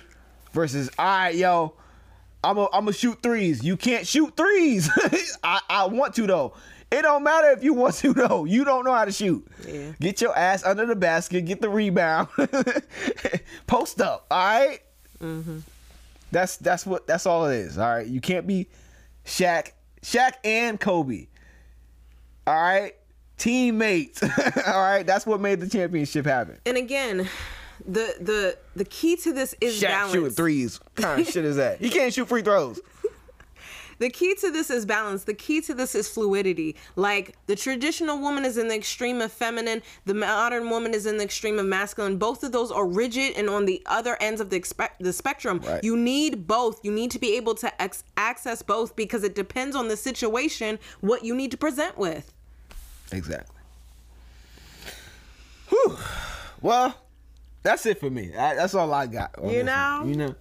versus 0.53 0.91
all 0.99 1.05
right, 1.07 1.35
yo, 1.35 1.75
I'm 2.45 2.59
I'm 2.59 2.69
gonna 2.73 2.93
shoot 2.93 3.23
threes. 3.23 3.63
You 3.65 3.77
can't 3.77 4.07
shoot 4.07 4.37
threes. 4.37 4.89
I, 5.43 5.61
I 5.69 5.87
want 5.87 6.15
to 6.17 6.27
though. 6.27 6.55
It 6.91 7.03
don't 7.03 7.25
matter 7.25 7.51
if 7.51 7.65
you 7.65 7.75
want 7.75 7.95
to 7.97 8.13
though. 8.15 8.45
You 8.45 8.65
don't 8.65 8.85
know 8.85 8.93
how 8.93 9.05
to 9.05 9.11
shoot. 9.13 9.47
Yeah. 9.67 9.93
Get 10.01 10.21
your 10.21 10.37
ass 10.37 10.65
under 10.65 10.87
the 10.87 10.95
basket. 10.97 11.43
Get 11.47 11.61
the 11.61 11.69
rebound. 11.69 12.29
Post 13.67 14.01
up. 14.01 14.27
All 14.31 14.39
right? 14.39 14.81
That's 16.37 16.59
that's 16.59 16.85
what 16.85 17.07
that's 17.07 17.25
all 17.25 17.47
it 17.47 17.57
is. 17.57 17.79
All 17.79 17.89
right. 17.89 18.07
You 18.07 18.21
can't 18.21 18.47
be 18.47 18.69
Shaq, 19.25 19.71
Shaq 20.03 20.35
and 20.45 20.79
Kobe. 20.79 21.29
All 22.47 22.55
right. 22.55 22.95
Teammates. 23.39 24.23
all 24.67 24.83
right. 24.83 25.07
That's 25.07 25.25
what 25.25 25.41
made 25.41 25.61
the 25.61 25.67
championship 25.67 26.27
happen. 26.27 26.59
And 26.67 26.77
again, 26.77 27.27
the 27.87 28.15
the 28.21 28.59
the 28.75 28.85
key 28.85 29.17
to 29.17 29.33
this 29.33 29.55
is 29.63 29.81
Shaq 29.81 29.89
balance. 29.89 30.13
shooting 30.13 30.31
threes. 30.33 30.79
What 30.79 30.95
kind 30.97 31.21
of 31.23 31.27
shit 31.27 31.47
is 31.47 31.57
that? 31.57 31.81
He 31.81 31.89
can't 31.89 32.13
shoot 32.13 32.29
free 32.29 32.43
throws. 32.43 32.81
The 33.99 34.11
key 34.11 34.35
to 34.41 34.51
this 34.51 34.71
is 34.71 34.85
balance. 34.85 35.25
The 35.25 35.35
key 35.35 35.61
to 35.63 35.75
this 35.75 35.95
is 35.95 36.09
fluidity. 36.09 36.77
Like 36.97 37.37
the 37.47 37.57
traditional 37.57 38.19
woman 38.19 38.45
is 38.45 38.57
in 38.59 38.69
the 38.69 38.75
extreme 38.75 39.21
of 39.21 39.33
feminine, 39.33 39.83
the 40.05 40.15
modern 40.15 40.71
woman 40.71 40.95
is 40.95 41.07
in 41.07 41.17
the 41.17 41.25
extreme 41.25 41.59
of 41.59 41.67
masculine. 41.67 42.19
Both 42.19 42.43
of 42.43 42.53
those 42.53 42.71
are 42.71 42.87
rigid 42.87 43.35
and 43.37 43.49
on 43.49 43.65
the 43.65 43.83
other 43.87 44.17
ends 44.21 44.41
of 44.41 44.51
the 44.51 44.61
expe- 44.61 44.91
the 45.01 45.13
spectrum. 45.13 45.61
Right. 45.65 45.83
You 45.83 45.97
need 45.97 46.47
both. 46.47 46.85
You 46.85 46.93
need 46.93 47.11
to 47.13 47.19
be 47.19 47.37
able 47.37 47.55
to 47.57 47.83
ex- 47.83 48.05
access 48.17 48.63
both 48.63 48.97
because 48.97 49.25
it 49.25 49.35
depends 49.35 49.77
on 49.77 49.89
the 49.89 49.97
situation 49.97 50.79
what 51.01 51.25
you 51.25 51.35
need 51.35 51.51
to 51.53 51.57
present 51.57 51.97
with. 51.97 52.33
Exactly. 53.13 53.57
Whew. 55.69 55.97
Well, 56.61 56.95
that's 57.63 57.87
it 57.87 57.99
for 57.99 58.11
me. 58.11 58.35
I, 58.37 58.55
that's 58.55 58.75
all 58.75 58.93
I 58.93 59.07
got. 59.07 59.35
You 59.45 59.65
know? 59.65 59.99
one. 60.01 60.09
You 60.09 60.17
know. 60.17 60.35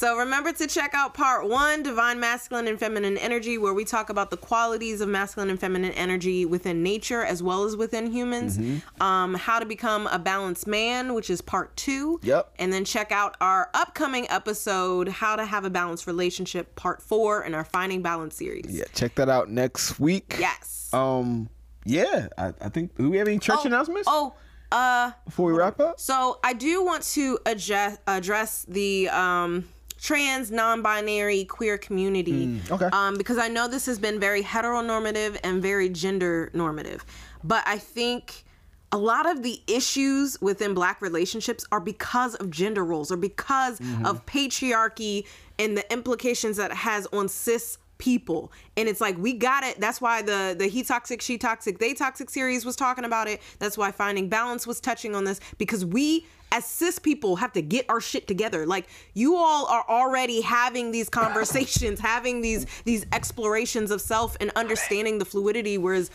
So 0.00 0.16
remember 0.16 0.50
to 0.52 0.66
check 0.66 0.94
out 0.94 1.12
part 1.12 1.46
one, 1.46 1.82
Divine 1.82 2.18
Masculine 2.18 2.66
and 2.66 2.78
Feminine 2.78 3.18
Energy, 3.18 3.58
where 3.58 3.74
we 3.74 3.84
talk 3.84 4.08
about 4.08 4.30
the 4.30 4.38
qualities 4.38 5.02
of 5.02 5.10
masculine 5.10 5.50
and 5.50 5.60
feminine 5.60 5.92
energy 5.92 6.46
within 6.46 6.82
nature 6.82 7.22
as 7.22 7.42
well 7.42 7.64
as 7.64 7.76
within 7.76 8.10
humans. 8.10 8.56
Mm-hmm. 8.56 9.02
Um, 9.02 9.34
how 9.34 9.58
to 9.58 9.66
become 9.66 10.06
a 10.06 10.18
balanced 10.18 10.66
man, 10.66 11.12
which 11.12 11.28
is 11.28 11.42
part 11.42 11.76
two. 11.76 12.18
Yep. 12.22 12.50
And 12.58 12.72
then 12.72 12.86
check 12.86 13.12
out 13.12 13.36
our 13.42 13.68
upcoming 13.74 14.26
episode, 14.30 15.08
How 15.08 15.36
to 15.36 15.44
Have 15.44 15.66
a 15.66 15.70
Balanced 15.70 16.06
Relationship, 16.06 16.74
part 16.76 17.02
four, 17.02 17.44
in 17.44 17.54
our 17.54 17.64
Finding 17.64 18.00
Balance 18.00 18.36
series. 18.36 18.64
Yeah, 18.68 18.84
check 18.94 19.16
that 19.16 19.28
out 19.28 19.50
next 19.50 20.00
week. 20.00 20.36
Yes. 20.38 20.88
Um. 20.94 21.50
Yeah, 21.84 22.28
I, 22.38 22.54
I 22.60 22.68
think. 22.70 22.96
Do 22.96 23.10
we 23.10 23.18
have 23.18 23.28
any 23.28 23.38
church 23.38 23.58
Oh, 23.60 23.66
announcements 23.66 24.08
Oh, 24.10 24.34
uh, 24.72 25.12
before 25.26 25.52
we 25.52 25.58
wrap 25.58 25.78
up? 25.78 26.00
So 26.00 26.38
I 26.42 26.54
do 26.54 26.82
want 26.82 27.02
to 27.14 27.38
address 27.44 27.98
address 28.06 28.64
the 28.68 29.08
um, 29.08 29.66
trans, 30.00 30.50
non-binary, 30.50 31.44
queer 31.44 31.78
community. 31.78 32.60
okay. 32.70 32.88
Um, 32.92 33.16
because 33.16 33.38
I 33.38 33.48
know 33.48 33.68
this 33.68 33.86
has 33.86 33.98
been 33.98 34.18
very 34.18 34.42
heteronormative 34.42 35.38
and 35.44 35.62
very 35.62 35.88
gender 35.88 36.50
normative, 36.54 37.04
but 37.44 37.62
I 37.66 37.78
think 37.78 38.44
a 38.92 38.98
lot 38.98 39.28
of 39.30 39.42
the 39.42 39.62
issues 39.68 40.40
within 40.40 40.74
black 40.74 41.00
relationships 41.00 41.64
are 41.70 41.80
because 41.80 42.34
of 42.36 42.50
gender 42.50 42.84
roles 42.84 43.12
or 43.12 43.16
because 43.16 43.78
of 44.04 44.26
patriarchy 44.26 45.26
and 45.58 45.76
the 45.76 45.92
implications 45.92 46.56
that 46.56 46.72
it 46.72 46.76
has 46.76 47.06
on 47.12 47.28
cis 47.28 47.78
people. 48.00 48.50
And 48.76 48.88
it's 48.88 49.00
like 49.00 49.16
we 49.18 49.34
got 49.34 49.62
it. 49.62 49.78
That's 49.78 50.00
why 50.00 50.22
the 50.22 50.56
the 50.58 50.66
he 50.66 50.82
toxic 50.82 51.22
she 51.22 51.38
toxic 51.38 51.78
they 51.78 51.94
toxic 51.94 52.30
series 52.30 52.64
was 52.64 52.74
talking 52.74 53.04
about 53.04 53.28
it. 53.28 53.40
That's 53.60 53.78
why 53.78 53.92
finding 53.92 54.28
balance 54.28 54.66
was 54.66 54.80
touching 54.80 55.14
on 55.14 55.24
this 55.24 55.38
because 55.58 55.84
we 55.84 56.26
as 56.50 56.64
cis 56.64 56.98
people 56.98 57.36
have 57.36 57.52
to 57.52 57.62
get 57.62 57.86
our 57.88 58.00
shit 58.00 58.26
together. 58.26 58.66
Like 58.66 58.88
you 59.14 59.36
all 59.36 59.66
are 59.66 59.84
already 59.88 60.40
having 60.40 60.90
these 60.90 61.08
conversations 61.08 62.00
having 62.10 62.40
these 62.40 62.66
these 62.84 63.06
explorations 63.12 63.90
of 63.92 64.00
self 64.00 64.36
and 64.40 64.50
understanding 64.56 65.18
the 65.18 65.24
fluidity 65.24 65.78
whereas 65.78 66.10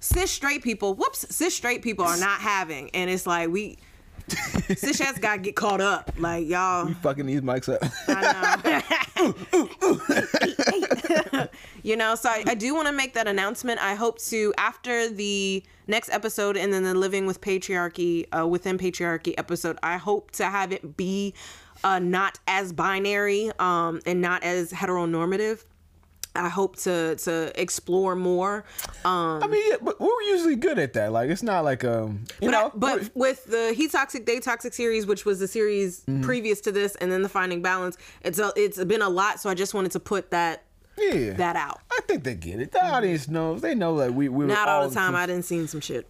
cis 0.00 0.30
straight 0.30 0.62
people 0.62 0.94
whoops 0.94 1.26
cis 1.34 1.54
straight 1.54 1.82
people 1.82 2.06
are 2.06 2.16
not 2.16 2.40
having. 2.40 2.90
And 2.90 3.10
it's 3.10 3.26
like 3.26 3.50
we 3.50 3.78
cis 4.76 5.00
ass 5.00 5.18
gotta 5.18 5.40
get 5.40 5.56
caught 5.56 5.80
up 5.80 6.10
like 6.18 6.46
y'all 6.48 6.88
You 6.88 6.94
Fucking 6.94 7.26
these 7.26 7.40
mics 7.42 7.72
up. 7.72 7.82
I 8.08 8.92
know. 11.34 11.48
you 11.82 11.96
know, 11.96 12.14
so 12.14 12.28
I, 12.28 12.44
I 12.46 12.54
do 12.54 12.74
want 12.74 12.88
to 12.88 12.92
make 12.92 13.14
that 13.14 13.26
announcement. 13.28 13.80
I 13.82 13.94
hope 13.94 14.18
to, 14.22 14.52
after 14.58 15.08
the 15.08 15.62
next 15.86 16.10
episode 16.10 16.56
and 16.56 16.72
then 16.72 16.82
the 16.84 16.94
Living 16.94 17.26
with 17.26 17.40
Patriarchy, 17.40 18.26
uh, 18.36 18.46
within 18.46 18.78
Patriarchy 18.78 19.34
episode, 19.38 19.78
I 19.82 19.96
hope 19.96 20.30
to 20.32 20.44
have 20.44 20.72
it 20.72 20.96
be 20.96 21.34
uh, 21.82 21.98
not 21.98 22.38
as 22.46 22.72
binary 22.72 23.50
um, 23.58 24.00
and 24.06 24.20
not 24.20 24.42
as 24.42 24.72
heteronormative. 24.72 25.64
I 26.36 26.48
hope 26.48 26.76
to 26.78 27.16
to 27.16 27.52
explore 27.60 28.16
more. 28.16 28.64
Um, 29.04 29.42
I 29.42 29.46
mean, 29.46 29.62
yeah, 29.70 29.76
but 29.80 30.00
we're 30.00 30.22
usually 30.22 30.56
good 30.56 30.78
at 30.78 30.92
that. 30.94 31.12
Like, 31.12 31.30
it's 31.30 31.42
not 31.42 31.64
like 31.64 31.84
um, 31.84 32.24
you 32.40 32.50
but, 32.50 32.54
I- 32.54 32.62
know, 32.62 32.72
but 32.74 33.10
with 33.14 33.44
the 33.44 33.72
He 33.72 33.88
Toxic 33.88 34.26
They 34.26 34.40
Toxic 34.40 34.74
series, 34.74 35.06
which 35.06 35.24
was 35.24 35.38
the 35.40 35.48
series 35.48 36.00
Mm-hmm. 36.04 36.22
previous 36.22 36.60
to 36.62 36.72
this, 36.72 36.94
and 36.96 37.10
then 37.12 37.22
the 37.22 37.28
Finding 37.28 37.62
Balance, 37.62 37.96
it's 38.22 38.38
a, 38.38 38.52
it's 38.56 38.82
been 38.84 39.02
a 39.02 39.08
lot. 39.08 39.40
So 39.40 39.48
I 39.48 39.54
just 39.54 39.74
wanted 39.74 39.92
to 39.92 40.00
put 40.00 40.30
that 40.32 40.64
yeah, 40.98 41.32
that 41.34 41.56
out. 41.56 41.80
I 41.90 42.00
think 42.06 42.24
they 42.24 42.34
get 42.34 42.60
it. 42.60 42.72
The 42.72 42.84
audience 42.84 43.28
knows. 43.28 43.60
They 43.62 43.74
know 43.74 43.98
that 43.98 44.12
we 44.14 44.28
we 44.28 44.44
were 44.44 44.50
Not 44.52 44.68
all 44.68 44.88
the 44.88 44.94
time. 44.94 45.14
I 45.14 45.26
didn't 45.26 45.44
seen 45.44 45.66
some 45.68 45.80
shit. 45.80 46.08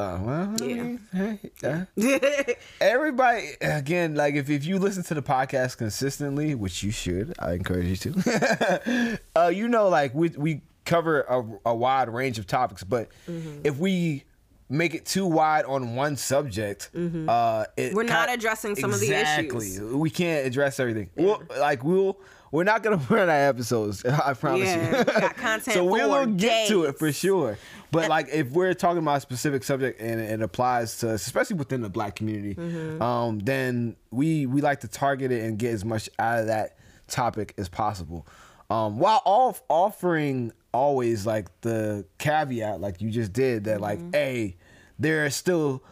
Uh, 0.00 0.18
well, 0.22 0.54
I 0.60 0.64
Yeah. 0.64 0.96
hey, 1.12 1.50
uh, 1.64 2.52
everybody 2.80 3.48
again 3.60 4.14
like 4.14 4.36
if, 4.36 4.48
if 4.48 4.64
you 4.64 4.78
listen 4.78 5.02
to 5.04 5.14
the 5.14 5.22
podcast 5.22 5.76
consistently 5.78 6.54
which 6.54 6.84
you 6.84 6.92
should 6.92 7.34
i 7.40 7.54
encourage 7.54 7.86
you 8.04 8.12
to 8.12 9.18
uh 9.36 9.48
you 9.48 9.66
know 9.66 9.88
like 9.88 10.14
we 10.14 10.28
we 10.30 10.60
cover 10.84 11.22
a, 11.22 11.44
a 11.70 11.74
wide 11.74 12.08
range 12.08 12.38
of 12.38 12.46
topics 12.46 12.84
but 12.84 13.08
Mm-hmm. 13.28 13.62
if 13.64 13.76
we 13.78 14.22
make 14.68 14.94
it 14.94 15.04
too 15.04 15.26
wide 15.26 15.64
on 15.64 15.96
one 15.96 16.14
subject 16.16 16.90
uh 16.94 16.98
it 17.00 17.00
Mm-hmm. 17.00 17.96
We're 17.96 18.02
not 18.04 18.32
addressing 18.32 18.76
some 18.76 18.92
of 18.92 19.00
the 19.00 19.06
exactly 19.06 19.66
issues. 19.66 19.94
we 19.94 20.10
can't 20.10 20.46
address 20.46 20.78
everything 20.78 21.10
we'll, 21.16 21.42
like 21.58 21.82
we'll 21.82 22.18
we're 22.50 22.64
not 22.64 22.82
gonna 22.82 22.96
run 23.08 23.22
of 23.24 23.28
episodes 23.30 24.04
i 24.04 24.32
promise 24.34 24.66
Yeah, 24.68 24.90
you 24.90 24.98
we 24.98 25.04
got 25.20 25.36
content 25.48 25.74
so 25.74 25.84
we'll 25.84 26.26
get 26.26 26.68
to 26.68 26.84
it 26.84 26.98
for 26.98 27.12
sure 27.12 27.58
but 27.90 28.08
like 28.08 28.28
if 28.32 28.50
we're 28.50 28.74
talking 28.74 28.98
about 29.02 29.18
a 29.18 29.20
specific 29.20 29.64
subject 29.64 30.00
and 30.00 30.20
it 30.20 30.42
applies 30.42 30.98
to 30.98 31.10
us, 31.14 31.24
especially 31.26 31.56
within 31.56 31.80
the 31.82 31.88
black 31.88 32.14
community 32.16 32.54
Mm-hmm. 32.54 33.00
um 33.02 33.38
then 33.40 33.96
we 34.10 34.46
we 34.46 34.60
like 34.60 34.80
to 34.80 34.88
target 34.88 35.32
it 35.32 35.44
and 35.44 35.58
get 35.58 35.72
as 35.74 35.84
much 35.84 36.08
out 36.18 36.40
of 36.40 36.46
that 36.48 36.76
topic 37.08 37.54
as 37.58 37.68
possible 37.68 38.26
um 38.70 38.98
while 38.98 39.22
off 39.24 39.62
offering 39.68 40.52
always 40.74 41.24
like 41.26 41.48
the 41.62 42.04
caveat 42.18 42.80
like 42.80 43.00
you 43.00 43.10
just 43.10 43.32
did 43.32 43.64
that 43.64 43.80
like 43.80 43.98
Mm-hmm. 43.98 44.10
hey 44.12 44.56
there 44.98 45.24
are 45.24 45.30
still 45.30 45.82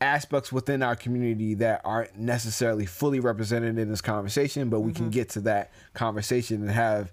aspects 0.00 0.52
within 0.52 0.82
our 0.82 0.94
community 0.96 1.54
that 1.54 1.80
aren't 1.84 2.18
necessarily 2.18 2.84
fully 2.86 3.18
represented 3.20 3.78
in 3.78 3.88
this 3.88 4.00
conversation 4.02 4.68
but 4.68 4.80
we 4.80 4.92
Mm-hmm. 4.92 5.04
can 5.04 5.10
get 5.10 5.28
to 5.30 5.40
that 5.40 5.72
conversation 5.94 6.60
and 6.62 6.70
have 6.70 7.12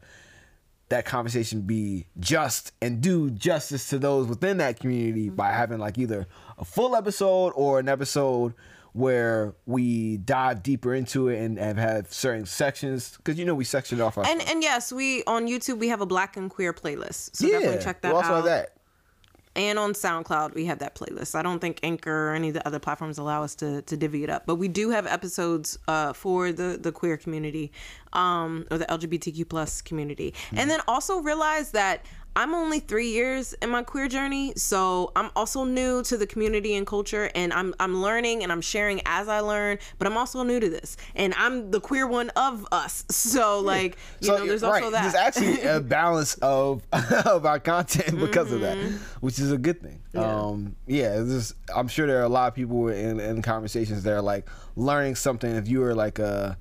that 0.89 1.05
conversation 1.05 1.61
be 1.61 2.05
just 2.19 2.72
and 2.81 3.01
do 3.01 3.31
justice 3.31 3.88
to 3.89 3.97
those 3.97 4.27
within 4.27 4.57
that 4.57 4.80
community 4.80 5.30
by 5.30 5.51
having 5.51 5.80
like 5.80 5.97
either 5.97 6.27
a 6.57 6.65
full 6.65 6.95
episode 6.95 7.51
or 7.55 7.80
an 7.80 7.88
episode 7.89 8.53
where 8.91 9.55
we 9.65 10.18
dive 10.18 10.61
deeper 10.61 10.93
into 10.93 11.27
it 11.30 11.39
and, 11.57 11.80
have 11.80 12.14
certain 12.14 12.45
sections 12.45 13.18
because 13.18 13.39
you 13.39 13.45
know 13.45 13.55
we 13.55 13.64
section 13.64 13.99
off 14.01 14.19
our 14.19 14.26
And 14.27 14.39
and 14.47 14.61
yes, 14.61 14.93
we 14.93 15.23
on 15.23 15.47
YouTube 15.47 15.80
we 15.80 15.88
have 15.88 16.01
a 16.01 16.05
Black 16.05 16.38
and 16.38 16.47
Queer 16.47 16.73
playlist. 16.73 17.35
So 17.35 17.47
yeah 17.47 17.53
definitely 17.53 17.84
check 17.84 18.01
that 18.01 18.11
we 18.11 18.18
also 18.18 18.30
out. 18.30 18.35
have 18.35 18.45
that 18.45 18.72
and 19.55 19.77
on 19.77 19.93
SoundCloud 19.93 20.53
we 20.53 20.65
have 20.65 20.80
that 20.80 20.95
playlist. 20.95 21.35
I 21.35 21.41
don't 21.41 21.59
think 21.59 21.80
Anchor 21.84 22.30
or 22.30 22.34
any 22.34 22.49
of 22.49 22.53
the 22.55 22.67
other 22.67 22.80
platforms 22.80 23.17
allow 23.17 23.43
us 23.43 23.55
to 23.55 23.81
to 23.84 23.97
divvy 23.97 24.23
it 24.23 24.30
up, 24.30 24.45
but 24.45 24.55
we 24.55 24.67
do 24.67 24.89
have 24.89 25.05
episodes 25.07 25.77
uh, 25.88 26.13
for 26.13 26.51
the 26.51 26.77
the 26.80 26.91
queer 26.91 27.17
community 27.17 27.71
um, 28.13 28.65
or 28.71 28.77
the 28.77 28.85
LGBTQ 28.85 29.47
plus 29.47 29.81
community, 29.81 30.34
and 30.53 30.69
then 30.69 30.81
also 30.88 31.19
realize 31.19 31.71
that 31.71 32.05
I'm 32.35 32.53
only 32.55 32.80
three 32.80 33.10
years 33.10 33.53
in 33.61 33.69
my 33.69 33.84
queer 33.84 34.07
journey, 34.07 34.53
so 34.55 35.11
I'm 35.15 35.30
also 35.35 35.64
new 35.65 36.01
to 36.03 36.18
the 36.18 36.26
community 36.26 36.76
and 36.76 36.85
culture, 36.88 37.30
and 37.35 37.53
I'm 37.53 37.76
I'm 37.80 38.01
learning 38.01 38.41
and 38.43 38.51
I'm 38.51 38.61
sharing 38.61 39.01
as 39.05 39.27
I 39.27 39.39
learn. 39.41 39.77
But 39.99 40.07
I'm 40.07 40.18
also 40.18 40.41
new 40.43 40.60
to 40.60 40.69
this, 40.69 40.97
and 41.15 41.34
I'm 41.35 41.69
the 41.72 41.80
queer 41.80 42.07
one 42.07 42.30
of 42.31 42.65
us. 42.72 43.05
So 43.34 43.60
like, 43.60 43.97
you 44.19 44.27
so 44.27 44.38
know, 44.38 44.45
there's 44.45 44.61
right, 44.64 44.84
also 44.84 44.91
that. 44.91 45.01
there's 45.03 45.15
actually 45.15 45.61
a 45.64 45.80
balance 45.99 46.35
of 46.35 46.84
of 47.26 47.45
our 47.45 47.60
content 47.60 48.19
because 48.19 48.51
of 48.51 48.61
that, 48.61 48.77
Mm-hmm. 48.77 48.97
which 49.22 49.39
is 49.39 49.51
a 49.51 49.57
good 49.57 49.81
thing. 49.81 49.99
Yeah, 50.14 50.22
um, 50.22 50.76
yeah 50.88 51.15
just, 51.18 51.53
I'm 51.76 51.88
sure 51.88 52.05
there 52.07 52.19
are 52.19 52.23
a 52.23 52.30
lot 52.30 52.47
of 52.47 52.53
people 52.55 52.88
in, 52.89 53.19
in 53.19 53.41
conversations 53.41 54.03
that 54.03 54.14
are 54.14 54.22
like 54.22 54.47
learning 54.76 55.15
something. 55.15 55.49
If 55.55 55.68
you 55.68 55.84
are 55.84 55.95
like 55.95 56.19
a 56.19 56.57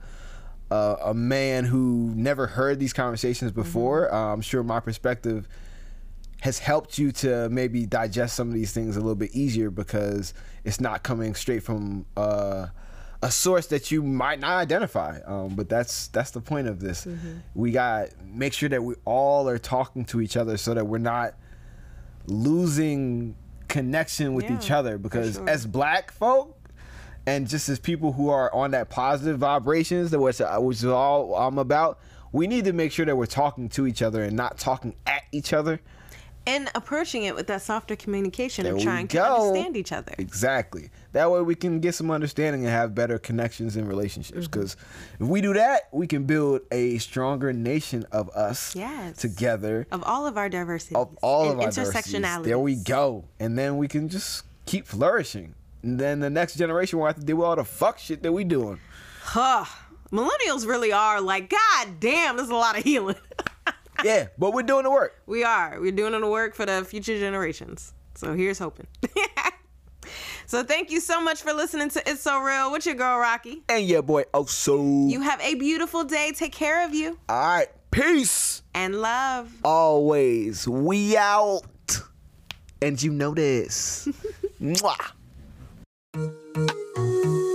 a, 0.73 1.11
a 1.11 1.15
man 1.15 1.65
who 1.65 2.13
never 2.15 2.47
heard 2.47 2.79
these 2.81 2.93
conversations 2.93 3.51
before, 3.53 4.07
Mm-hmm. 4.07 4.15
uh, 4.17 4.33
I'm 4.33 4.41
sure 4.41 4.63
my 4.63 4.81
perspective 4.81 5.47
has 6.41 6.59
helped 6.59 6.99
you 6.99 7.13
to 7.13 7.49
maybe 7.51 7.87
digest 7.87 8.35
some 8.35 8.49
of 8.49 8.55
these 8.55 8.73
things 8.73 8.97
a 8.97 9.01
little 9.01 9.15
bit 9.25 9.31
easier 9.33 9.71
because 9.71 10.35
it's 10.65 10.81
not 10.81 11.03
coming 11.05 11.35
straight 11.35 11.63
from 11.63 12.05
uh, 12.17 12.67
a 13.23 13.31
source 13.31 13.67
that 13.69 13.91
you 13.93 14.03
might 14.03 14.41
not 14.41 14.57
identify. 14.59 15.21
Um, 15.25 15.51
but 15.55 15.69
that's 15.69 16.09
that's 16.09 16.33
the 16.33 16.41
point 16.41 16.67
of 16.67 16.81
this. 16.81 17.07
We 17.55 17.71
got 17.71 18.09
make 18.27 18.53
sure 18.55 18.69
that 18.71 18.83
we 18.83 18.95
all 19.05 19.49
are 19.49 19.59
talking 19.59 20.05
to 20.07 20.21
each 20.21 20.37
other 20.37 20.57
so 20.57 20.75
that 20.75 20.85
we're 20.87 20.99
not 20.99 21.35
losing 22.27 23.37
connection 23.69 24.35
with 24.35 24.45
Yeah, 24.47 24.57
each 24.59 24.71
other 24.71 24.99
because 24.99 25.35
sure. 25.37 25.49
as 25.49 25.67
black 25.67 26.11
folk 26.13 26.57
and 27.27 27.49
just 27.49 27.69
as 27.69 27.79
people 27.79 28.13
who 28.13 28.29
are 28.29 28.53
on 28.55 28.73
that 28.73 28.89
positive 28.91 29.39
vibrations 29.39 30.11
that 30.11 30.19
which, 30.21 30.41
which 30.59 30.77
is 30.79 30.85
all 30.85 31.35
I'm 31.37 31.59
about 31.59 31.99
we 32.33 32.47
need 32.47 32.65
to 32.65 32.73
make 32.73 32.93
sure 32.93 33.05
that 33.07 33.17
we're 33.17 33.27
talking 33.27 33.69
to 33.71 33.87
each 33.87 34.01
other 34.03 34.23
and 34.23 34.37
not 34.37 34.59
talking 34.59 34.95
at 35.07 35.23
each 35.33 35.53
other 35.53 35.81
and 36.45 36.69
approaching 36.75 37.23
it 37.23 37.37
with 37.37 37.47
that 37.47 37.63
softer 37.63 37.95
communication 37.95 38.65
There 38.65 38.75
of 38.75 38.83
trying 38.83 39.07
to 39.09 39.23
understand 39.25 39.77
each 39.77 39.93
other. 39.93 40.13
exactly 40.19 40.91
that 41.13 41.31
way 41.31 41.41
we 41.43 41.55
can 41.55 41.79
get 41.79 41.95
some 41.95 42.11
understanding 42.11 42.63
and 42.63 42.71
have 42.71 42.95
better 42.97 43.19
connections 43.21 43.77
and 43.77 43.87
relationships 43.87 44.49
Mm-hmm. 44.49 44.51
because 44.51 44.77
if 45.21 45.27
we 45.29 45.41
do 45.41 45.53
that 45.55 45.83
we 45.93 46.09
can 46.09 46.25
build 46.25 46.63
a 46.73 46.99
stronger 46.99 47.53
nation 47.53 48.05
of 48.11 48.29
us 48.31 48.75
Yes. 48.75 49.19
together 49.19 49.87
Of 49.93 50.03
all 50.05 50.27
of 50.27 50.37
our 50.37 50.49
diversity, 50.49 50.97
of 50.97 51.17
all 51.23 51.49
of 51.53 51.61
our 51.61 51.69
intersectionality. 51.69 52.45
There 52.45 52.59
we 52.59 52.75
go. 52.75 53.27
And 53.39 53.57
then 53.57 53.77
we 53.77 53.87
can 53.87 54.09
just 54.09 54.43
keep 54.67 54.87
flourishing. 54.87 55.55
And 55.83 55.99
then 55.99 56.21
the 56.21 56.31
next 56.31 56.57
generation 56.57 56.99
will 56.99 57.07
have 57.07 57.17
to 57.17 57.25
deal 57.25 57.37
with 57.37 57.47
all 57.47 57.57
the 57.57 57.65
fuck 57.65 57.99
shit 57.99 58.23
that 58.23 58.33
we 58.33 58.45
doing. 58.45 58.79
Huh. 59.23 59.65
Millennials 60.13 60.67
really 60.67 60.93
are 60.93 61.21
like, 61.21 61.49
God 61.51 62.01
damn, 62.01 62.37
there's 62.37 62.51
a 62.51 62.55
lot 62.55 62.77
of 62.79 62.85
healing. 62.85 63.17
Yeah, 64.05 64.29
but 64.37 64.53
we're 64.53 64.65
doing 64.65 64.83
the 64.83 64.91
work. 64.91 65.23
we 65.27 65.45
are. 65.45 65.79
We're 65.81 65.93
doing 65.93 66.19
the 66.21 66.27
work 66.27 66.57
for 66.57 66.67
the 66.67 66.85
future 66.85 67.17
generations. 67.21 67.93
So 68.17 68.35
here's 68.35 68.59
hoping. 68.59 68.89
so 70.47 70.65
thank 70.65 70.91
you 70.91 70.99
so 70.99 71.21
much 71.21 71.41
for 71.43 71.53
listening 71.53 71.89
to 71.91 72.11
It's 72.11 72.23
So 72.23 72.41
Real 72.41 72.73
with 72.73 72.85
your 72.85 72.97
girl 72.97 73.19
Rocky. 73.19 73.63
And 73.69 73.85
yeah, 73.87 74.01
boy, 74.01 74.25
oh 74.35 74.47
so. 74.47 74.83
You 74.83 75.21
have 75.21 75.41
a 75.41 75.55
beautiful 75.55 76.03
day. 76.03 76.33
Take 76.35 76.51
care 76.53 76.85
of 76.85 76.95
you 76.95 77.17
all 77.29 77.39
right, 77.41 77.69
peace. 77.93 78.63
and 78.75 79.01
love. 79.01 79.53
Always, 79.63 80.67
we 80.67 81.17
out. 81.17 81.63
And 82.81 83.01
you 83.01 83.13
know 83.13 83.35
this. 83.35 84.09
Mwah. 84.61 85.13
Thank 86.15 86.35
you. 86.57 87.52